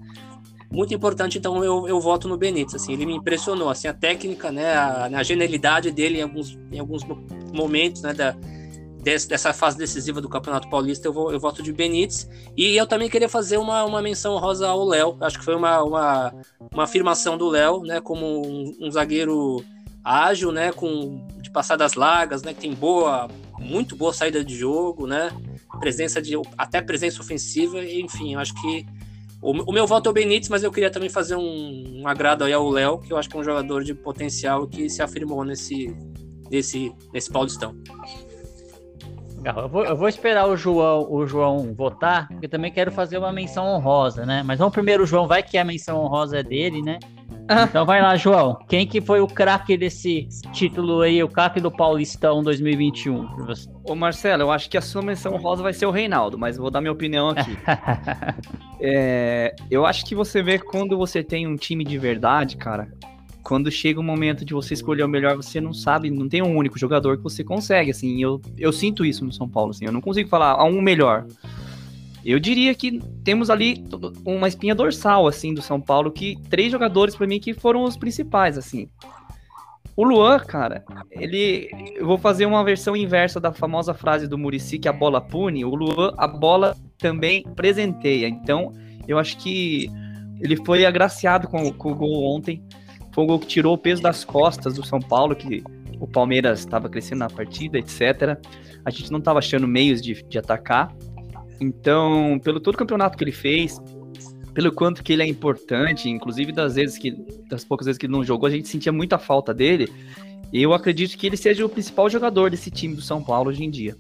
muito 0.71 0.95
importante, 0.95 1.39
então 1.39 1.63
eu, 1.63 1.87
eu 1.87 2.01
voto 2.01 2.27
no 2.27 2.37
Benítez, 2.37 2.75
assim, 2.75 2.95
ele 2.95 3.05
me 3.05 3.15
impressionou, 3.15 3.69
assim, 3.69 3.89
a 3.89 3.93
técnica, 3.93 4.51
né, 4.51 4.73
a, 4.73 5.05
a 5.05 5.23
genialidade 5.23 5.91
dele 5.91 6.19
em 6.19 6.23
alguns, 6.23 6.59
em 6.73 6.79
alguns 6.79 7.03
momentos, 7.53 8.01
né, 8.01 8.15
da, 8.15 8.35
dessa 9.03 9.53
fase 9.53 9.77
decisiva 9.77 10.19
do 10.19 10.31
Campeonato 10.31 10.71
Paulista, 10.71 11.07
eu, 11.07 11.13
vou, 11.13 11.31
eu 11.31 11.39
voto 11.39 11.63
de 11.63 11.75
Benítez, 11.75 12.27
e 12.57 12.75
eu 12.75 12.87
também 12.87 13.11
queria 13.11 13.29
fazer 13.29 13.59
uma, 13.59 13.85
uma 13.85 14.01
menção 14.01 14.39
rosa 14.39 14.67
ao 14.67 14.83
Léo, 14.83 15.19
acho 15.21 15.39
que 15.39 15.45
foi 15.45 15.55
uma, 15.55 15.83
uma, 15.83 16.35
uma 16.73 16.85
afirmação 16.85 17.37
do 17.37 17.49
Léo, 17.49 17.83
né, 17.83 18.01
como 18.01 18.25
um, 18.41 18.75
um 18.81 18.91
zagueiro 18.91 19.63
ágil, 20.05 20.53
né, 20.53 20.73
com 20.73 21.27
de 21.41 21.51
passadas 21.51 21.95
largas, 21.95 22.43
né, 22.43 22.53
que 22.55 22.61
tem 22.61 22.75
boa, 22.75 23.29
muito 23.59 23.95
boa 23.97 24.13
saída 24.13 24.45
de 24.45 24.57
jogo, 24.57 25.07
né, 25.07 25.31
presença 25.79 26.21
de 26.21 26.35
até 26.57 26.81
presença 26.81 27.21
ofensiva, 27.21 27.85
enfim, 27.85 28.35
eu 28.35 28.41
acho 28.41 28.55
que 28.61 28.87
o, 29.43 29.51
o, 29.51 29.73
meu 29.73 29.87
voto 29.87 30.09
é 30.09 30.11
o 30.11 30.13
Benítez, 30.13 30.49
mas 30.49 30.63
eu 30.63 30.71
queria 30.71 30.91
também 30.91 31.09
fazer 31.09 31.35
um, 31.35 32.01
um 32.01 32.07
agrado 32.07 32.45
aí 32.45 32.53
ao 32.53 32.69
Léo, 32.71 32.99
que 32.99 33.13
eu 33.13 33.17
acho 33.17 33.29
que 33.29 33.37
é 33.37 33.41
um 33.41 33.45
jogador 33.45 33.83
de 33.83 33.93
potencial 33.93 34.69
que 34.69 34.89
se 34.89 35.03
afirmou 35.03 35.45
nesse, 35.45 35.95
nesse, 36.49 36.93
nesse 37.13 37.29
Paulistão. 37.29 37.75
Legal, 39.37 39.63
eu 39.63 39.69
vou, 39.69 39.85
eu 39.85 39.97
vou 39.97 40.09
esperar 40.09 40.47
o 40.47 40.57
João, 40.57 41.13
o 41.13 41.27
João 41.27 41.75
votar, 41.75 42.29
porque 42.29 42.47
também 42.47 42.71
quero 42.71 42.93
fazer 42.93 43.19
uma 43.19 43.33
menção 43.33 43.67
honrosa, 43.67 44.25
né? 44.25 44.45
Mas 44.45 44.61
vamos 44.61 44.73
primeiro, 44.73 45.05
João, 45.05 45.27
vai 45.27 45.43
que 45.43 45.59
a 45.59 45.65
menção 45.65 45.99
honrosa 45.99 46.39
é 46.39 46.43
dele, 46.45 46.81
né? 46.81 47.01
Ah. 47.49 47.65
Então 47.65 47.85
vai 47.85 48.01
lá, 48.01 48.17
João. 48.17 48.59
Quem 48.69 48.87
que 48.87 49.01
foi 49.01 49.21
o 49.21 49.27
craque 49.27 49.77
desse 49.77 50.29
título 50.53 51.01
aí, 51.01 51.23
o 51.23 51.29
craque 51.29 51.61
do 51.61 51.71
Paulistão 51.71 52.43
2021? 52.43 53.29
Ô 53.85 53.95
Marcelo, 53.95 54.43
eu 54.43 54.51
acho 54.51 54.71
que 54.71 54.77
a 54.77 54.81
sua 54.81 55.03
menção 55.03 55.37
rosa 55.37 55.63
vai 55.63 55.73
ser 55.73 55.87
o 55.87 55.91
Reinaldo, 55.91 56.39
mas 56.39 56.57
vou 56.57 56.71
dar 56.71 56.81
minha 56.81 56.93
opinião 56.93 57.31
aqui. 57.31 57.57
é, 58.81 59.55
eu 59.71 59.85
acho 59.85 60.05
que 60.05 60.15
você 60.15 60.43
vê 60.43 60.59
quando 60.59 60.97
você 60.97 61.23
tem 61.23 61.47
um 61.47 61.57
time 61.57 61.85
de 61.85 61.99
verdade, 61.99 62.57
cara, 62.57 62.89
quando 63.43 63.71
chega 63.71 63.99
o 63.99 64.05
momento 64.05 64.45
de 64.45 64.55
você 64.55 64.75
escolher 64.75 65.03
o 65.03 65.09
melhor, 65.09 65.37
você 65.37 65.61
não 65.61 65.75
sabe, 65.75 66.11
não 66.11 66.29
tem 66.29 66.43
um 66.43 66.57
único 66.57 66.79
jogador 66.79 67.17
que 67.17 67.23
você 67.23 67.43
consegue, 67.43 67.91
assim, 67.91 68.23
eu, 68.23 68.41
eu 68.57 68.73
sinto 68.73 69.05
isso 69.05 69.25
no 69.25 69.33
São 69.33 69.49
Paulo, 69.49 69.71
assim, 69.71 69.85
eu 69.85 69.93
não 69.93 70.01
consigo 70.01 70.29
falar 70.29 70.53
a 70.53 70.65
um 70.65 70.81
melhor. 70.81 71.27
Eu 72.25 72.39
diria 72.39 72.75
que 72.75 73.01
temos 73.25 73.51
ali 73.51 73.85
uma 74.25 74.47
espinha 74.47 74.75
dorsal, 74.75 75.27
assim, 75.27 75.53
do 75.53 75.61
São 75.61 75.81
Paulo, 75.81 76.11
que 76.11 76.37
três 76.49 76.71
jogadores 76.71 77.17
para 77.17 77.27
mim 77.27 77.41
que 77.41 77.53
foram 77.53 77.83
os 77.83 77.97
principais, 77.97 78.57
assim. 78.57 78.89
O 79.95 80.05
Luan, 80.05 80.39
cara, 80.39 80.85
ele. 81.11 81.69
Eu 81.97 82.07
vou 82.07 82.17
fazer 82.17 82.47
uma 82.47 82.65
versão 82.65 82.97
inversa 82.97 83.39
da 83.39 83.53
famosa 83.53 83.93
frase 83.93 84.27
do 84.27 84.39
Murici 84.39 84.79
que 84.79 84.89
a 84.89 84.93
bola 84.93 85.21
pune. 85.21 85.65
O 85.65 85.75
Luan, 85.75 86.15
a 86.17 86.27
bola 86.27 86.77
também 86.97 87.43
presenteia. 87.55 88.27
Então, 88.27 88.73
eu 89.07 89.19
acho 89.19 89.37
que 89.37 89.91
ele 90.41 90.57
foi 90.65 90.87
agraciado 90.87 91.47
com, 91.47 91.71
com 91.73 91.93
o 91.93 91.95
gol 91.95 92.25
ontem. 92.35 92.63
Foi 93.13 93.25
um 93.25 93.27
gol 93.27 93.39
que 93.39 93.47
tirou 93.47 93.75
o 93.75 93.79
peso 93.79 94.01
das 94.01 94.25
costas 94.25 94.75
do 94.75 94.87
São 94.87 94.99
Paulo, 94.99 95.37
que 95.37 95.63
o 96.01 96.07
Palmeiras 96.07 96.61
estava 96.61 96.89
crescendo 96.89 97.19
na 97.19 97.29
partida, 97.29 97.79
etc. 97.79 98.39
A 98.85 98.91
gente 98.91 99.13
não 99.13 99.19
estava 99.19 99.41
achando 99.41 99.69
meios 99.69 100.01
de, 100.01 100.23
de 100.23 100.39
atacar. 100.39 100.91
Então, 101.63 102.41
pelo 102.43 102.59
todo 102.59 102.75
o 102.75 102.79
campeonato 102.79 103.17
que 103.17 103.23
ele 103.23 103.31
fez, 103.31 103.81
pelo 104.53 104.73
quanto 104.73 105.03
que 105.03 105.13
ele 105.13 105.23
é 105.23 105.27
importante, 105.27 106.11
inclusive 106.11 106.51
das 106.51 106.75
vezes 106.75 106.99
que 106.99 107.13
das 107.49 107.65
poucas 107.65 107.87
vezes 107.87 107.99
que 107.99 108.07
ele 108.07 108.13
não 108.13 108.25
jogou, 108.25 108.49
a 108.49 108.51
gente 108.51 108.67
sentia 108.67 108.91
muita 108.91 109.17
falta 109.17 109.55
dele. 109.55 109.89
Eu 110.53 110.75
acredito 110.75 111.17
que 111.17 111.27
ele 111.27 111.37
seja 111.37 111.65
o 111.65 111.69
principal 111.69 112.11
jogador 112.11 112.51
desse 112.51 112.71
time 112.71 112.95
do 112.95 113.01
São 113.01 113.23
Paulo 113.23 113.49
hoje 113.49 113.65
em 113.65 113.71
dia. 113.71 113.97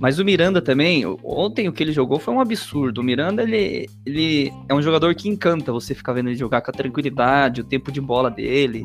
Mas 0.00 0.18
o 0.18 0.24
Miranda 0.24 0.60
também, 0.60 1.04
ontem 1.24 1.68
o 1.68 1.72
que 1.72 1.82
ele 1.82 1.92
jogou 1.92 2.18
foi 2.18 2.34
um 2.34 2.40
absurdo. 2.40 3.00
O 3.00 3.04
Miranda, 3.04 3.44
ele, 3.44 3.88
ele 4.04 4.52
é 4.68 4.74
um 4.74 4.82
jogador 4.82 5.14
que 5.14 5.28
encanta 5.28 5.72
você 5.72 5.94
ficar 5.94 6.12
vendo 6.12 6.28
ele 6.28 6.36
jogar 6.36 6.60
com 6.60 6.70
a 6.70 6.74
tranquilidade, 6.74 7.62
o 7.62 7.64
tempo 7.64 7.90
de 7.92 8.00
bola 8.00 8.30
dele. 8.30 8.84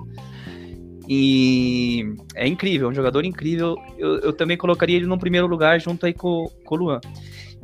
E 1.10 2.06
é 2.36 2.48
incrível, 2.48 2.88
é 2.88 2.92
um 2.92 2.96
jogador 2.96 3.26
incrível. 3.26 3.76
Eu, 3.98 4.20
eu 4.20 4.32
também 4.32 4.56
colocaria 4.56 4.96
ele 4.96 5.08
no 5.08 5.18
primeiro 5.18 5.48
lugar 5.48 5.82
junto 5.82 6.06
aí 6.06 6.14
com, 6.14 6.50
com 6.64 6.76
o 6.76 6.78
Luan. 6.78 7.02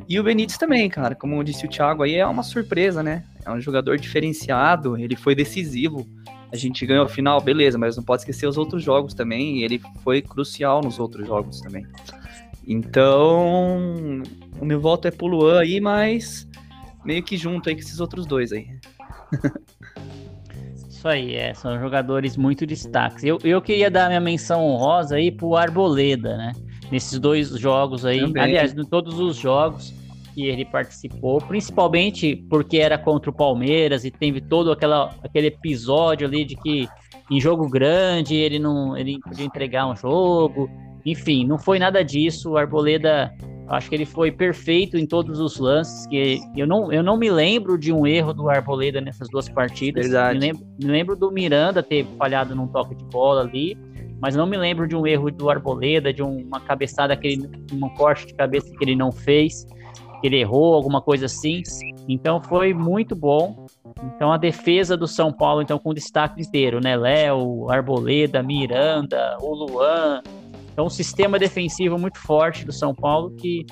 E 0.08 0.18
o 0.18 0.22
Benítez 0.22 0.56
também, 0.56 0.88
cara, 0.88 1.14
como 1.14 1.44
disse 1.44 1.66
o 1.66 1.68
Thiago 1.68 2.02
aí, 2.02 2.14
é 2.14 2.26
uma 2.26 2.42
surpresa, 2.42 3.02
né? 3.02 3.24
É 3.44 3.50
um 3.50 3.60
jogador 3.60 3.98
diferenciado, 3.98 4.96
ele 4.96 5.14
foi 5.14 5.34
decisivo. 5.34 6.06
A 6.50 6.56
gente 6.56 6.86
ganhou 6.86 7.04
a 7.04 7.08
final, 7.08 7.38
beleza, 7.42 7.76
mas 7.76 7.94
não 7.94 8.02
pode 8.02 8.22
esquecer 8.22 8.46
os 8.46 8.56
outros 8.56 8.82
jogos 8.82 9.12
também, 9.12 9.58
e 9.58 9.64
ele 9.64 9.78
foi 10.02 10.22
crucial 10.22 10.80
nos 10.80 10.98
outros 10.98 11.26
jogos 11.26 11.60
também. 11.60 11.86
Então, 12.66 14.22
o 14.58 14.64
meu 14.64 14.80
voto 14.80 15.06
é 15.06 15.10
pro 15.10 15.26
Luan 15.26 15.60
aí, 15.60 15.78
mas 15.78 16.48
meio 17.04 17.22
que 17.22 17.36
junto 17.36 17.68
aí 17.68 17.74
com 17.74 17.82
esses 17.82 18.00
outros 18.00 18.24
dois 18.24 18.50
aí. 18.50 18.66
Isso 20.88 21.06
aí, 21.06 21.34
é, 21.34 21.52
são 21.52 21.78
jogadores 21.78 22.36
muito 22.36 22.66
destaques. 22.66 23.22
Eu, 23.22 23.38
eu 23.44 23.60
queria 23.60 23.90
dar 23.90 24.08
minha 24.08 24.20
menção 24.20 24.64
honrosa 24.64 25.16
aí 25.16 25.30
pro 25.30 25.54
Arboleda, 25.54 26.36
né? 26.36 26.52
Nesses 26.90 27.18
dois 27.18 27.50
jogos 27.50 28.06
aí, 28.06 28.20
Também. 28.20 28.42
aliás, 28.42 28.72
em 28.72 28.84
todos 28.84 29.20
os 29.20 29.36
jogos, 29.36 29.94
que 30.38 30.46
ele 30.46 30.64
participou, 30.64 31.40
principalmente 31.40 32.36
porque 32.48 32.78
era 32.78 32.96
contra 32.96 33.28
o 33.28 33.34
Palmeiras 33.34 34.04
e 34.04 34.10
teve 34.10 34.40
todo 34.40 34.70
aquela, 34.70 35.12
aquele 35.20 35.48
episódio 35.48 36.28
ali 36.28 36.44
de 36.44 36.54
que 36.54 36.88
em 37.28 37.40
jogo 37.40 37.68
grande 37.68 38.36
ele 38.36 38.60
não 38.60 38.96
ele 38.96 39.18
podia 39.18 39.44
entregar 39.44 39.88
um 39.88 39.96
jogo. 39.96 40.70
Enfim, 41.04 41.44
não 41.44 41.58
foi 41.58 41.80
nada 41.80 42.04
disso. 42.04 42.52
O 42.52 42.56
Arboleda, 42.56 43.34
acho 43.68 43.88
que 43.88 43.96
ele 43.96 44.06
foi 44.06 44.30
perfeito 44.30 44.96
em 44.96 45.06
todos 45.08 45.40
os 45.40 45.58
lances. 45.58 46.06
Que 46.06 46.38
eu 46.56 46.68
não, 46.68 46.92
eu 46.92 47.02
não 47.02 47.16
me 47.16 47.28
lembro 47.28 47.76
de 47.76 47.92
um 47.92 48.06
erro 48.06 48.32
do 48.32 48.48
Arboleda 48.48 49.00
nessas 49.00 49.28
duas 49.28 49.48
partidas. 49.48 50.04
Verdade. 50.04 50.38
Me 50.38 50.46
lembro, 50.46 50.66
me 50.80 50.88
lembro 50.88 51.16
do 51.16 51.32
Miranda 51.32 51.82
ter 51.82 52.06
falhado 52.16 52.54
num 52.54 52.68
toque 52.68 52.94
de 52.94 53.04
bola 53.06 53.40
ali 53.40 53.76
mas 54.20 54.34
não 54.34 54.48
me 54.48 54.56
lembro 54.56 54.88
de 54.88 54.96
um 54.96 55.06
erro 55.06 55.30
do 55.30 55.48
Arboleda, 55.48 56.12
de 56.12 56.24
uma 56.24 56.58
cabeçada 56.58 57.16
que 57.16 57.28
ele, 57.28 57.48
um 57.72 57.88
corte 57.90 58.26
de 58.26 58.34
cabeça 58.34 58.68
que 58.68 58.84
ele 58.84 58.96
não 58.96 59.12
fez 59.12 59.64
que 60.20 60.26
ele 60.26 60.40
errou, 60.40 60.74
alguma 60.74 61.00
coisa 61.00 61.26
assim. 61.26 61.62
Então 62.08 62.42
foi 62.42 62.72
muito 62.74 63.14
bom. 63.14 63.66
Então 64.14 64.32
a 64.32 64.36
defesa 64.36 64.96
do 64.96 65.06
São 65.06 65.32
Paulo, 65.32 65.62
então 65.62 65.78
com 65.78 65.92
destaque 65.94 66.40
inteiro, 66.40 66.80
né? 66.80 66.96
Léo, 66.96 67.70
Arboleda, 67.70 68.42
Miranda, 68.42 69.36
o 69.40 69.54
Luan. 69.54 70.22
Então 70.72 70.86
um 70.86 70.90
sistema 70.90 71.38
defensivo 71.38 71.98
muito 71.98 72.18
forte 72.18 72.64
do 72.64 72.72
São 72.72 72.94
Paulo 72.94 73.30
que 73.30 73.66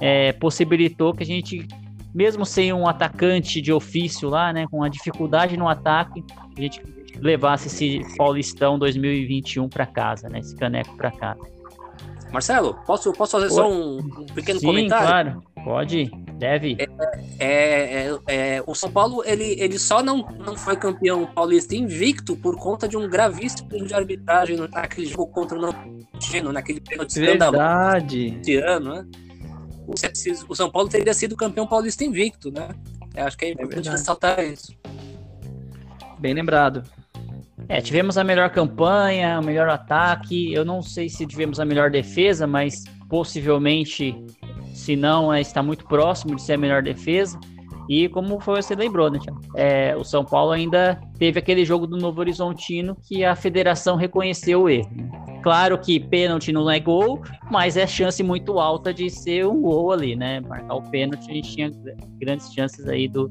é, 0.00 0.32
possibilitou 0.32 1.14
que 1.14 1.22
a 1.22 1.26
gente, 1.26 1.66
mesmo 2.14 2.44
sem 2.44 2.72
um 2.72 2.86
atacante 2.86 3.60
de 3.60 3.72
ofício 3.72 4.28
lá, 4.28 4.52
né? 4.52 4.66
Com 4.70 4.82
a 4.82 4.88
dificuldade 4.88 5.56
no 5.56 5.68
ataque, 5.68 6.24
a 6.56 6.60
gente 6.60 6.82
levasse 7.20 7.68
esse 7.68 8.16
Paulistão 8.16 8.78
2021 8.78 9.68
para 9.68 9.86
casa, 9.86 10.28
né? 10.28 10.40
Esse 10.40 10.56
caneco 10.56 10.96
para 10.96 11.10
casa. 11.10 11.40
Marcelo, 12.32 12.74
posso, 12.86 13.12
posso 13.12 13.32
fazer 13.32 13.50
só 13.50 13.70
um, 13.70 13.98
um 13.98 14.26
pequeno 14.34 14.58
Sim, 14.58 14.66
comentário? 14.66 15.06
claro. 15.06 15.51
Pode, 15.64 16.10
deve. 16.38 16.76
É, 16.78 16.86
é, 17.38 18.08
é, 18.08 18.56
é, 18.56 18.64
o 18.66 18.74
São 18.74 18.90
Paulo 18.90 19.22
ele, 19.24 19.56
ele 19.60 19.78
só 19.78 20.02
não, 20.02 20.18
não 20.44 20.56
foi 20.56 20.76
campeão 20.76 21.24
paulista 21.26 21.74
invicto 21.74 22.36
por 22.36 22.56
conta 22.56 22.88
de 22.88 22.96
um 22.96 23.08
gravíssimo 23.08 23.68
erro 23.72 23.86
de 23.86 23.94
arbitragem 23.94 24.56
naquele 24.56 25.06
jogo 25.06 25.28
contra 25.28 25.56
o 25.56 25.60
Nantino, 25.60 26.52
naquele 26.52 26.80
pênalti 26.80 27.20
Verdade. 27.20 28.38
Esse 28.40 28.56
ano, 28.56 28.94
né? 28.94 29.06
O, 29.86 29.94
o, 30.48 30.54
São 30.54 30.70
Paulo 30.70 30.88
teria 30.88 31.14
sido 31.14 31.36
campeão 31.36 31.66
paulista 31.66 32.04
invicto, 32.04 32.50
né? 32.50 32.68
Eu 33.14 33.26
acho 33.26 33.36
que 33.36 33.44
é, 33.44 33.48
é 33.48 33.52
importante 33.52 33.88
ressaltar 33.88 34.40
isso. 34.40 34.72
Bem 36.18 36.34
lembrado. 36.34 36.82
É, 37.68 37.80
tivemos 37.80 38.18
a 38.18 38.24
melhor 38.24 38.50
campanha, 38.50 39.38
o 39.40 39.44
melhor 39.44 39.68
ataque. 39.68 40.52
Eu 40.52 40.64
não 40.64 40.82
sei 40.82 41.08
se 41.08 41.26
tivemos 41.26 41.60
a 41.60 41.64
melhor 41.64 41.90
defesa, 41.90 42.46
mas 42.46 42.84
possivelmente, 43.08 44.16
se 44.74 44.96
não, 44.96 45.32
é, 45.32 45.40
está 45.40 45.62
muito 45.62 45.84
próximo 45.86 46.36
de 46.36 46.42
ser 46.42 46.54
a 46.54 46.58
melhor 46.58 46.82
defesa. 46.82 47.38
E 47.88 48.08
como 48.08 48.38
você 48.38 48.74
lembrou, 48.74 49.10
né, 49.10 49.18
Thiago? 49.18 49.40
É, 49.56 49.96
o 49.96 50.04
São 50.04 50.24
Paulo 50.24 50.52
ainda 50.52 51.00
teve 51.18 51.38
aquele 51.38 51.64
jogo 51.64 51.86
do 51.86 51.96
Novo 51.96 52.20
Horizontino 52.20 52.96
que 53.02 53.24
a 53.24 53.34
federação 53.34 53.96
reconheceu 53.96 54.62
o 54.62 54.68
erro. 54.68 54.90
Né? 54.94 55.22
claro 55.42 55.76
que 55.76 55.98
pênalti 55.98 56.52
não 56.52 56.70
é 56.70 56.78
gol, 56.78 57.20
mas 57.50 57.76
é 57.76 57.86
chance 57.86 58.22
muito 58.22 58.58
alta 58.58 58.94
de 58.94 59.10
ser 59.10 59.46
um 59.46 59.60
gol 59.60 59.92
ali, 59.92 60.14
né? 60.14 60.40
Marcar 60.40 60.74
o 60.74 60.82
pênalti, 60.90 61.28
a 61.28 61.34
gente 61.34 61.52
tinha 61.52 61.70
grandes 62.20 62.52
chances 62.54 62.86
aí 62.88 63.08
do, 63.08 63.30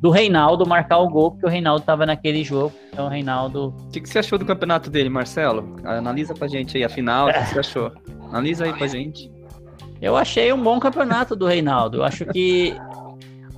do 0.00 0.10
Reinaldo 0.10 0.66
marcar 0.66 0.98
o 0.98 1.08
gol, 1.08 1.32
porque 1.32 1.46
o 1.46 1.48
Reinaldo 1.48 1.80
estava 1.80 2.06
naquele 2.06 2.44
jogo. 2.44 2.72
Então, 2.92 3.06
o 3.06 3.08
Reinaldo. 3.08 3.74
O 3.86 3.88
que, 3.90 4.00
que, 4.00 4.08
você 4.08 4.20
achou 4.20 4.38
do 4.38 4.46
campeonato 4.46 4.88
dele, 4.88 5.08
Marcelo? 5.08 5.76
Analisa 5.84 6.32
pra 6.34 6.48
gente 6.48 6.76
aí 6.76 6.84
a 6.84 6.88
final, 6.88 7.28
o 7.28 7.32
que 7.32 7.44
você 7.46 7.58
achou? 7.60 7.92
Analisa 8.28 8.64
aí 8.64 8.72
pra 8.72 8.86
gente. 8.86 9.30
Eu 10.00 10.16
achei 10.16 10.52
um 10.52 10.62
bom 10.62 10.80
campeonato 10.80 11.36
do 11.36 11.46
Reinaldo. 11.46 11.98
Eu 11.98 12.04
acho 12.04 12.24
que 12.26 12.74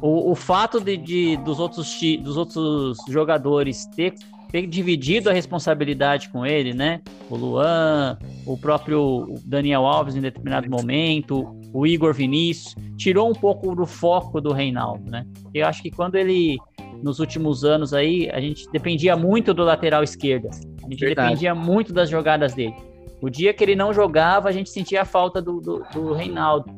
o, 0.00 0.32
o 0.32 0.34
fato 0.34 0.80
de, 0.80 0.96
de, 0.96 1.36
dos, 1.38 1.60
outros, 1.60 1.98
dos 2.20 2.36
outros 2.36 2.98
jogadores 3.08 3.86
ter, 3.86 4.14
ter 4.50 4.66
dividido 4.66 5.30
a 5.30 5.32
responsabilidade 5.32 6.28
com 6.30 6.44
ele, 6.44 6.74
né? 6.74 7.00
O 7.30 7.36
Luan, 7.36 8.18
o 8.44 8.58
próprio 8.58 9.36
Daniel 9.44 9.86
Alves 9.86 10.16
em 10.16 10.20
determinado 10.20 10.68
momento, 10.68 11.56
o 11.72 11.86
Igor 11.86 12.12
Vinícius, 12.12 12.74
tirou 12.96 13.30
um 13.30 13.34
pouco 13.34 13.74
do 13.76 13.86
foco 13.86 14.40
do 14.40 14.52
Reinaldo, 14.52 15.08
né? 15.08 15.24
Eu 15.54 15.66
acho 15.68 15.80
que 15.80 15.90
quando 15.92 16.16
ele, 16.16 16.58
nos 17.00 17.20
últimos 17.20 17.64
anos 17.64 17.94
aí, 17.94 18.28
a 18.32 18.40
gente 18.40 18.68
dependia 18.72 19.16
muito 19.16 19.54
do 19.54 19.62
lateral 19.62 20.02
esquerda. 20.02 20.50
A 20.84 20.90
gente 20.90 20.98
Verdade. 20.98 21.28
dependia 21.28 21.54
muito 21.54 21.92
das 21.92 22.10
jogadas 22.10 22.52
dele. 22.52 22.74
O 23.22 23.30
dia 23.30 23.54
que 23.54 23.62
ele 23.62 23.76
não 23.76 23.94
jogava, 23.94 24.48
a 24.48 24.52
gente 24.52 24.68
sentia 24.68 25.02
a 25.02 25.04
falta 25.04 25.40
do, 25.40 25.60
do, 25.60 25.86
do 25.94 26.12
Reinaldo. 26.12 26.74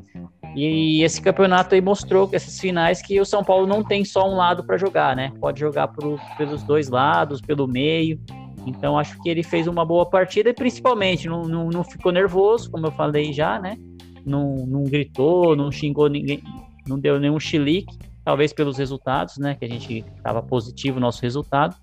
E 0.54 1.02
esse 1.02 1.20
campeonato 1.20 1.74
aí 1.74 1.80
mostrou 1.80 2.28
que 2.28 2.36
essas 2.36 2.60
finais 2.60 3.00
que 3.00 3.18
o 3.18 3.24
São 3.24 3.42
Paulo 3.42 3.66
não 3.66 3.82
tem 3.82 4.04
só 4.04 4.28
um 4.28 4.36
lado 4.36 4.62
para 4.62 4.76
jogar, 4.76 5.16
né? 5.16 5.32
Pode 5.40 5.58
jogar 5.58 5.88
pro, 5.88 6.20
pelos 6.36 6.62
dois 6.62 6.90
lados, 6.90 7.40
pelo 7.40 7.66
meio. 7.66 8.20
Então 8.66 8.98
acho 8.98 9.18
que 9.22 9.30
ele 9.30 9.42
fez 9.42 9.66
uma 9.66 9.86
boa 9.86 10.04
partida 10.04 10.50
e 10.50 10.54
principalmente 10.54 11.26
não, 11.26 11.42
não, 11.42 11.70
não 11.70 11.82
ficou 11.82 12.12
nervoso, 12.12 12.70
como 12.70 12.86
eu 12.86 12.92
falei 12.92 13.32
já, 13.32 13.58
né? 13.58 13.78
Não, 14.24 14.66
não 14.66 14.84
gritou, 14.84 15.56
não 15.56 15.72
xingou 15.72 16.08
ninguém, 16.08 16.42
não 16.86 16.98
deu 16.98 17.18
nenhum 17.18 17.40
chilique, 17.40 17.98
talvez 18.22 18.52
pelos 18.52 18.76
resultados, 18.76 19.38
né? 19.38 19.54
Que 19.54 19.64
a 19.64 19.68
gente 19.68 20.04
estava 20.16 20.42
positivo 20.42 20.98
o 20.98 21.00
nosso 21.00 21.22
resultado. 21.22 21.74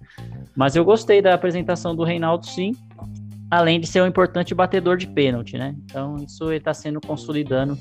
Mas 0.56 0.76
eu 0.76 0.86
gostei 0.86 1.20
da 1.20 1.34
apresentação 1.34 1.96
do 1.96 2.04
Reinaldo, 2.04 2.46
sim. 2.46 2.74
Além 3.52 3.80
de 3.80 3.86
ser 3.86 4.02
um 4.02 4.08
importante 4.08 4.56
batedor 4.56 4.98
de 4.98 5.06
pênalti, 5.06 5.58
né? 5.58 5.76
Então 5.84 6.16
isso 6.26 6.52
está 6.52 6.74
sendo 6.74 7.02
consolidando 7.02 7.78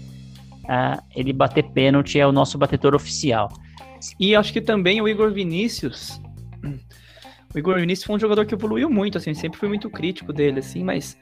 ele 1.14 1.32
bater 1.32 1.64
pênalti, 1.70 2.18
é 2.18 2.26
o 2.26 2.32
nosso 2.32 2.58
batedor 2.58 2.94
oficial. 2.94 3.48
E 4.18 4.34
acho 4.34 4.52
que 4.52 4.60
também 4.60 5.00
o 5.00 5.08
Igor 5.08 5.32
Vinícius. 5.32 6.20
O 7.54 7.58
Igor 7.58 7.76
Vinícius 7.76 8.06
foi 8.06 8.16
um 8.16 8.20
jogador 8.20 8.46
que 8.46 8.54
evoluiu 8.54 8.88
muito, 8.88 9.18
assim, 9.18 9.34
sempre 9.34 9.58
fui 9.58 9.68
muito 9.68 9.90
crítico 9.90 10.32
dele, 10.32 10.60
assim, 10.60 10.84
mas 10.84 11.18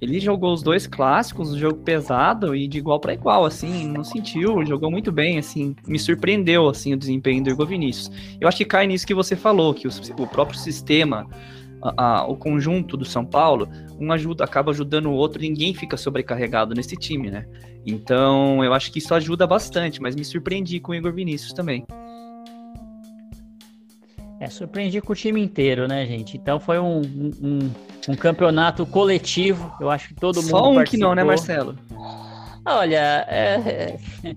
ele 0.00 0.20
jogou 0.20 0.52
os 0.52 0.62
dois 0.62 0.86
clássicos, 0.86 1.52
um 1.52 1.58
jogo 1.58 1.78
pesado 1.78 2.54
e 2.54 2.68
de 2.68 2.76
igual 2.76 3.00
para 3.00 3.14
igual, 3.14 3.44
assim, 3.44 3.86
não 3.86 4.04
sentiu, 4.04 4.66
jogou 4.66 4.90
muito 4.90 5.10
bem, 5.10 5.38
assim, 5.38 5.74
me 5.86 5.98
surpreendeu, 5.98 6.68
assim, 6.68 6.92
o 6.92 6.96
desempenho 6.98 7.42
do 7.42 7.50
Igor 7.50 7.66
Vinícius. 7.66 8.10
Eu 8.40 8.48
acho 8.48 8.58
que 8.58 8.64
cai 8.64 8.86
nisso 8.86 9.06
que 9.06 9.14
você 9.14 9.34
falou, 9.34 9.72
que 9.72 9.88
o, 9.88 9.90
o 10.18 10.26
próprio 10.26 10.58
sistema, 10.58 11.26
a, 11.82 12.20
a, 12.20 12.26
o 12.26 12.36
conjunto 12.36 12.96
do 12.96 13.04
São 13.04 13.24
Paulo, 13.24 13.68
um 13.98 14.12
ajuda, 14.12 14.44
acaba 14.44 14.70
ajudando 14.70 15.06
o 15.06 15.12
outro, 15.12 15.40
ninguém 15.40 15.74
fica 15.74 15.96
sobrecarregado 15.96 16.74
nesse 16.74 16.96
time, 16.96 17.30
né? 17.30 17.46
Então, 17.84 18.64
eu 18.64 18.72
acho 18.72 18.92
que 18.92 18.98
isso 18.98 19.14
ajuda 19.14 19.46
bastante, 19.46 20.00
mas 20.00 20.14
me 20.14 20.24
surpreendi 20.24 20.78
com 20.78 20.92
o 20.92 20.94
Igor 20.94 21.12
Vinícius 21.12 21.52
também. 21.52 21.84
É, 24.38 24.48
surpreendi 24.48 25.00
com 25.00 25.12
o 25.12 25.16
time 25.16 25.40
inteiro, 25.40 25.86
né, 25.86 26.04
gente? 26.04 26.36
Então 26.36 26.58
foi 26.58 26.76
um, 26.76 27.00
um, 27.00 27.70
um 28.08 28.16
campeonato 28.16 28.84
coletivo. 28.84 29.72
Eu 29.80 29.88
acho 29.88 30.08
que 30.08 30.14
todo 30.14 30.42
mundo. 30.42 30.50
Só 30.50 30.68
um 30.68 30.74
participou. 30.74 30.84
que 30.84 30.96
não, 30.96 31.14
né, 31.14 31.22
Marcelo? 31.22 31.78
Olha, 32.64 33.26
é, 33.28 33.98
é, 34.24 34.34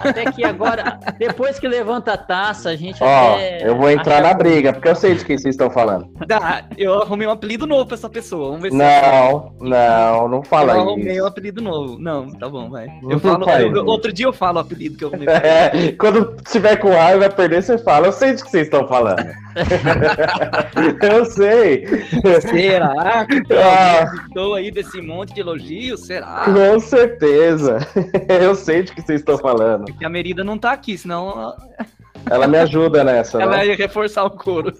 até 0.00 0.30
que 0.30 0.44
agora, 0.44 0.98
depois 1.18 1.58
que 1.58 1.66
levanta 1.66 2.12
a 2.12 2.16
taça, 2.16 2.70
a 2.70 2.76
gente. 2.76 3.02
Ó, 3.02 3.38
eu 3.38 3.76
vou 3.76 3.90
entrar 3.90 4.22
na 4.22 4.32
briga, 4.32 4.72
porque 4.72 4.88
eu 4.88 4.94
sei 4.94 5.14
de 5.14 5.24
quem 5.24 5.36
vocês 5.36 5.54
estão 5.54 5.68
falando. 5.68 6.08
Dá, 6.26 6.64
eu 6.78 7.02
arrumei 7.02 7.26
um 7.26 7.32
apelido 7.32 7.66
novo 7.66 7.86
pra 7.86 7.96
essa 7.96 8.08
pessoa. 8.08 8.50
Vamos 8.50 8.62
ver 8.62 8.70
se 8.70 8.76
Não, 8.76 9.52
não, 9.60 10.28
não 10.28 10.42
fala 10.44 10.72
isso. 10.72 10.82
Eu 10.82 10.88
arrumei 10.88 11.22
um 11.22 11.26
apelido 11.26 11.60
novo. 11.62 11.98
Não, 11.98 12.30
tá 12.30 12.48
bom, 12.48 12.70
vai. 12.70 12.88
Eu 13.08 13.18
falo, 13.18 13.48
eu, 13.50 13.86
outro 13.86 14.12
dia 14.12 14.26
eu 14.26 14.32
falo 14.32 14.58
o 14.58 14.60
apelido 14.60 14.96
que 14.96 15.04
eu 15.04 15.08
arrumei. 15.08 15.28
É, 15.28 15.92
quando 15.92 16.36
tiver 16.48 16.76
com 16.76 16.90
raiva 16.90 17.20
vai 17.20 17.30
perder, 17.30 17.62
você 17.62 17.76
fala. 17.78 18.06
Eu 18.06 18.12
sei 18.12 18.34
de 18.34 18.44
que 18.44 18.50
vocês 18.50 18.66
estão 18.66 18.86
falando. 18.86 19.24
eu 21.02 21.24
sei. 21.24 21.86
Será 22.40 23.26
que 23.26 23.42
ah. 23.54 24.12
estou 24.26 24.54
aí 24.54 24.70
desse 24.70 25.00
monte 25.00 25.34
de 25.34 25.40
elogios? 25.40 26.06
Será? 26.06 26.44
Com 26.44 26.80
certeza. 26.80 27.63
Eu 28.28 28.54
sei 28.54 28.82
de 28.82 28.92
que 28.92 29.02
vocês 29.02 29.20
estão 29.20 29.38
falando. 29.38 29.84
Porque 29.84 30.04
a 30.04 30.08
Merida 30.08 30.42
não 30.44 30.58
tá 30.58 30.72
aqui, 30.72 30.96
senão. 30.96 31.54
Ela 32.30 32.46
me 32.46 32.58
ajuda 32.58 33.04
nessa. 33.04 33.40
Ela 33.40 33.58
né? 33.58 33.68
ia 33.68 33.76
reforçar 33.76 34.24
o 34.24 34.30
couro. 34.30 34.72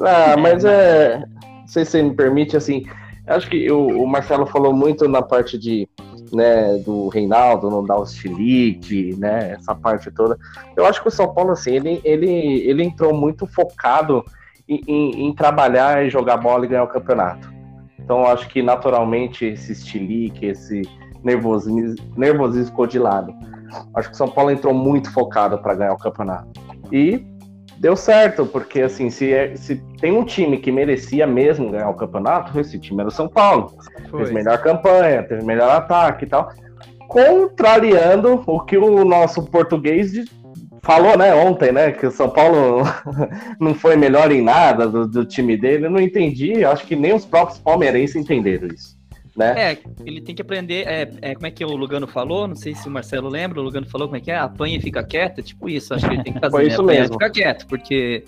Ah, 0.00 0.36
mas 0.38 0.64
é. 0.64 1.24
Não 1.42 1.68
sei 1.68 1.84
se 1.84 1.92
você 1.92 2.02
me 2.02 2.14
permite, 2.14 2.56
assim. 2.56 2.84
Acho 3.26 3.48
que 3.48 3.70
o, 3.70 4.02
o 4.02 4.06
Marcelo 4.06 4.46
falou 4.46 4.74
muito 4.74 5.08
na 5.08 5.22
parte 5.22 5.56
de 5.56 5.88
né, 6.32 6.78
do 6.78 7.08
Reinaldo 7.08 7.70
não 7.70 7.84
dar 7.84 7.98
o 7.98 8.06
chilique, 8.06 9.14
né, 9.18 9.52
essa 9.52 9.74
parte 9.74 10.10
toda. 10.10 10.38
Eu 10.74 10.86
acho 10.86 11.02
que 11.02 11.08
o 11.08 11.10
São 11.10 11.32
Paulo, 11.32 11.52
assim, 11.52 11.72
ele, 11.72 12.00
ele, 12.02 12.30
ele 12.68 12.82
entrou 12.82 13.14
muito 13.14 13.46
focado 13.46 14.24
em, 14.68 14.80
em, 14.86 15.26
em 15.26 15.34
trabalhar 15.34 16.04
e 16.04 16.10
jogar 16.10 16.38
bola 16.38 16.64
e 16.64 16.68
ganhar 16.68 16.84
o 16.84 16.88
campeonato. 16.88 17.52
Então, 17.98 18.20
eu 18.20 18.26
acho 18.26 18.48
que 18.48 18.62
naturalmente 18.62 19.44
esse 19.44 19.74
chilique, 19.74 20.46
esse 20.46 20.82
nervosismo, 21.24 21.94
nervosismo 22.16 22.66
ficou 22.66 22.86
de 22.86 22.98
lado. 22.98 23.34
Acho 23.94 24.08
que 24.08 24.14
o 24.14 24.18
São 24.18 24.28
Paulo 24.28 24.50
entrou 24.50 24.74
muito 24.74 25.10
focado 25.12 25.58
para 25.58 25.74
ganhar 25.74 25.92
o 25.92 25.98
campeonato. 25.98 26.48
E 26.90 27.24
deu 27.78 27.96
certo, 27.96 28.46
porque 28.46 28.82
assim, 28.82 29.10
se, 29.10 29.32
é, 29.32 29.56
se 29.56 29.76
tem 30.00 30.12
um 30.12 30.24
time 30.24 30.58
que 30.58 30.70
merecia 30.70 31.26
mesmo 31.26 31.70
ganhar 31.70 31.88
o 31.88 31.94
campeonato, 31.94 32.58
esse 32.60 32.78
time 32.78 33.00
era 33.00 33.08
o 33.08 33.12
São 33.12 33.28
Paulo. 33.28 33.72
Foi. 34.10 34.20
Fez 34.20 34.30
melhor 34.30 34.58
campanha, 34.58 35.22
teve 35.22 35.44
melhor 35.44 35.70
ataque 35.70 36.24
e 36.24 36.28
tal. 36.28 36.50
Contrariando 37.08 38.42
o 38.46 38.60
que 38.60 38.76
o 38.76 39.04
nosso 39.04 39.42
português 39.44 40.12
falou, 40.82 41.16
né, 41.16 41.34
ontem, 41.34 41.70
né, 41.70 41.92
que 41.92 42.06
o 42.06 42.10
São 42.10 42.28
Paulo 42.28 42.82
não 43.60 43.74
foi 43.74 43.96
melhor 43.96 44.32
em 44.32 44.42
nada 44.42 44.86
do, 44.86 45.06
do 45.06 45.24
time 45.24 45.56
dele. 45.56 45.86
Eu 45.86 45.90
não 45.90 46.00
entendi, 46.00 46.64
acho 46.64 46.86
que 46.86 46.96
nem 46.96 47.14
os 47.14 47.24
próprios 47.24 47.58
palmeirenses 47.58 48.16
entenderam 48.16 48.68
isso 48.68 49.01
né? 49.36 49.72
É, 49.72 49.78
ele 50.04 50.20
tem 50.20 50.34
que 50.34 50.42
aprender. 50.42 50.86
É, 50.86 51.10
é, 51.22 51.34
como 51.34 51.46
é 51.46 51.50
que 51.50 51.64
o 51.64 51.74
Lugano 51.74 52.06
falou? 52.06 52.46
Não 52.46 52.54
sei 52.54 52.74
se 52.74 52.86
o 52.86 52.90
Marcelo 52.90 53.28
lembra. 53.28 53.60
O 53.60 53.62
Lugano 53.62 53.86
falou 53.88 54.08
como 54.08 54.16
é 54.16 54.20
que 54.20 54.30
é? 54.30 54.36
Apanha 54.36 54.76
e 54.76 54.80
fica 54.80 55.02
quieto. 55.02 55.42
Tipo 55.42 55.68
isso, 55.68 55.94
acho 55.94 56.06
que 56.06 56.14
ele 56.14 56.22
tem 56.22 56.32
que 56.32 56.40
fazer. 56.40 56.52
Foi 56.52 56.64
né? 56.64 56.68
isso 56.68 56.82
mesmo. 56.82 57.14
E 57.14 57.18
fica 57.18 57.30
quieto, 57.30 57.66
porque. 57.66 58.24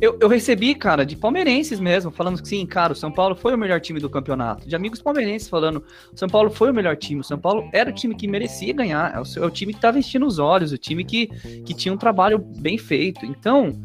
Eu, 0.00 0.16
eu 0.18 0.28
recebi, 0.28 0.74
cara, 0.74 1.04
de 1.04 1.14
palmeirenses 1.14 1.78
mesmo, 1.78 2.10
falando 2.10 2.40
que 2.40 2.48
sim, 2.48 2.64
cara, 2.64 2.94
o 2.94 2.96
São 2.96 3.12
Paulo 3.12 3.36
foi 3.36 3.54
o 3.54 3.58
melhor 3.58 3.78
time 3.82 4.00
do 4.00 4.08
campeonato. 4.08 4.66
De 4.66 4.74
amigos 4.74 5.02
palmeirenses 5.02 5.46
falando, 5.46 5.84
o 6.10 6.16
São 6.16 6.26
Paulo 6.26 6.48
foi 6.48 6.70
o 6.70 6.74
melhor 6.74 6.96
time, 6.96 7.20
o 7.20 7.24
São 7.24 7.38
Paulo 7.38 7.68
era 7.70 7.90
o 7.90 7.92
time 7.92 8.14
que 8.14 8.26
merecia 8.26 8.72
ganhar, 8.72 9.14
é 9.14 9.20
o, 9.20 9.44
é 9.44 9.46
o 9.46 9.50
time 9.50 9.74
que 9.74 9.78
estava 9.78 9.98
vestindo 9.98 10.24
os 10.24 10.38
olhos, 10.38 10.72
o 10.72 10.78
time 10.78 11.04
que, 11.04 11.26
que 11.66 11.74
tinha 11.74 11.92
um 11.92 11.98
trabalho 11.98 12.38
bem 12.38 12.78
feito. 12.78 13.26
Então, 13.26 13.78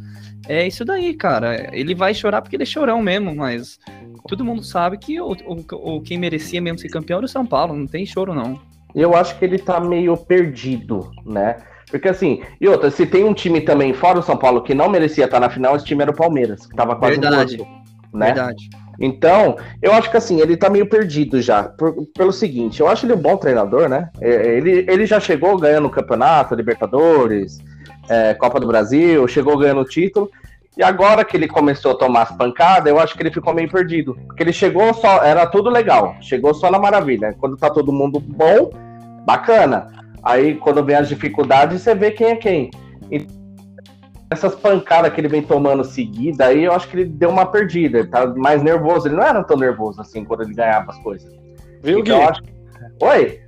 é 0.47 0.67
isso 0.67 0.85
daí, 0.85 1.13
cara. 1.13 1.69
Ele 1.71 1.95
vai 1.95 2.13
chorar 2.13 2.41
porque 2.41 2.55
ele 2.55 2.63
é 2.63 2.65
chorão 2.65 3.01
mesmo, 3.01 3.35
mas 3.35 3.79
todo 4.27 4.45
mundo 4.45 4.63
sabe 4.63 4.97
que 4.97 5.19
o, 5.19 5.31
o, 5.45 5.95
o 5.97 6.01
quem 6.01 6.17
merecia 6.17 6.61
mesmo 6.61 6.79
ser 6.79 6.89
campeão 6.89 7.17
era 7.17 7.25
o 7.25 7.29
São 7.29 7.45
Paulo, 7.45 7.75
não 7.75 7.87
tem 7.87 8.05
choro, 8.05 8.33
não. 8.33 8.59
Eu 8.93 9.15
acho 9.15 9.37
que 9.37 9.45
ele 9.45 9.59
tá 9.59 9.79
meio 9.79 10.15
perdido, 10.15 11.11
né? 11.25 11.57
Porque 11.89 12.09
assim, 12.09 12.41
e 12.59 12.67
outra, 12.67 12.89
se 12.89 13.05
tem 13.05 13.23
um 13.23 13.33
time 13.33 13.61
também 13.61 13.93
fora 13.93 14.19
o 14.19 14.23
São 14.23 14.37
Paulo 14.37 14.63
que 14.63 14.73
não 14.73 14.89
merecia 14.89 15.25
estar 15.25 15.39
na 15.39 15.49
final, 15.49 15.75
esse 15.75 15.85
time 15.85 16.01
era 16.01 16.11
o 16.11 16.15
Palmeiras, 16.15 16.65
que 16.65 16.75
tava 16.75 16.95
quase 16.95 17.19
Verdade. 17.19 17.57
morto, 17.57 17.71
né? 18.13 18.25
Verdade. 18.27 18.69
Então, 18.99 19.57
eu 19.81 19.91
acho 19.93 20.09
que 20.09 20.17
assim, 20.17 20.39
ele 20.39 20.55
tá 20.55 20.69
meio 20.69 20.87
perdido 20.87 21.41
já. 21.41 21.63
Por, 21.63 22.07
pelo 22.15 22.31
seguinte, 22.31 22.79
eu 22.79 22.87
acho 22.87 23.05
ele 23.05 23.13
um 23.13 23.21
bom 23.21 23.37
treinador, 23.37 23.89
né? 23.89 24.09
É, 24.21 24.57
ele, 24.57 24.85
ele 24.89 25.05
já 25.05 25.19
chegou 25.19 25.57
ganhando 25.57 25.87
o 25.87 25.91
campeonato, 25.91 26.55
Libertadores, 26.55 27.59
é, 28.09 28.33
Copa 28.33 28.59
do 28.59 28.67
Brasil, 28.67 29.27
chegou 29.27 29.57
ganhando 29.57 29.81
o 29.81 29.85
título. 29.85 30.29
E 30.77 30.83
agora 30.83 31.23
que 31.23 31.37
ele 31.37 31.47
começou 31.47 31.91
a 31.91 31.97
tomar 31.97 32.23
as 32.23 32.31
pancadas, 32.35 32.91
eu 32.91 32.99
acho 32.99 33.15
que 33.15 33.23
ele 33.23 33.31
ficou 33.31 33.53
meio 33.53 33.69
perdido. 33.69 34.17
Porque 34.27 34.43
ele 34.43 34.51
chegou 34.51 34.93
só, 34.93 35.23
era 35.23 35.47
tudo 35.47 35.69
legal, 35.69 36.15
chegou 36.19 36.53
só 36.53 36.69
na 36.69 36.77
maravilha. 36.77 37.33
Quando 37.39 37.55
tá 37.55 37.69
todo 37.69 37.93
mundo 37.93 38.19
bom, 38.19 38.71
bacana. 39.25 39.87
Aí 40.21 40.55
quando 40.55 40.83
vem 40.83 40.97
as 40.97 41.07
dificuldades, 41.07 41.81
você 41.81 41.95
vê 41.95 42.11
quem 42.11 42.27
é 42.27 42.35
quem. 42.35 42.71
E 43.09 43.25
essas 44.29 44.53
pancadas 44.55 45.13
que 45.13 45.21
ele 45.21 45.29
vem 45.29 45.41
tomando 45.41 45.83
seguida, 45.83 46.47
aí 46.47 46.63
eu 46.63 46.73
acho 46.73 46.89
que 46.89 46.97
ele 46.97 47.05
deu 47.05 47.29
uma 47.29 47.45
perdida. 47.45 47.99
Ele 47.99 48.07
tá 48.07 48.27
mais 48.27 48.61
nervoso. 48.61 49.07
Ele 49.07 49.15
não 49.15 49.23
era 49.23 49.43
tão 49.43 49.55
nervoso 49.55 50.01
assim 50.01 50.25
quando 50.25 50.43
ele 50.43 50.53
ganhava 50.53 50.91
as 50.91 50.99
coisas. 50.99 51.31
Viu, 51.81 51.99
então, 51.99 52.19
Gui? 52.19 52.25
Acho... 52.25 52.41
Oi? 53.01 53.39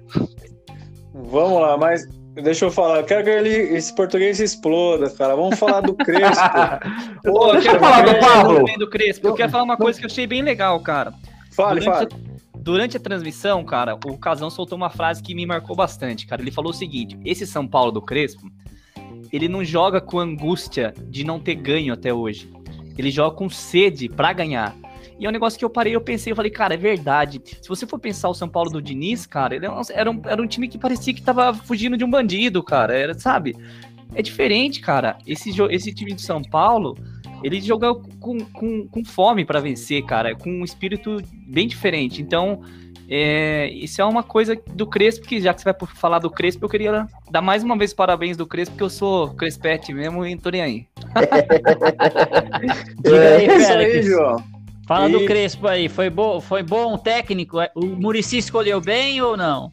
Vamos 1.14 1.62
lá, 1.62 1.76
mas 1.78 2.08
Deixa 2.44 2.66
eu 2.66 2.72
falar, 2.72 3.00
eu 3.00 3.04
quero 3.04 3.24
que 3.24 3.30
ele, 3.30 3.50
esse 3.50 3.94
português 3.94 4.40
exploda, 4.40 5.10
cara. 5.10 5.36
Vamos 5.36 5.58
falar 5.58 5.82
do 5.82 5.96
Crespo. 5.96 6.44
Pô, 7.24 7.52
deixa 7.54 7.72
eu 7.72 7.80
falar 7.80 8.06
do 8.06 8.20
Pablo. 8.20 8.66
Do 8.78 8.90
Crespo. 8.90 9.28
Eu 9.28 9.34
quero 9.34 9.52
falar 9.52 9.64
uma 9.64 9.78
coisa 9.78 9.98
que 9.98 10.06
eu 10.06 10.10
achei 10.10 10.28
bem 10.28 10.44
legal, 10.44 10.80
cara. 10.80 11.14
Fale, 11.52 11.80
durante 11.80 12.14
fale. 12.14 12.24
durante 12.56 12.98
a 12.98 13.00
transmissão, 13.00 13.64
cara, 13.64 13.96
o 13.96 14.18
Casão 14.18 14.50
soltou 14.52 14.76
uma 14.76 14.92
frase 14.92 15.24
que 15.24 15.34
me 15.34 15.46
marcou 15.46 15.76
bastante, 15.76 16.28
cara. 16.28 16.42
Ele 16.42 16.52
falou 16.52 16.72
o 16.72 16.76
seguinte: 16.76 17.18
esse 17.26 17.48
São 17.48 17.68
Paulo 17.68 17.92
do 17.92 18.02
Crespo, 18.02 18.52
ele 19.34 19.48
não 19.48 19.64
joga 19.64 20.00
com 20.00 20.20
angústia 20.20 20.94
de 21.10 21.24
não 21.24 21.40
ter 21.40 21.56
ganho 21.56 21.94
até 21.94 22.14
hoje. 22.14 22.52
Ele 22.96 23.10
joga 23.10 23.36
com 23.36 23.50
sede 23.50 24.08
para 24.08 24.32
ganhar. 24.34 24.76
E 25.20 25.26
é 25.26 25.30
um 25.30 25.32
negócio 25.32 25.58
que 25.58 25.66
eu 25.66 25.70
parei, 25.70 25.96
eu 25.96 26.02
pensei, 26.02 26.32
eu 26.32 26.36
falei, 26.36 26.52
cara, 26.52 26.76
é 26.76 26.78
verdade. 26.78 27.42
Se 27.62 27.68
você 27.68 27.88
for 27.88 28.00
pensar 28.00 28.30
o 28.30 28.34
São 28.34 28.48
Paulo 28.48 28.70
do 28.70 28.82
Diniz, 28.82 29.26
cara, 29.26 29.56
ele 29.56 29.66
era 29.66 30.12
um, 30.12 30.22
era 30.26 30.42
um 30.42 30.48
time 30.48 30.68
que 30.68 30.78
parecia 30.78 31.14
que 31.14 31.22
tava 31.22 31.54
fugindo 31.54 31.98
de 31.98 32.04
um 32.04 32.10
bandido, 32.10 32.62
cara. 32.64 32.96
Era, 32.96 33.14
sabe? 33.18 33.56
É 34.14 34.22
diferente, 34.22 34.80
cara. 34.80 35.18
Esse, 35.26 35.52
esse 35.72 35.94
time 35.94 36.14
de 36.14 36.22
São 36.22 36.42
Paulo, 36.42 36.96
ele 37.44 37.60
joga 37.60 37.94
com, 38.20 38.40
com, 38.40 38.88
com 38.88 39.06
fome 39.06 39.44
para 39.44 39.60
vencer, 39.60 40.04
cara, 40.04 40.36
com 40.36 40.50
um 40.50 40.64
espírito 40.64 41.18
bem 41.48 41.68
diferente. 41.68 42.22
Então, 42.22 42.62
é, 43.10 43.70
isso 43.70 44.02
é 44.02 44.06
uma 44.06 44.22
coisa 44.22 44.60
do 44.74 44.86
Crespo, 44.86 45.26
que 45.26 45.40
já 45.40 45.54
que 45.54 45.62
você 45.62 45.72
vai 45.72 45.88
falar 45.96 46.20
do 46.20 46.30
Crespo, 46.30 46.66
eu 46.66 46.70
queria 46.70 47.08
dar 47.32 47.42
mais 47.42 47.64
uma 47.64 47.78
vez 47.78 47.94
parabéns 47.94 48.36
do 48.36 48.46
Crespo, 48.46 48.74
porque 48.74 48.84
eu 48.84 48.90
sou 48.90 49.34
Crespete 49.34 49.94
mesmo 49.94 50.26
e 50.26 50.36
não 50.36 50.42
tô 50.42 50.50
nem 50.50 50.62
aí. 50.62 50.86
Diga 53.02 53.36
aí, 53.38 53.46
é, 53.46 53.60
Félix. 53.60 54.06
João. 54.06 54.57
Fala 54.88 55.10
e... 55.10 55.12
do 55.12 55.26
Crespo 55.26 55.68
aí, 55.68 55.90
foi 55.90 56.10
bom, 56.10 56.40
foi 56.40 56.64
bom 56.64 56.98
técnico? 56.98 57.60
É, 57.60 57.70
o 57.76 57.86
Murici 57.86 58.38
escolheu 58.38 58.80
bem 58.80 59.22
ou 59.22 59.36
não? 59.36 59.72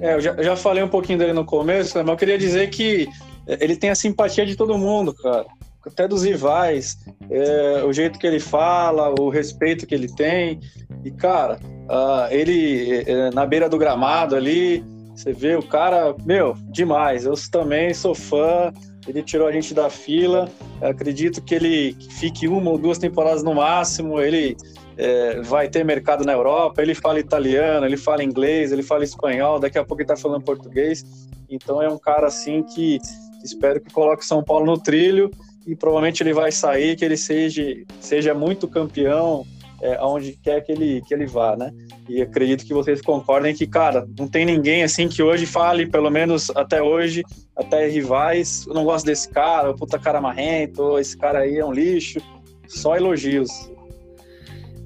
É, 0.00 0.14
eu 0.14 0.20
já, 0.20 0.30
eu 0.32 0.44
já 0.44 0.56
falei 0.56 0.82
um 0.82 0.88
pouquinho 0.88 1.18
dele 1.18 1.32
no 1.32 1.44
começo, 1.44 1.98
né, 1.98 2.04
mas 2.04 2.12
eu 2.12 2.16
queria 2.16 2.38
dizer 2.38 2.70
que 2.70 3.08
é, 3.48 3.62
ele 3.62 3.74
tem 3.74 3.90
a 3.90 3.96
simpatia 3.96 4.46
de 4.46 4.54
todo 4.54 4.78
mundo, 4.78 5.12
cara. 5.12 5.44
Até 5.84 6.06
dos 6.06 6.22
rivais, 6.22 6.98
é, 7.30 7.82
o 7.82 7.92
jeito 7.92 8.18
que 8.18 8.26
ele 8.26 8.38
fala, 8.38 9.12
o 9.18 9.28
respeito 9.28 9.86
que 9.86 9.94
ele 9.94 10.06
tem. 10.06 10.60
E, 11.02 11.10
cara, 11.10 11.58
uh, 11.88 12.30
ele 12.30 13.04
é, 13.06 13.30
na 13.30 13.46
beira 13.46 13.68
do 13.68 13.78
gramado 13.78 14.36
ali, 14.36 14.84
você 15.18 15.32
vê 15.32 15.56
o 15.56 15.62
cara, 15.64 16.14
meu, 16.24 16.54
demais. 16.70 17.24
Eu 17.24 17.34
também 17.50 17.92
sou 17.92 18.14
fã. 18.14 18.72
Ele 19.04 19.20
tirou 19.20 19.48
a 19.48 19.52
gente 19.52 19.74
da 19.74 19.90
fila. 19.90 20.48
acredito 20.80 21.42
que 21.42 21.56
ele 21.56 21.96
fique 22.20 22.46
uma 22.46 22.70
ou 22.70 22.78
duas 22.78 22.98
temporadas 22.98 23.42
no 23.42 23.52
máximo. 23.52 24.20
Ele 24.20 24.56
é, 24.96 25.40
vai 25.40 25.68
ter 25.68 25.84
mercado 25.84 26.24
na 26.24 26.32
Europa. 26.34 26.80
Ele 26.80 26.94
fala 26.94 27.18
italiano, 27.18 27.84
ele 27.84 27.96
fala 27.96 28.22
inglês, 28.22 28.70
ele 28.70 28.84
fala 28.84 29.02
espanhol. 29.02 29.58
Daqui 29.58 29.76
a 29.76 29.82
pouco 29.82 30.00
ele 30.00 30.04
está 30.04 30.16
falando 30.16 30.44
português. 30.44 31.04
Então 31.50 31.82
é 31.82 31.88
um 31.88 31.98
cara 31.98 32.28
assim 32.28 32.62
que 32.62 33.00
espero 33.42 33.80
que 33.80 33.92
coloque 33.92 34.24
São 34.24 34.44
Paulo 34.44 34.66
no 34.66 34.78
trilho 34.78 35.32
e 35.66 35.74
provavelmente 35.74 36.22
ele 36.22 36.32
vai 36.32 36.52
sair, 36.52 36.94
que 36.94 37.04
ele 37.04 37.16
seja, 37.16 37.60
seja 37.98 38.34
muito 38.34 38.68
campeão 38.68 39.44
é, 39.80 39.96
aonde 39.96 40.32
quer 40.42 40.60
que 40.62 40.72
ele, 40.72 41.02
que 41.02 41.14
ele 41.14 41.26
vá, 41.26 41.56
né? 41.56 41.72
E 42.08 42.20
acredito 42.20 42.64
que 42.64 42.74
vocês 42.74 43.00
concordem 43.00 43.54
que, 43.54 43.66
cara, 43.66 44.06
não 44.18 44.26
tem 44.26 44.44
ninguém 44.44 44.82
assim 44.82 45.08
que 45.08 45.22
hoje 45.22 45.46
fale, 45.46 45.86
pelo 45.86 46.10
menos 46.10 46.50
até 46.50 46.82
hoje, 46.82 47.22
até 47.56 47.86
rivais, 47.88 48.66
eu 48.66 48.74
não 48.74 48.84
gosto 48.84 49.06
desse 49.06 49.28
cara, 49.28 49.74
puta 49.74 49.98
cara 49.98 50.20
marrento, 50.20 50.98
esse 50.98 51.16
cara 51.16 51.40
aí 51.40 51.58
é 51.58 51.64
um 51.64 51.72
lixo, 51.72 52.20
só 52.66 52.96
elogios. 52.96 53.50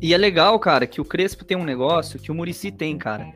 E 0.00 0.12
é 0.12 0.16
legal, 0.16 0.58
cara, 0.58 0.86
que 0.86 1.00
o 1.00 1.04
Crespo 1.04 1.44
tem 1.44 1.56
um 1.56 1.64
negócio 1.64 2.18
que 2.18 2.30
o 2.30 2.34
Murici 2.34 2.72
tem, 2.72 2.98
cara, 2.98 3.32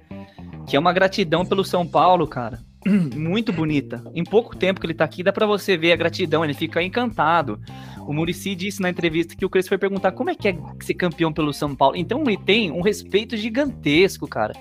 que 0.67 0.77
é 0.77 0.79
uma 0.79 0.93
gratidão 0.93 1.47
pelo 1.47 1.65
São 1.65 1.87
Paulo, 1.87 2.27
cara, 2.27 2.59
muito 3.17 3.53
bonita. 3.53 4.03
Em 4.15 4.25
pouco 4.25 4.57
tempo 4.57 4.81
que 4.81 4.87
ele 4.87 4.95
tá 4.95 5.05
aqui, 5.05 5.23
dá 5.23 5.33
para 5.33 5.47
você 5.47 5.77
ver 5.77 5.93
a 5.93 5.97
gratidão, 5.97 6.45
ele 6.45 6.55
fica 6.55 6.83
encantado. 6.83 7.61
O 8.07 8.13
Murici 8.13 8.55
disse 8.55 8.81
na 8.81 8.91
entrevista 8.91 9.35
que 9.35 9.45
o 9.45 9.51
Crespo 9.51 9.71
foi 9.71 9.79
perguntar 9.79 10.13
como 10.13 10.31
é 10.31 10.35
que 10.35 10.49
é 10.49 10.57
ser 10.81 10.95
campeão 10.95 11.33
pelo 11.33 11.53
São 11.53 11.75
Paulo. 11.75 11.97
Então 11.97 12.23
ele 12.25 12.37
tem 12.37 12.71
um 12.71 12.81
respeito 12.81 13.37
gigantesco, 13.37 14.29
cara. 14.29 14.55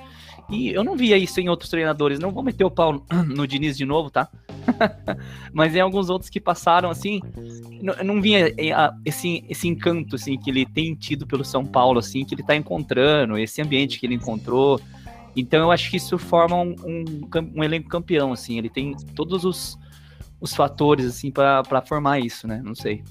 E 0.50 0.70
eu 0.70 0.84
não 0.84 0.96
via 0.96 1.18
isso 1.18 1.40
em 1.40 1.50
outros 1.50 1.70
treinadores. 1.70 2.20
Não 2.20 2.32
vou 2.32 2.44
meter 2.44 2.64
o 2.64 2.72
pau 2.72 3.06
no 3.28 3.48
Diniz 3.48 3.78
de 3.78 3.86
novo, 3.86 4.10
tá? 4.10 4.28
Mas 5.54 5.76
em 5.76 5.80
alguns 5.80 6.10
outros 6.10 6.30
que 6.30 6.40
passaram, 6.40 6.90
assim, 6.90 7.22
não, 7.82 7.96
não 8.04 8.22
vinha 8.22 8.48
eh, 8.48 8.92
esse, 9.04 9.44
esse 9.50 9.68
encanto, 9.68 10.16
assim, 10.16 10.38
que 10.38 10.50
ele 10.50 10.66
tem 10.66 10.96
tido 10.96 11.26
pelo 11.26 11.44
São 11.44 11.66
Paulo, 11.66 12.00
assim, 12.00 12.26
que 12.26 12.34
ele 12.36 12.44
tá 12.44 12.56
encontrando, 12.56 13.38
esse 13.38 13.62
ambiente 13.62 14.00
que 14.00 14.06
ele 14.06 14.16
encontrou. 14.16 14.80
Então 15.36 15.62
eu 15.62 15.72
acho 15.72 15.90
que 15.90 15.98
isso 15.98 16.18
forma 16.18 16.56
um, 16.56 16.76
um, 16.86 17.30
um 17.56 17.64
elenco 17.64 17.90
campeão, 17.90 18.32
assim. 18.32 18.58
Ele 18.58 18.70
tem 18.70 18.96
todos 19.16 19.44
os, 19.44 19.78
os 20.40 20.56
fatores, 20.56 21.06
assim, 21.06 21.32
para 21.32 21.82
formar 21.86 22.20
isso, 22.20 22.48
né? 22.48 22.62
Não 22.64 22.76
sei. 22.76 23.04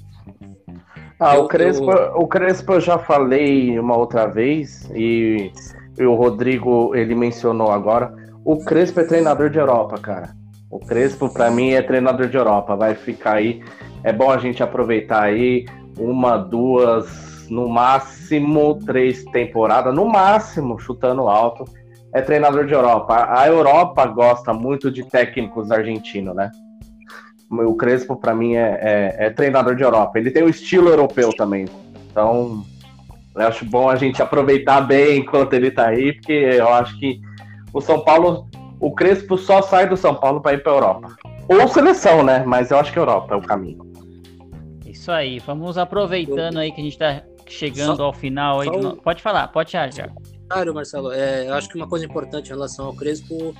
Ah, 1.19 1.37
eu, 1.37 1.45
o, 1.45 1.49
Crespo, 1.49 1.91
eu... 1.91 2.17
o 2.17 2.27
Crespo 2.27 2.73
eu 2.73 2.81
já 2.81 2.99
falei 2.99 3.79
uma 3.79 3.97
outra 3.97 4.27
vez 4.27 4.91
e, 4.95 5.53
e 5.99 6.05
o 6.05 6.15
Rodrigo 6.15 6.95
ele 6.95 7.15
mencionou 7.15 7.71
agora. 7.71 8.15
O 8.45 8.65
Crespo 8.65 9.01
é 9.01 9.05
treinador 9.05 9.51
de 9.51 9.59
Europa, 9.59 9.99
cara. 9.99 10.35
O 10.71 10.79
Crespo 10.79 11.33
para 11.33 11.51
mim 11.51 11.71
é 11.71 11.83
treinador 11.83 12.29
de 12.29 12.37
Europa. 12.37 12.75
Vai 12.75 12.95
ficar 12.95 13.37
aí. 13.37 13.63
É 14.03 14.13
bom 14.13 14.31
a 14.31 14.39
gente 14.39 14.63
aproveitar 14.63 15.23
aí 15.23 15.67
uma, 15.99 16.37
duas, 16.37 17.47
no 17.49 17.69
máximo 17.69 18.79
três 18.85 19.25
temporadas, 19.25 19.95
no 19.95 20.05
máximo 20.05 20.79
chutando 20.79 21.29
alto. 21.29 21.65
É 22.15 22.23
treinador 22.23 22.67
de 22.67 22.73
Europa. 22.73 23.27
A 23.29 23.47
Europa 23.49 24.07
gosta 24.07 24.53
muito 24.55 24.91
de 24.91 25.05
técnicos 25.05 25.71
argentinos, 25.71 26.35
né? 26.35 26.51
o 27.51 27.75
Crespo, 27.75 28.17
para 28.17 28.35
mim, 28.35 28.55
é, 28.55 28.79
é, 28.81 29.27
é, 29.27 29.31
treinador 29.31 29.77
de 29.77 29.83
Europa. 29.83 30.19
Ele 30.19 30.31
tem 30.31 30.43
o 30.43 30.47
um 30.47 30.49
estilo 30.49 30.89
europeu 30.89 31.33
também. 31.37 31.67
Então, 32.11 32.65
eu 33.35 33.47
acho 33.47 33.65
bom 33.65 33.89
a 33.89 33.97
gente 33.97 34.23
aproveitar 34.23 34.81
bem 34.81 35.19
enquanto 35.19 35.53
ele 35.53 35.71
tá 35.71 35.89
aí, 35.89 36.13
porque 36.13 36.33
eu 36.33 36.69
acho 36.73 36.99
que 36.99 37.21
o 37.73 37.81
São 37.81 38.01
Paulo, 38.01 38.49
o 38.81 38.93
Crespo 38.93 39.37
só 39.37 39.63
sai 39.63 39.89
do 39.89 39.97
São 39.97 40.15
Paulo 40.15 40.41
para 40.41 40.55
ir 40.55 40.63
para 40.63 40.73
Europa. 40.73 41.17
Ou 41.49 41.69
seleção, 41.69 42.23
né? 42.23 42.43
Mas 42.47 42.71
eu 42.71 42.79
acho 42.79 42.93
que 42.93 42.99
Europa 42.99 43.35
é 43.35 43.37
o 43.37 43.43
caminho. 43.43 43.85
Isso 44.87 45.13
aí, 45.13 45.39
vamos 45.41 45.77
aproveitando 45.77 46.59
aí 46.59 46.73
que 46.73 46.81
a 46.81 46.85
gente 46.85 46.99
tá 46.99 47.23
chegando 47.47 47.97
só, 47.97 48.05
ao 48.05 48.13
final 48.13 48.61
aí. 48.61 48.71
Do... 48.71 48.97
Pode 48.97 49.23
falar, 49.23 49.49
pode 49.49 49.73
já. 49.73 50.09
Claro, 50.49 50.75
Marcelo. 50.75 51.13
É, 51.13 51.49
acho 51.49 51.69
que 51.69 51.77
uma 51.77 51.89
coisa 51.89 52.05
importante 52.05 52.47
em 52.47 52.51
relação 52.51 52.87
ao 52.87 52.95
Crespo 52.95 53.55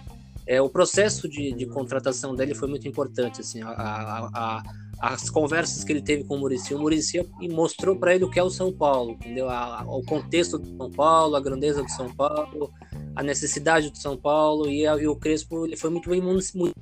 é, 0.47 0.61
o 0.61 0.69
processo 0.69 1.29
de, 1.29 1.53
de, 1.53 1.67
contratação 1.67 2.35
dele 2.35 2.55
foi 2.55 2.69
muito 2.69 2.87
importante, 2.87 3.41
assim, 3.41 3.63
a, 3.63 3.71
a, 3.71 4.31
a, 4.35 4.63
as 5.01 5.31
conversas 5.31 5.83
que 5.83 5.93
ele 5.93 6.03
teve 6.03 6.25
com 6.25 6.37
o 6.37 6.39
Murici, 6.39 6.75
o 6.75 6.79
Murici 6.79 7.27
mostrou 7.51 7.97
para 7.97 8.15
ele 8.15 8.25
o 8.25 8.31
que 8.31 8.39
é 8.39 8.43
o 8.43 8.51
São 8.51 8.71
Paulo, 8.71 9.13
entendeu? 9.13 9.47
o 9.87 10.03
contexto 10.03 10.59
do 10.59 10.77
São 10.77 10.91
Paulo, 10.91 11.35
a 11.37 11.41
grandeza 11.41 11.83
do 11.83 11.91
São 11.91 12.13
Paulo, 12.15 12.71
a 13.17 13.23
necessidade 13.23 13.91
do 13.91 13.97
São 13.97 14.17
Paulo 14.17 14.69
e, 14.69 14.83
e 14.83 15.09
o 15.09 15.17
Crespo 15.17 15.65
ele 15.65 15.77
foi 15.77 15.89
muito 15.89 16.11
bem 16.11 16.21
em 16.21 16.73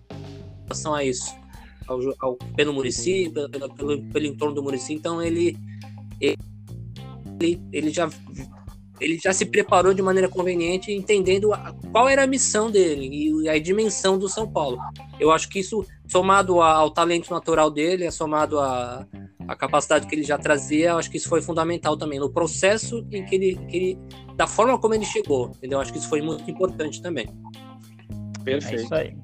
relação 0.65 0.95
a 0.95 1.05
isso, 1.05 1.33
ao, 1.87 2.01
ao, 2.21 2.37
pelo 2.57 2.73
Murici, 2.73 3.31
pelo, 3.31 3.75
pelo, 3.75 4.03
pelo 4.07 4.27
entorno 4.27 4.57
do 4.57 4.63
Murici, 4.63 4.93
então 4.93 5.23
ele, 5.23 5.57
ele, 6.21 7.63
ele 7.73 7.91
já 7.91 8.11
ele 9.03 9.19
já 9.19 9.33
se 9.33 9.45
preparou 9.47 9.93
de 9.93 10.01
maneira 10.01 10.29
conveniente, 10.29 10.93
entendendo 10.93 11.53
a, 11.53 11.75
qual 11.91 12.09
era 12.09 12.25
a 12.25 12.27
missão 12.27 12.71
dele 12.71 13.43
e 13.43 13.49
a 13.49 13.59
dimensão 13.59 14.19
do 14.19 14.29
São 14.29 14.49
Paulo. 14.49 14.79
Eu 15.19 15.31
acho 15.31 15.49
que 15.49 15.59
isso, 15.59 15.85
somado 16.07 16.61
ao 16.61 16.91
talento 16.91 17.31
natural 17.31 17.71
dele, 17.71 18.11
somado 18.11 18.59
à, 18.59 19.07
à 19.47 19.57
capacidade 19.57 20.07
que 20.07 20.15
ele 20.15 20.23
já 20.23 20.39
trazia, 20.39 20.91
eu 20.91 20.99
acho 20.99 21.11
que 21.11 21.17
isso 21.17 21.29
foi 21.29 21.43
fundamental 21.43 21.97
também 21.97 22.19
no 22.19 22.31
processo 22.31 23.07
em 23.11 23.25
que 23.25 23.35
ele, 23.35 23.57
que 23.69 23.77
ele, 23.77 23.99
da 24.37 24.47
forma 24.47 24.79
como 24.79 24.95
ele 24.95 25.05
chegou. 25.05 25.51
Entendeu? 25.57 25.79
Eu 25.79 25.83
acho 25.83 25.93
que 25.93 25.99
isso 25.99 26.09
foi 26.09 26.23
muito 26.23 26.49
importante 26.51 27.03
também. 27.03 27.27
Perfeito. 28.45 28.81
É 28.81 28.85
isso 28.85 28.95
aí. 28.95 29.17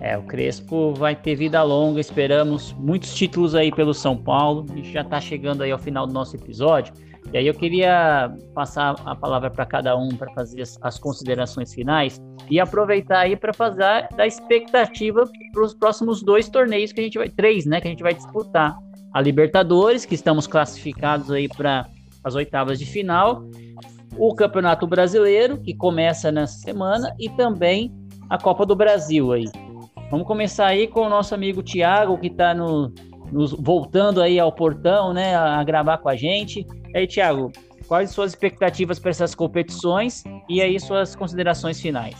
É, 0.00 0.18
o 0.18 0.22
Crespo 0.24 0.92
vai 0.94 1.14
ter 1.14 1.36
vida 1.36 1.62
longa, 1.62 2.00
esperamos 2.00 2.72
muitos 2.72 3.14
títulos 3.14 3.54
aí 3.54 3.70
pelo 3.70 3.94
São 3.94 4.16
Paulo. 4.16 4.66
A 4.72 4.74
gente 4.74 4.90
já 4.90 5.02
está 5.02 5.20
chegando 5.20 5.62
aí 5.62 5.70
ao 5.70 5.78
final 5.78 6.08
do 6.08 6.12
nosso 6.12 6.34
episódio. 6.34 6.92
E 7.32 7.38
aí 7.38 7.46
eu 7.46 7.54
queria 7.54 8.30
passar 8.54 8.94
a 9.06 9.16
palavra 9.16 9.50
para 9.50 9.64
cada 9.64 9.96
um 9.96 10.10
para 10.10 10.30
fazer 10.34 10.60
as, 10.60 10.78
as, 10.82 10.98
considerações 10.98 11.72
finais 11.72 12.20
e 12.50 12.60
aproveitar 12.60 13.20
aí 13.20 13.36
para 13.36 13.54
fazer 13.54 14.06
da 14.14 14.26
expectativa 14.26 15.24
para 15.52 15.62
os 15.62 15.72
próximos 15.72 16.22
dois 16.22 16.48
torneios 16.50 16.92
que 16.92 17.00
a 17.00 17.04
gente 17.04 17.16
vai, 17.16 17.30
três, 17.30 17.64
né, 17.64 17.80
que 17.80 17.88
a 17.88 17.90
gente 17.90 18.02
vai 18.02 18.12
disputar. 18.12 18.76
A 19.14 19.20
Libertadores, 19.20 20.04
que 20.04 20.14
estamos 20.14 20.46
classificados 20.46 21.30
aí 21.30 21.48
para 21.48 21.86
as 22.22 22.34
oitavas 22.34 22.78
de 22.78 22.86
final, 22.86 23.44
o 24.18 24.34
Campeonato 24.34 24.86
Brasileiro, 24.86 25.58
que 25.58 25.74
começa 25.74 26.30
nessa 26.30 26.58
semana, 26.58 27.14
e 27.18 27.28
também 27.30 27.92
a 28.28 28.38
Copa 28.38 28.64
do 28.66 28.76
Brasil 28.76 29.32
aí. 29.32 29.44
Vamos 30.10 30.26
começar 30.26 30.66
aí 30.66 30.86
com 30.86 31.00
o 31.00 31.08
nosso 31.08 31.34
amigo 31.34 31.62
Thiago, 31.62 32.18
que 32.18 32.26
está 32.26 32.54
no, 32.54 32.92
nos 33.32 33.52
voltando 33.52 34.20
aí 34.20 34.38
ao 34.38 34.52
portão, 34.52 35.12
né, 35.12 35.34
a 35.34 35.62
gravar 35.64 35.98
com 35.98 36.08
a 36.08 36.16
gente. 36.16 36.66
E 36.94 36.98
aí, 36.98 37.06
Thiago, 37.06 37.50
quais 37.88 38.10
suas 38.10 38.32
expectativas 38.32 38.98
para 38.98 39.10
essas 39.10 39.34
competições 39.34 40.22
e 40.48 40.60
aí 40.60 40.78
suas 40.78 41.16
considerações 41.16 41.80
finais? 41.80 42.14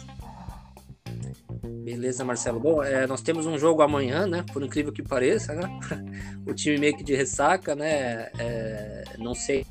Beleza, 1.84 2.24
Marcelo. 2.24 2.58
Bom, 2.58 2.82
é, 2.82 3.06
nós 3.06 3.20
temos 3.20 3.44
um 3.44 3.58
jogo 3.58 3.82
amanhã, 3.82 4.26
né? 4.26 4.44
Por 4.52 4.62
incrível 4.62 4.92
que 4.92 5.02
pareça, 5.02 5.52
né? 5.52 5.68
o 6.46 6.54
time 6.54 6.78
meio 6.78 6.96
que 6.96 7.04
de 7.04 7.14
ressaca, 7.14 7.74
né? 7.74 8.30
É, 8.38 9.04
não 9.18 9.34
sei 9.34 9.66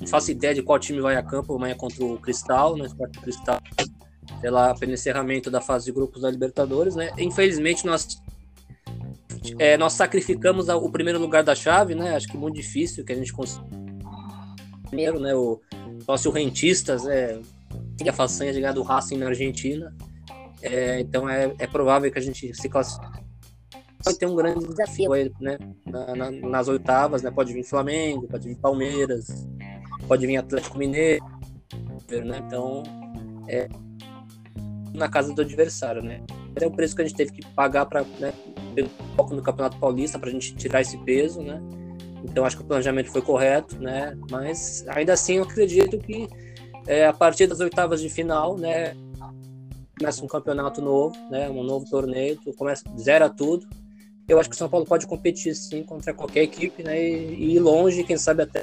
não 0.00 0.06
faço 0.06 0.30
ideia 0.30 0.54
de 0.54 0.62
qual 0.62 0.78
time 0.78 1.00
vai 1.00 1.16
a 1.16 1.22
campo 1.22 1.54
amanhã 1.54 1.74
contra 1.74 2.04
o 2.04 2.18
Cristal, 2.18 2.76
né? 2.76 2.86
O 2.86 3.20
Cristal, 3.20 3.60
pela, 4.40 4.74
pelo 4.74 4.92
encerramento 4.92 5.50
da 5.50 5.60
fase 5.60 5.86
de 5.86 5.92
grupos 5.92 6.22
da 6.22 6.30
Libertadores, 6.30 6.94
né? 6.94 7.10
Infelizmente, 7.18 7.84
nós, 7.84 8.22
é, 9.58 9.76
nós 9.76 9.92
sacrificamos 9.92 10.68
o 10.68 10.90
primeiro 10.90 11.18
lugar 11.18 11.42
da 11.42 11.54
chave, 11.54 11.94
né? 11.94 12.16
Acho 12.16 12.28
que 12.28 12.36
muito 12.36 12.56
difícil 12.56 13.04
que 13.04 13.12
a 13.12 13.16
gente 13.16 13.32
consiga. 13.32 13.64
Primeiro, 14.86 15.20
né? 15.20 15.34
O 15.34 15.60
sócio 16.04 16.30
rentistas? 16.30 17.02
Tem 17.96 18.08
a 18.08 18.12
façanha 18.12 18.52
de 18.52 18.60
ganhar 18.60 18.72
do 18.72 18.82
Racing 18.82 19.16
na 19.16 19.26
Argentina. 19.26 19.94
É, 20.62 21.00
então 21.00 21.28
é, 21.28 21.52
é 21.58 21.66
provável 21.66 22.10
que 22.10 22.18
a 22.18 22.22
gente 22.22 22.54
se 22.54 22.68
classifique 22.68 23.24
vai 24.04 24.14
ter 24.14 24.26
um 24.26 24.36
grande 24.36 24.66
desafio 24.66 25.10
né? 25.40 25.58
Na, 25.86 26.14
na, 26.14 26.30
nas 26.30 26.68
oitavas, 26.68 27.22
né? 27.22 27.30
Pode 27.30 27.52
vir 27.52 27.64
Flamengo, 27.64 28.28
pode 28.28 28.46
vir 28.46 28.56
Palmeiras, 28.56 29.26
pode 30.06 30.26
vir 30.26 30.36
Atlético 30.36 30.76
Mineiro, 30.76 31.24
né? 32.10 32.42
Então, 32.46 32.82
é 33.48 33.66
na 34.94 35.08
casa 35.08 35.34
do 35.34 35.42
adversário, 35.42 36.02
né? 36.02 36.22
É 36.56 36.66
o 36.66 36.70
preço 36.70 36.94
que 36.94 37.02
a 37.02 37.04
gente 37.04 37.16
teve 37.16 37.32
que 37.32 37.46
pagar 37.48 37.86
para 37.86 38.04
né, 38.18 38.32
ter 38.74 38.88
foco 39.16 39.34
no 39.34 39.42
Campeonato 39.42 39.78
Paulista 39.78 40.18
para 40.18 40.28
a 40.28 40.32
gente 40.32 40.54
tirar 40.54 40.80
esse 40.80 40.96
peso, 40.98 41.42
né? 41.42 41.60
Então 42.24 42.44
acho 42.44 42.56
que 42.56 42.62
o 42.62 42.66
planejamento 42.66 43.10
foi 43.10 43.20
correto, 43.20 43.76
né? 43.78 44.16
Mas 44.30 44.84
ainda 44.88 45.12
assim 45.12 45.34
eu 45.34 45.42
acredito 45.42 45.98
que 45.98 46.28
é, 46.86 47.06
a 47.06 47.12
partir 47.12 47.46
das 47.46 47.60
oitavas 47.60 48.00
de 48.00 48.08
final, 48.08 48.56
né? 48.56 48.94
Começa 49.98 50.24
um 50.24 50.28
campeonato 50.28 50.80
novo, 50.80 51.16
né? 51.30 51.50
Um 51.50 51.62
novo 51.62 51.84
torneio, 51.90 52.38
começa 52.56 52.84
zera 52.98 53.28
tudo 53.28 53.66
eu 54.28 54.40
acho 54.40 54.48
que 54.48 54.54
o 54.54 54.58
São 54.58 54.68
Paulo 54.68 54.86
pode 54.86 55.06
competir 55.06 55.54
sim 55.54 55.82
contra 55.82 56.14
qualquer 56.14 56.42
equipe, 56.42 56.82
né? 56.82 57.02
E, 57.02 57.34
e 57.34 57.56
ir 57.56 57.58
longe, 57.58 58.04
quem 58.04 58.16
sabe 58.16 58.42
até 58.42 58.62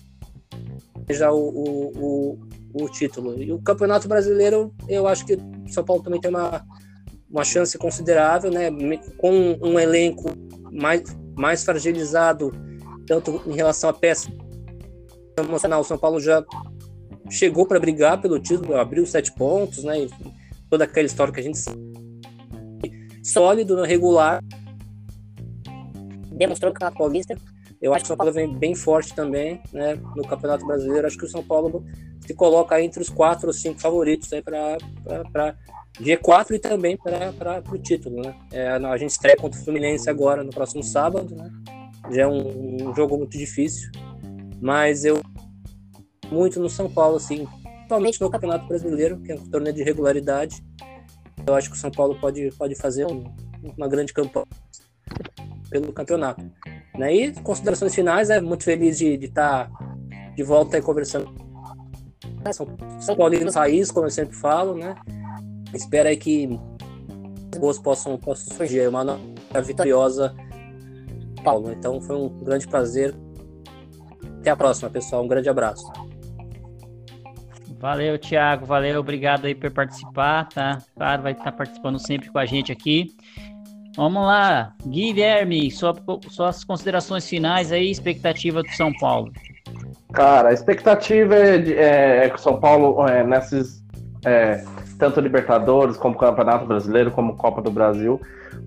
já 1.10 1.32
o, 1.32 1.40
o, 1.40 2.40
o, 2.74 2.90
título. 2.90 3.42
E 3.42 3.52
o 3.52 3.60
Campeonato 3.60 4.08
Brasileiro, 4.08 4.74
eu 4.88 5.08
acho 5.08 5.26
que 5.26 5.36
o 5.36 5.70
São 5.70 5.84
Paulo 5.84 6.04
também 6.04 6.20
tem 6.20 6.30
uma, 6.30 6.66
uma 7.30 7.44
chance 7.44 7.78
considerável, 7.78 8.52
né? 8.52 8.70
Com 9.18 9.58
um 9.62 9.80
elenco 9.80 10.30
mais, 10.72 11.04
mais 11.36 11.64
fragilizado, 11.64 12.52
tanto 13.06 13.42
em 13.46 13.56
relação 13.56 13.90
à 13.90 13.94
peça 13.94 14.32
emocional. 15.38 15.82
O 15.82 15.86
São 15.86 15.98
Paulo 15.98 16.20
já 16.20 16.44
chegou 17.30 17.66
para 17.66 17.80
brigar 17.80 18.22
pelo 18.22 18.40
título, 18.40 18.76
abriu 18.76 19.06
sete 19.06 19.32
pontos, 19.34 19.84
né? 19.84 20.04
E 20.04 20.10
toda 20.70 20.84
aquela 20.84 21.06
história 21.06 21.34
que 21.34 21.40
a 21.40 21.44
gente. 21.44 21.60
Sólido, 23.24 23.84
regular, 23.84 24.44
demonstrou 26.32 26.70
no 26.70 26.74
Campeonato 26.74 26.98
Paulista. 26.98 27.36
Eu 27.82 27.94
acho 27.94 28.04
que 28.04 28.08
o 28.08 28.10
São 28.10 28.18
Paulo 28.18 28.32
vem 28.32 28.54
bem 28.54 28.76
forte 28.76 29.16
também 29.16 29.62
né, 29.74 29.96
no 30.16 30.24
Campeonato 30.28 30.66
Brasileiro. 30.66 31.08
Acho 31.08 31.18
que 31.18 31.26
o 31.26 31.30
São 31.30 31.44
Paulo 31.44 31.84
se 32.20 32.34
coloca 32.34 32.80
entre 32.82 33.02
os 33.02 33.10
quatro 33.10 33.48
ou 33.48 33.54
cinco 33.54 33.82
favoritos 33.82 34.30
para 35.34 35.58
G4 36.00 36.52
e 36.52 36.60
também 36.60 36.96
para 36.96 37.64
o 37.72 37.78
título. 37.80 38.22
Né? 38.22 38.36
É, 38.52 38.70
a 38.70 38.98
gente 38.98 39.10
estreia 39.10 39.36
contra 39.36 39.60
o 39.60 39.64
Fluminense 39.64 40.10
agora 40.10 40.44
no 40.44 40.52
próximo 40.52 40.84
sábado. 40.84 41.36
Né? 41.36 41.52
Já 42.12 42.24
é 42.24 42.28
um, 42.28 42.90
um 42.90 42.96
jogo 42.96 43.18
muito 43.18 43.36
difícil, 43.36 43.90
mas 44.62 45.04
eu 45.04 45.20
muito 46.32 46.60
no 46.60 46.70
São 46.70 46.90
Paulo, 46.90 47.18
assim, 47.18 47.48
principalmente 47.92 48.22
no 48.22 48.30
Campeonato 48.30 48.68
Brasileiro, 48.68 49.20
que 49.20 49.32
é 49.32 49.36
um 49.36 49.50
torneio 49.50 49.76
de 49.76 49.84
regularidade. 49.84 50.64
Eu 51.46 51.56
acho 51.56 51.70
que 51.70 51.76
o 51.76 51.80
São 51.80 51.92
Paulo 51.92 52.16
pode, 52.22 52.50
pode 52.52 52.76
fazer 52.76 53.06
um, 53.06 53.24
uma 53.76 53.88
grande 53.88 54.14
campanha 54.14 54.48
pelo 55.70 55.92
campeonato. 55.92 56.50
Né? 56.98 57.16
E 57.16 57.32
considerações 57.42 57.96
finais, 57.96 58.30
é 58.30 58.42
muito 58.42 58.64
feliz 58.64 58.98
de 58.98 59.16
estar 59.16 59.70
tá 59.70 59.96
de 60.36 60.44
volta 60.44 60.78
aí 60.78 60.82
conversando. 60.82 61.34
São, 62.52 62.68
São 63.00 63.16
Paulinos 63.16 63.56
raiz, 63.56 63.92
como 63.92 64.08
eu 64.08 64.12
sempre 64.12 64.36
falo, 64.36 64.76
né? 64.76 64.96
Espero 65.74 66.10
aí 66.10 66.18
que 66.18 66.60
boas 67.60 67.78
possam, 67.78 68.18
possam 68.18 68.58
surgir. 68.58 68.88
Uma 68.88 69.20
vitoriosa 69.64 70.36
Paulo. 71.44 71.72
Então 71.72 72.00
foi 72.02 72.16
um 72.16 72.30
grande 72.30 72.68
prazer. 72.68 73.16
Até 74.40 74.50
a 74.50 74.56
próxima, 74.56 74.90
pessoal. 74.90 75.24
Um 75.24 75.28
grande 75.28 75.50
abraço. 75.50 75.92
Valeu, 77.80 78.18
Thiago. 78.18 78.66
Valeu, 78.66 79.00
obrigado 79.00 79.46
aí 79.46 79.56
por 79.56 79.72
participar, 79.72 80.48
tá? 80.50 80.84
Claro, 80.96 81.24
vai 81.24 81.32
estar 81.32 81.52
participando 81.52 82.00
sempre 82.00 82.30
com 82.30 82.38
a 82.38 82.46
gente 82.46 82.72
aqui. 82.72 83.16
Vamos 84.02 84.24
lá, 84.24 84.74
Guilherme, 84.84 85.70
sua, 85.70 85.94
suas 86.28 86.64
considerações 86.64 87.30
finais 87.30 87.72
aí, 87.72 87.92
expectativa 87.92 88.64
do 88.64 88.70
São 88.70 88.92
Paulo. 88.94 89.32
Cara, 90.12 90.50
a 90.50 90.54
expectativa 90.54 91.36
é, 91.36 91.58
de, 91.60 91.76
é, 91.76 92.26
é 92.26 92.30
que 92.30 92.34
o 92.36 92.40
São 92.40 92.60
Paulo, 92.60 93.08
é, 93.08 93.24
nesses, 93.24 93.84
é, 94.26 94.64
tanto 94.98 95.22
Libertadores, 95.22 95.98
como 95.98 96.18
Campeonato 96.18 96.66
Brasileiro, 96.66 97.12
como 97.12 97.38
Copa 97.38 97.62
do 97.62 97.70
Brasil, 97.70 98.20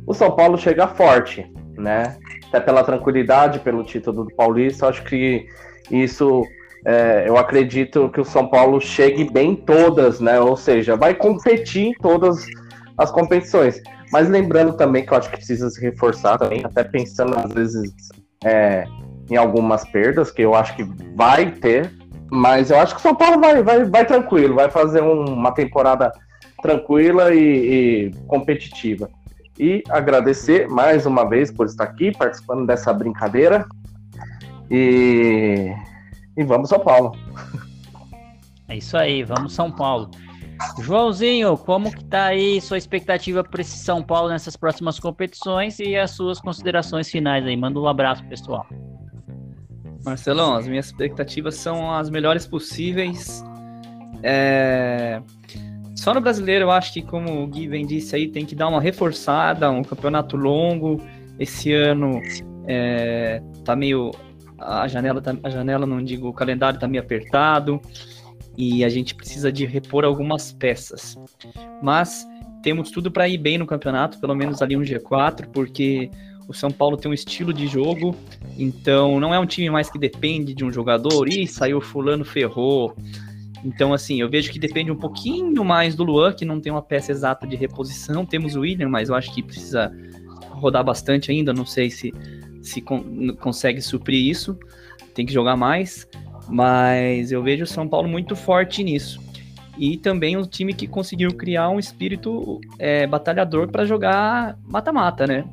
o 0.06 0.14
São 0.14 0.30
Paulo 0.30 0.56
chega 0.56 0.86
forte, 0.86 1.44
né? 1.76 2.16
Até 2.46 2.60
pela 2.60 2.84
tranquilidade, 2.84 3.58
pelo 3.58 3.82
título 3.82 4.26
do 4.26 4.36
Paulista, 4.36 4.86
acho 4.86 5.02
que 5.02 5.48
isso, 5.90 6.44
é, 6.86 7.24
eu 7.26 7.36
acredito 7.36 8.08
que 8.10 8.20
o 8.20 8.24
São 8.24 8.46
Paulo 8.46 8.80
chegue 8.80 9.28
bem 9.28 9.50
em 9.50 9.56
todas, 9.56 10.20
né? 10.20 10.38
Ou 10.38 10.56
seja, 10.56 10.94
vai 10.94 11.12
competir 11.12 11.88
em 11.88 11.94
todas 11.94 12.46
as 12.96 13.10
competições. 13.10 13.82
Mas 14.12 14.28
lembrando 14.28 14.74
também 14.74 15.04
que 15.04 15.12
eu 15.12 15.18
acho 15.18 15.30
que 15.30 15.36
precisa 15.36 15.68
se 15.70 15.80
reforçar 15.80 16.38
também, 16.38 16.64
até 16.64 16.84
pensando 16.84 17.36
às 17.38 17.52
vezes 17.52 17.92
é, 18.44 18.84
em 19.30 19.36
algumas 19.36 19.84
perdas, 19.84 20.30
que 20.30 20.42
eu 20.42 20.54
acho 20.54 20.76
que 20.76 20.84
vai 21.14 21.50
ter, 21.50 21.92
mas 22.30 22.70
eu 22.70 22.78
acho 22.78 22.94
que 22.94 23.00
o 23.00 23.02
São 23.02 23.14
Paulo 23.14 23.40
vai, 23.40 23.62
vai, 23.62 23.84
vai 23.84 24.04
tranquilo, 24.04 24.54
vai 24.54 24.70
fazer 24.70 25.02
um, 25.02 25.24
uma 25.24 25.52
temporada 25.52 26.12
tranquila 26.62 27.34
e, 27.34 28.08
e 28.08 28.10
competitiva. 28.26 29.08
E 29.58 29.82
agradecer 29.88 30.68
mais 30.68 31.06
uma 31.06 31.28
vez 31.28 31.52
por 31.52 31.66
estar 31.66 31.84
aqui, 31.84 32.10
participando 32.10 32.66
dessa 32.66 32.92
brincadeira. 32.92 33.66
E, 34.70 35.72
e 36.36 36.44
vamos 36.44 36.68
São 36.68 36.80
Paulo. 36.80 37.12
É 38.68 38.76
isso 38.76 38.96
aí, 38.96 39.22
vamos 39.22 39.52
São 39.52 39.70
Paulo. 39.70 40.10
Joãozinho, 40.80 41.56
como 41.56 41.90
que 41.90 42.04
tá 42.04 42.26
aí 42.26 42.60
sua 42.60 42.78
expectativa 42.78 43.42
para 43.42 43.60
esse 43.60 43.78
São 43.78 44.02
Paulo 44.02 44.28
nessas 44.28 44.56
próximas 44.56 44.98
competições 44.98 45.78
e 45.78 45.96
as 45.96 46.10
suas 46.12 46.40
considerações 46.40 47.10
finais 47.10 47.44
aí? 47.46 47.56
Manda 47.56 47.78
um 47.78 47.86
abraço, 47.86 48.24
pessoal. 48.24 48.66
Marcelão, 50.04 50.54
as 50.54 50.66
minhas 50.66 50.86
expectativas 50.86 51.56
são 51.56 51.92
as 51.92 52.10
melhores 52.10 52.46
possíveis. 52.46 53.42
É... 54.22 55.20
Só 55.96 56.12
no 56.12 56.20
brasileiro, 56.20 56.66
eu 56.66 56.70
acho 56.70 56.92
que, 56.92 57.02
como 57.02 57.42
o 57.42 57.46
Gui 57.46 57.68
bem 57.68 57.86
disse 57.86 58.14
aí, 58.14 58.28
tem 58.28 58.44
que 58.44 58.54
dar 58.54 58.68
uma 58.68 58.80
reforçada, 58.80 59.70
um 59.70 59.82
campeonato 59.82 60.36
longo. 60.36 61.00
Esse 61.38 61.72
ano 61.72 62.20
é... 62.66 63.42
tá 63.64 63.74
meio. 63.74 64.10
A 64.58 64.86
janela, 64.86 65.20
tá... 65.22 65.34
a 65.42 65.48
janela, 65.48 65.86
não 65.86 66.02
digo, 66.02 66.28
o 66.28 66.32
calendário 66.32 66.78
tá 66.78 66.86
meio 66.86 67.02
apertado 67.02 67.80
e 68.56 68.84
a 68.84 68.88
gente 68.88 69.14
precisa 69.14 69.50
de 69.50 69.64
repor 69.64 70.04
algumas 70.04 70.52
peças. 70.52 71.16
Mas 71.82 72.26
temos 72.62 72.90
tudo 72.90 73.10
para 73.10 73.28
ir 73.28 73.38
bem 73.38 73.58
no 73.58 73.66
campeonato, 73.66 74.18
pelo 74.18 74.34
menos 74.34 74.62
ali 74.62 74.76
um 74.76 74.82
G4, 74.82 75.48
porque 75.52 76.10
o 76.48 76.54
São 76.54 76.70
Paulo 76.70 76.96
tem 76.96 77.10
um 77.10 77.14
estilo 77.14 77.52
de 77.52 77.66
jogo, 77.66 78.14
então 78.58 79.18
não 79.18 79.34
é 79.34 79.38
um 79.38 79.46
time 79.46 79.70
mais 79.70 79.90
que 79.90 79.98
depende 79.98 80.54
de 80.54 80.64
um 80.64 80.72
jogador, 80.72 81.28
e 81.28 81.46
saiu 81.46 81.80
fulano 81.80 82.24
ferrou. 82.24 82.94
Então, 83.64 83.94
assim, 83.94 84.20
eu 84.20 84.28
vejo 84.28 84.52
que 84.52 84.58
depende 84.58 84.90
um 84.90 84.96
pouquinho 84.96 85.64
mais 85.64 85.94
do 85.94 86.04
Luan, 86.04 86.34
que 86.34 86.44
não 86.44 86.60
tem 86.60 86.70
uma 86.70 86.82
peça 86.82 87.10
exata 87.10 87.46
de 87.46 87.56
reposição. 87.56 88.26
Temos 88.26 88.54
o 88.54 88.60
William, 88.60 88.90
mas 88.90 89.08
eu 89.08 89.14
acho 89.14 89.32
que 89.34 89.42
precisa 89.42 89.90
rodar 90.50 90.84
bastante 90.84 91.30
ainda. 91.30 91.50
Não 91.50 91.64
sei 91.64 91.88
se, 91.88 92.12
se 92.60 92.82
con 92.82 93.02
consegue 93.40 93.80
suprir 93.80 94.28
isso. 94.28 94.58
Tem 95.14 95.24
que 95.24 95.32
jogar 95.32 95.56
mais. 95.56 96.06
Mas 96.48 97.32
eu 97.32 97.42
vejo 97.42 97.64
o 97.64 97.66
São 97.66 97.88
Paulo 97.88 98.08
muito 98.08 98.36
forte 98.36 98.82
nisso. 98.82 99.20
E 99.76 99.96
também 99.96 100.36
um 100.36 100.42
time 100.42 100.72
que 100.72 100.86
conseguiu 100.86 101.32
criar 101.34 101.68
um 101.68 101.78
espírito 101.78 102.60
é, 102.78 103.06
batalhador 103.06 103.68
para 103.68 103.84
jogar 103.84 104.56
mata-mata, 104.64 105.26
né? 105.26 105.44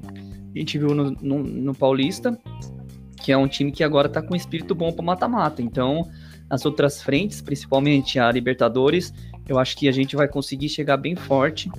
A 0.54 0.60
gente 0.60 0.78
viu 0.78 0.94
no, 0.94 1.12
no, 1.12 1.44
no, 1.44 1.74
Paulista, 1.74 2.38
que 3.24 3.32
é 3.32 3.38
um 3.38 3.48
time 3.48 3.72
que 3.72 3.84
agora 3.84 4.08
está 4.08 4.22
com 4.22 4.34
um 4.34 4.38
espírito 4.38 4.76
bom 4.76 4.92
para 4.92 5.04
mata-mata. 5.04 5.62
Então, 5.62 6.08
nas 6.50 6.66
outras 6.66 7.02
frentes, 7.02 7.42
principalmente 7.42 8.20
a 8.20 8.32
Libertadores, 8.32 9.14
eu 9.48 9.58
acho 9.58 9.76
que 9.76 9.88
a 9.88 9.92
gente 9.92 10.16
vai 10.16 10.28
conseguir 10.28 10.70
chegar 10.70 10.98
bem 10.98 11.16
forte 11.16 11.70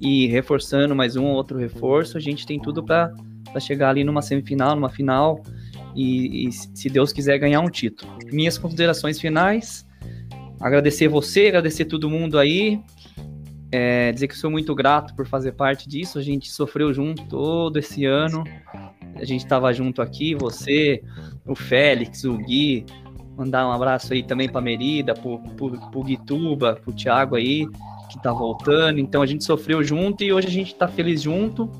e 0.00 0.26
reforçando 0.26 0.96
mais 0.96 1.14
um 1.14 1.26
ou 1.26 1.34
outro 1.34 1.58
reforço, 1.58 2.16
a 2.16 2.20
gente 2.20 2.46
tem 2.46 2.58
tudo 2.58 2.82
para 2.82 3.12
chegar 3.60 3.90
ali 3.90 4.02
numa 4.02 4.22
semifinal, 4.22 4.74
numa 4.74 4.88
final 4.88 5.40
e, 5.94 6.48
e, 6.48 6.52
se 6.52 6.88
Deus 6.88 7.12
quiser 7.12 7.38
ganhar 7.38 7.60
um 7.60 7.70
título. 7.70 8.12
Minhas 8.32 8.58
considerações 8.58 9.20
finais, 9.20 9.86
agradecer 10.60 11.08
você, 11.08 11.48
agradecer 11.48 11.84
todo 11.84 12.08
mundo 12.08 12.38
aí, 12.38 12.80
é, 13.70 14.12
dizer 14.12 14.28
que 14.28 14.36
sou 14.36 14.50
muito 14.50 14.74
grato 14.74 15.14
por 15.14 15.26
fazer 15.26 15.52
parte 15.52 15.88
disso. 15.88 16.18
A 16.18 16.22
gente 16.22 16.50
sofreu 16.50 16.92
junto 16.92 17.24
todo 17.26 17.78
esse 17.78 18.04
ano, 18.04 18.44
a 19.16 19.24
gente 19.24 19.44
estava 19.44 19.72
junto 19.72 20.02
aqui, 20.02 20.34
você, 20.34 21.02
o 21.46 21.54
Félix, 21.54 22.24
o 22.24 22.36
Gui, 22.38 22.84
Mandar 23.36 23.66
um 23.66 23.72
abraço 23.72 24.12
aí 24.12 24.22
também 24.22 24.48
para 24.48 24.60
Merida, 24.60 25.14
pro, 25.14 25.38
pro 25.38 26.02
Guituba, 26.02 26.74
pro 26.76 26.92
Thiago 26.92 27.34
aí, 27.34 27.66
que 28.10 28.22
tá 28.22 28.30
voltando. 28.30 29.00
Então 29.00 29.22
a 29.22 29.26
gente 29.26 29.42
sofreu 29.42 29.82
junto 29.82 30.22
e 30.22 30.32
hoje 30.32 30.48
a 30.48 30.50
gente 30.50 30.74
tá 30.74 30.86
feliz 30.86 31.22
junto. 31.22 31.70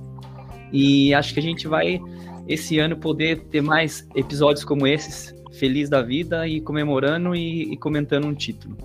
E 0.72 1.12
acho 1.12 1.34
que 1.34 1.40
a 1.40 1.42
gente 1.42 1.68
vai 1.68 2.00
esse 2.48 2.78
ano 2.78 2.96
poder 2.96 3.44
ter 3.44 3.62
mais 3.62 4.06
episódios 4.14 4.64
como 4.64 4.86
esses, 4.86 5.34
feliz 5.58 5.88
da 5.88 6.02
vida 6.02 6.46
e 6.46 6.60
comemorando 6.60 7.34
e, 7.34 7.72
e 7.72 7.76
comentando 7.76 8.26
um 8.26 8.34
título. 8.34 8.76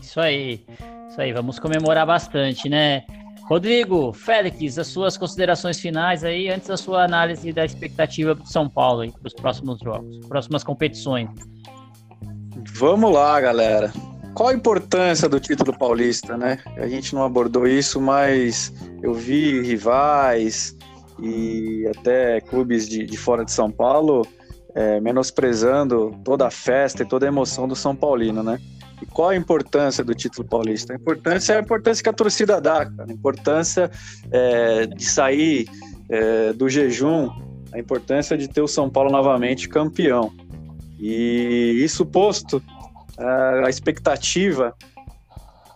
Isso 0.00 0.20
aí, 0.20 0.64
isso 1.08 1.20
aí, 1.20 1.32
vamos 1.32 1.58
comemorar 1.58 2.06
bastante, 2.06 2.68
né? 2.68 3.04
Rodrigo, 3.48 4.12
Félix, 4.12 4.78
as 4.78 4.86
suas 4.86 5.18
considerações 5.18 5.78
finais 5.78 6.24
aí, 6.24 6.48
antes 6.48 6.68
da 6.68 6.76
sua 6.76 7.04
análise 7.04 7.52
da 7.52 7.64
expectativa 7.64 8.34
do 8.34 8.46
São 8.46 8.68
Paulo 8.68 9.10
para 9.12 9.26
os 9.26 9.34
próximos 9.34 9.78
jogos, 9.80 10.26
próximas 10.26 10.64
competições. 10.64 11.28
Vamos 12.74 13.12
lá, 13.12 13.38
galera. 13.40 13.92
Qual 14.34 14.48
a 14.48 14.54
importância 14.54 15.28
do 15.28 15.38
título 15.38 15.76
paulista, 15.76 16.36
né? 16.36 16.58
A 16.76 16.88
gente 16.88 17.14
não 17.14 17.22
abordou 17.22 17.66
isso, 17.66 18.00
mas 18.00 18.72
eu 19.02 19.14
vi 19.14 19.60
rivais 19.60 20.76
e 21.20 21.86
até 21.96 22.40
clubes 22.40 22.88
de, 22.88 23.04
de 23.04 23.16
fora 23.16 23.44
de 23.44 23.52
São 23.52 23.70
Paulo 23.70 24.26
é, 24.74 25.00
menosprezando 25.00 26.14
toda 26.24 26.46
a 26.46 26.50
festa 26.50 27.02
e 27.02 27.06
toda 27.06 27.26
a 27.26 27.28
emoção 27.28 27.68
do 27.68 27.76
São 27.76 27.94
Paulino, 27.94 28.42
né? 28.42 28.60
E 29.00 29.06
qual 29.06 29.30
a 29.30 29.36
importância 29.36 30.02
do 30.02 30.14
título 30.14 30.46
paulista? 30.48 30.92
A 30.92 30.96
importância 30.96 31.52
é 31.52 31.58
a 31.58 31.60
importância 31.60 32.02
que 32.02 32.08
a 32.08 32.12
torcida 32.12 32.60
dá, 32.60 32.86
cara. 32.86 33.08
a 33.08 33.12
importância 33.12 33.90
é, 34.30 34.86
de 34.86 35.04
sair 35.04 35.68
é, 36.08 36.52
do 36.52 36.68
jejum, 36.68 37.30
a 37.72 37.78
importância 37.78 38.36
de 38.36 38.48
ter 38.48 38.60
o 38.60 38.68
São 38.68 38.88
Paulo 38.90 39.10
novamente 39.10 39.68
campeão. 39.68 40.32
E 40.98 41.80
isso 41.84 42.06
posto, 42.06 42.62
a 43.18 43.68
expectativa 43.68 44.74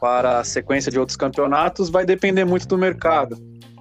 para 0.01 0.39
a 0.39 0.45
sequência 0.45 0.91
de 0.91 0.99
outros 0.99 1.17
campeonatos 1.17 1.91
vai 1.91 2.07
depender 2.07 2.45
muito 2.45 2.67
do 2.67 2.79
mercado. 2.79 3.37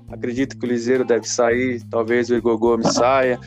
Acredito 0.10 0.58
que 0.58 0.66
o 0.66 0.70
Liseiro 0.70 1.04
deve 1.04 1.28
sair, 1.28 1.84
talvez 1.90 2.30
o 2.30 2.36
Igor 2.36 2.58
Gomes 2.58 2.94
saia. 2.94 3.40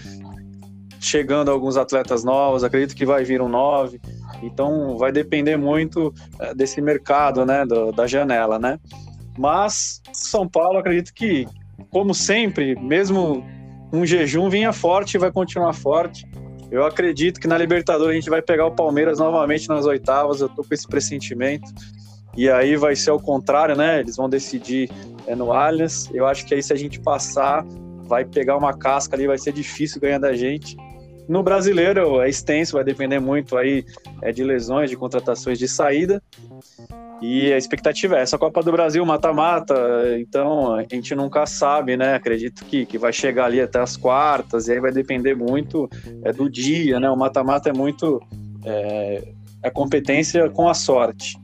Chegando 1.00 1.50
alguns 1.50 1.78
atletas 1.78 2.22
novos, 2.22 2.62
acredito 2.62 2.94
que 2.94 3.06
vai 3.06 3.24
vir 3.24 3.40
um 3.40 3.48
nove. 3.48 4.00
Então 4.42 4.96
vai 4.98 5.10
depender 5.10 5.56
muito 5.56 6.12
é, 6.38 6.54
desse 6.54 6.80
mercado, 6.80 7.46
né, 7.46 7.64
do, 7.64 7.90
da 7.92 8.06
janela, 8.06 8.58
né? 8.58 8.78
Mas 9.38 10.02
São 10.12 10.46
Paulo, 10.46 10.78
acredito 10.78 11.14
que, 11.14 11.46
como 11.90 12.14
sempre, 12.14 12.74
mesmo 12.78 13.44
um 13.92 14.04
jejum 14.04 14.50
vinha 14.50 14.72
forte 14.72 15.14
e 15.14 15.18
vai 15.18 15.32
continuar 15.32 15.72
forte. 15.72 16.26
Eu 16.70 16.84
acredito 16.84 17.40
que 17.40 17.48
na 17.48 17.58
Libertadores 17.58 18.12
a 18.12 18.14
gente 18.14 18.30
vai 18.30 18.40
pegar 18.40 18.66
o 18.66 18.70
Palmeiras 18.70 19.18
novamente 19.18 19.68
nas 19.68 19.86
oitavas. 19.86 20.40
Eu 20.40 20.48
tô 20.48 20.62
com 20.62 20.72
esse 20.72 20.86
pressentimento. 20.86 21.68
E 22.36 22.48
aí 22.48 22.76
vai 22.76 22.94
ser 22.94 23.10
o 23.10 23.18
contrário, 23.18 23.76
né? 23.76 24.00
Eles 24.00 24.16
vão 24.16 24.28
decidir 24.28 24.90
é, 25.26 25.34
no 25.34 25.52
Allianz. 25.52 26.08
Eu 26.12 26.26
acho 26.26 26.46
que 26.46 26.54
aí 26.54 26.62
se 26.62 26.72
a 26.72 26.76
gente 26.76 27.00
passar, 27.00 27.64
vai 28.04 28.24
pegar 28.24 28.56
uma 28.56 28.76
casca 28.76 29.16
ali, 29.16 29.26
vai 29.26 29.38
ser 29.38 29.52
difícil 29.52 30.00
ganhar 30.00 30.18
da 30.18 30.34
gente. 30.34 30.76
No 31.28 31.42
brasileiro 31.42 32.20
é 32.20 32.28
extenso, 32.28 32.72
vai 32.72 32.82
depender 32.82 33.20
muito 33.20 33.56
aí 33.56 33.84
é, 34.20 34.32
de 34.32 34.42
lesões, 34.42 34.90
de 34.90 34.96
contratações 34.96 35.58
de 35.58 35.68
saída. 35.68 36.20
E 37.22 37.52
a 37.52 37.58
expectativa 37.58 38.16
é 38.16 38.22
essa 38.22 38.38
Copa 38.38 38.62
do 38.62 38.72
Brasil 38.72 39.04
mata-mata, 39.04 39.74
então 40.18 40.74
a 40.74 40.82
gente 40.82 41.14
nunca 41.14 41.44
sabe, 41.44 41.96
né? 41.96 42.14
Acredito 42.14 42.64
que, 42.64 42.86
que 42.86 42.96
vai 42.96 43.12
chegar 43.12 43.44
ali 43.44 43.60
até 43.60 43.78
as 43.78 43.96
quartas, 43.96 44.68
e 44.68 44.72
aí 44.72 44.80
vai 44.80 44.90
depender 44.90 45.34
muito 45.34 45.88
é, 46.24 46.32
do 46.32 46.48
dia, 46.48 46.98
né? 46.98 47.10
O 47.10 47.16
mata-mata 47.16 47.68
é 47.68 47.72
muito 47.72 48.20
é, 48.64 49.32
a 49.62 49.70
competência 49.70 50.48
com 50.48 50.66
a 50.66 50.74
sorte. 50.74 51.36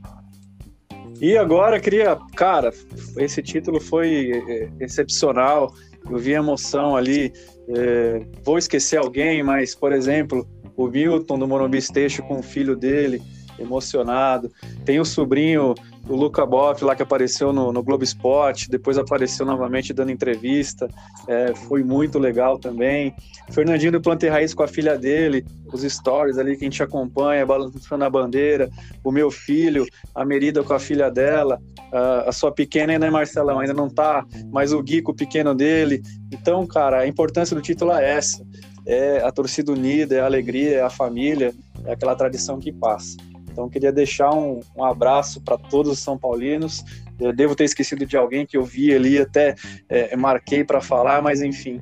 E 1.19 1.37
agora 1.37 1.79
queria, 1.79 2.15
cara, 2.35 2.71
esse 3.17 3.41
título 3.41 3.79
foi 3.79 4.31
é, 4.47 4.69
excepcional. 4.79 5.73
Eu 6.09 6.17
vi 6.17 6.33
emoção 6.33 6.95
ali 6.95 7.33
é, 7.69 8.21
vou 8.43 8.57
esquecer 8.57 8.97
alguém, 8.97 9.43
mas, 9.43 9.75
por 9.75 9.91
exemplo, 9.91 10.47
o 10.75 10.87
Milton 10.87 11.37
do 11.37 11.47
Morumbi 11.47 11.81
Station 11.81 12.23
com 12.23 12.39
o 12.39 12.43
filho 12.43 12.75
dele, 12.75 13.21
emocionado. 13.59 14.51
Tem 14.85 14.99
o 14.99 15.05
sobrinho 15.05 15.73
do 16.07 16.15
Luca 16.15 16.45
Boff 16.45 16.83
lá 16.83 16.95
que 16.95 17.03
apareceu 17.03 17.51
no, 17.51 17.71
no 17.73 17.83
Globo 17.83 18.03
Esporte, 18.03 18.69
depois 18.69 18.97
apareceu 18.97 19.45
novamente 19.45 19.93
dando 19.93 20.11
entrevista, 20.11 20.87
é, 21.27 21.53
foi 21.53 21.83
muito 21.83 22.17
legal 22.17 22.57
também. 22.57 23.13
Fernandinho 23.49 23.91
do 23.91 24.01
Plante 24.01 24.27
Raiz 24.27 24.53
com 24.53 24.63
a 24.63 24.67
filha 24.67 24.97
dele, 24.97 25.45
os 25.71 25.81
stories 25.81 26.37
ali 26.37 26.55
que 26.55 26.63
a 26.63 26.69
gente 26.69 26.81
acompanha, 26.81 27.45
balançando 27.45 28.05
a 28.05 28.09
bandeira, 28.09 28.69
o 29.03 29.11
meu 29.11 29.29
filho, 29.29 29.85
a 30.15 30.23
Merida 30.23 30.63
com 30.63 30.73
a 30.73 30.79
filha 30.79 31.11
dela, 31.11 31.59
a, 31.91 32.29
a 32.29 32.31
sua 32.31 32.51
pequena 32.51 32.93
ainda 32.93 33.07
é 33.07 33.09
Marcelão, 33.09 33.59
ainda 33.59 33.73
não 33.73 33.89
tá, 33.89 34.25
mas 34.51 34.71
o 34.71 34.81
Gui 34.81 35.01
com 35.01 35.11
o 35.11 35.15
pequeno 35.15 35.53
dele. 35.53 36.01
Então, 36.31 36.65
cara, 36.65 36.99
a 36.99 37.07
importância 37.07 37.55
do 37.55 37.61
título 37.61 37.91
é 37.91 38.11
essa. 38.11 38.45
É 38.85 39.21
a 39.21 39.31
torcida 39.33 39.73
unida, 39.73 40.15
é 40.15 40.21
a 40.21 40.25
alegria, 40.25 40.77
é 40.77 40.81
a 40.81 40.89
família, 40.89 41.53
é 41.85 41.91
aquela 41.91 42.15
tradição 42.15 42.57
que 42.57 42.71
passa. 42.71 43.17
Então, 43.57 43.67
queria 43.67 43.91
deixar 43.91 44.31
um, 44.35 44.59
um 44.75 44.83
abraço 44.83 45.41
para 45.41 45.57
todos 45.57 45.93
os 45.93 45.97
São 45.97 46.15
Paulinos. 46.15 46.85
Eu 47.19 47.33
devo 47.33 47.55
ter 47.55 47.63
esquecido 47.63 48.05
de 48.05 48.15
alguém 48.15 48.45
que 48.45 48.55
eu 48.55 48.63
vi 48.63 48.93
ali, 48.93 49.17
até 49.17 49.55
é, 49.89 50.15
marquei 50.15 50.63
para 50.63 50.79
falar, 50.79 51.23
mas 51.23 51.41
enfim, 51.41 51.81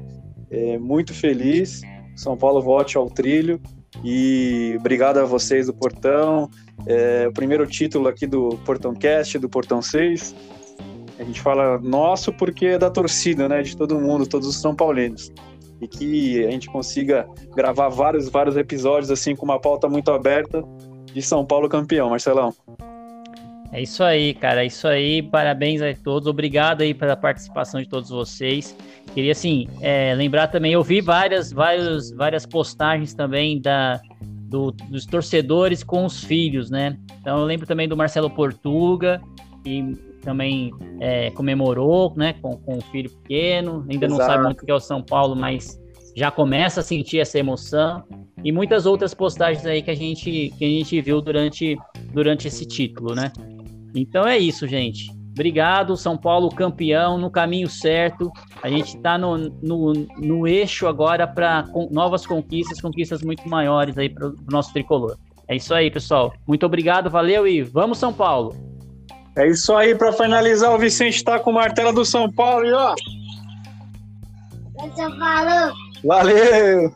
é, 0.50 0.78
muito 0.78 1.14
feliz. 1.14 1.82
São 2.16 2.38
Paulo 2.38 2.62
volte 2.62 2.96
ao 2.96 3.10
trilho 3.10 3.60
e 4.06 4.74
obrigado 4.80 5.18
a 5.18 5.26
vocês 5.26 5.68
do 5.68 5.74
Portão. 5.74 6.50
É, 6.88 7.28
o 7.28 7.34
primeiro 7.34 7.68
título 7.68 8.08
aqui 8.08 8.26
do 8.26 8.58
Portão 8.66 8.94
Cast, 8.94 9.38
do 9.38 9.50
Portão 9.50 9.82
6. 9.82 10.34
A 11.20 11.26
gente 11.26 11.42
fala 11.42 11.78
nosso 11.78 12.32
porque 12.32 12.68
é 12.68 12.78
da 12.78 12.90
torcida, 12.90 13.50
né? 13.50 13.62
De 13.62 13.76
todo 13.76 14.00
mundo, 14.00 14.26
todos 14.26 14.48
os 14.48 14.62
São 14.62 14.74
Paulinos. 14.74 15.30
E 15.82 15.90
que 15.90 16.46
a 16.46 16.52
gente 16.52 16.70
consiga 16.70 17.28
gravar 17.54 17.90
vários, 17.90 18.30
vários 18.30 18.56
episódios 18.56 19.12
assim 19.12 19.36
com 19.36 19.44
uma 19.44 19.60
pauta 19.60 19.90
muito 19.90 20.10
aberta 20.10 20.64
de 21.16 21.22
São 21.22 21.46
Paulo 21.46 21.70
campeão, 21.70 22.10
Marcelão. 22.10 22.54
É 23.72 23.82
isso 23.82 24.04
aí, 24.04 24.34
cara. 24.34 24.64
É 24.64 24.68
isso 24.68 24.86
aí. 24.86 25.24
Parabéns 25.24 25.82
a 25.82 25.94
todos. 25.96 26.28
Obrigado 26.28 26.82
aí 26.82 26.94
pela 26.94 27.16
participação 27.16 27.82
de 27.82 27.88
todos 27.88 28.10
vocês. 28.10 28.76
Queria, 29.14 29.32
assim, 29.32 29.68
é, 29.80 30.14
lembrar 30.14 30.50
também, 30.50 30.74
eu 30.74 30.84
vi 30.84 31.00
várias, 31.00 31.54
várias, 31.54 32.12
várias 32.12 32.46
postagens 32.46 33.14
também 33.14 33.62
da, 33.62 34.02
do, 34.22 34.72
dos 34.72 35.06
torcedores 35.06 35.86
com 35.86 36.04
os 36.04 36.22
filhos, 36.22 36.70
né? 36.70 36.98
Então 37.22 37.40
eu 37.40 37.46
lembro 37.46 37.66
também 37.66 37.88
do 37.88 37.96
Marcelo 37.96 38.30
Portuga, 38.30 39.22
que 39.64 39.94
também 40.22 40.74
é, 41.00 41.32
comemorou, 41.32 42.14
né, 42.18 42.34
com, 42.42 42.58
com 42.58 42.78
o 42.78 42.82
filho 42.82 43.10
pequeno. 43.10 43.86
Ainda 43.90 44.06
Exato. 44.06 44.20
não 44.20 44.28
sabe 44.28 44.44
muito 44.44 44.62
o 44.64 44.66
que 44.66 44.72
é 44.72 44.76
o 44.76 44.80
São 44.82 45.02
Paulo, 45.02 45.34
mas 45.34 45.80
já 46.16 46.32
começa 46.32 46.80
a 46.80 46.84
sentir 46.84 47.20
essa 47.20 47.38
emoção 47.38 48.04
e 48.44 48.52
muitas 48.52 48.86
outras 48.86 49.14
postagens 49.14 49.66
aí 49.66 49.82
que 49.82 49.92
a 49.92 49.96
gente, 49.96 50.54
que 50.58 50.64
a 50.64 50.68
gente 50.68 51.02
viu 51.02 51.22
durante, 51.22 51.78
durante 52.14 52.48
esse 52.48 52.66
título, 52.66 53.14
né? 53.14 53.32
Então 53.94 54.26
é 54.26 54.38
isso, 54.38 54.68
gente. 54.68 55.10
Obrigado, 55.32 55.98
São 55.98 56.18
Paulo 56.18 56.50
campeão, 56.50 57.18
no 57.18 57.30
caminho 57.30 57.68
certo. 57.68 58.32
A 58.64 58.70
gente 58.70 58.96
está 58.96 59.18
no, 59.18 59.38
no, 59.38 59.94
no 60.18 60.48
eixo 60.48 60.88
agora 60.88 61.28
para 61.28 61.66
novas 61.92 62.26
conquistas, 62.26 62.80
conquistas 62.80 63.22
muito 63.22 63.48
maiores 63.50 63.98
aí 63.98 64.08
para 64.08 64.30
o 64.30 64.36
nosso 64.50 64.72
tricolor. 64.72 65.18
É 65.48 65.58
isso 65.58 65.74
aí, 65.74 65.92
pessoal. 65.92 66.34
Muito 66.48 66.66
obrigado, 66.66 67.10
valeu 67.10 67.46
e 67.46 67.62
vamos, 67.62 67.98
São 67.98 68.14
Paulo! 68.14 68.56
É 69.38 69.50
isso 69.50 69.76
aí, 69.76 69.94
para 69.94 70.14
finalizar, 70.14 70.74
o 70.74 70.80
Vicente 70.80 71.18
está 71.18 71.38
com 71.38 71.52
o 71.52 71.54
martelo 71.54 71.92
do 71.92 72.06
São 72.06 72.32
Paulo 72.32 72.66
e 72.66 72.72
ó. 72.72 72.96
São 74.96 75.20
Paulo! 75.20 75.85
Valeu! 76.06 76.96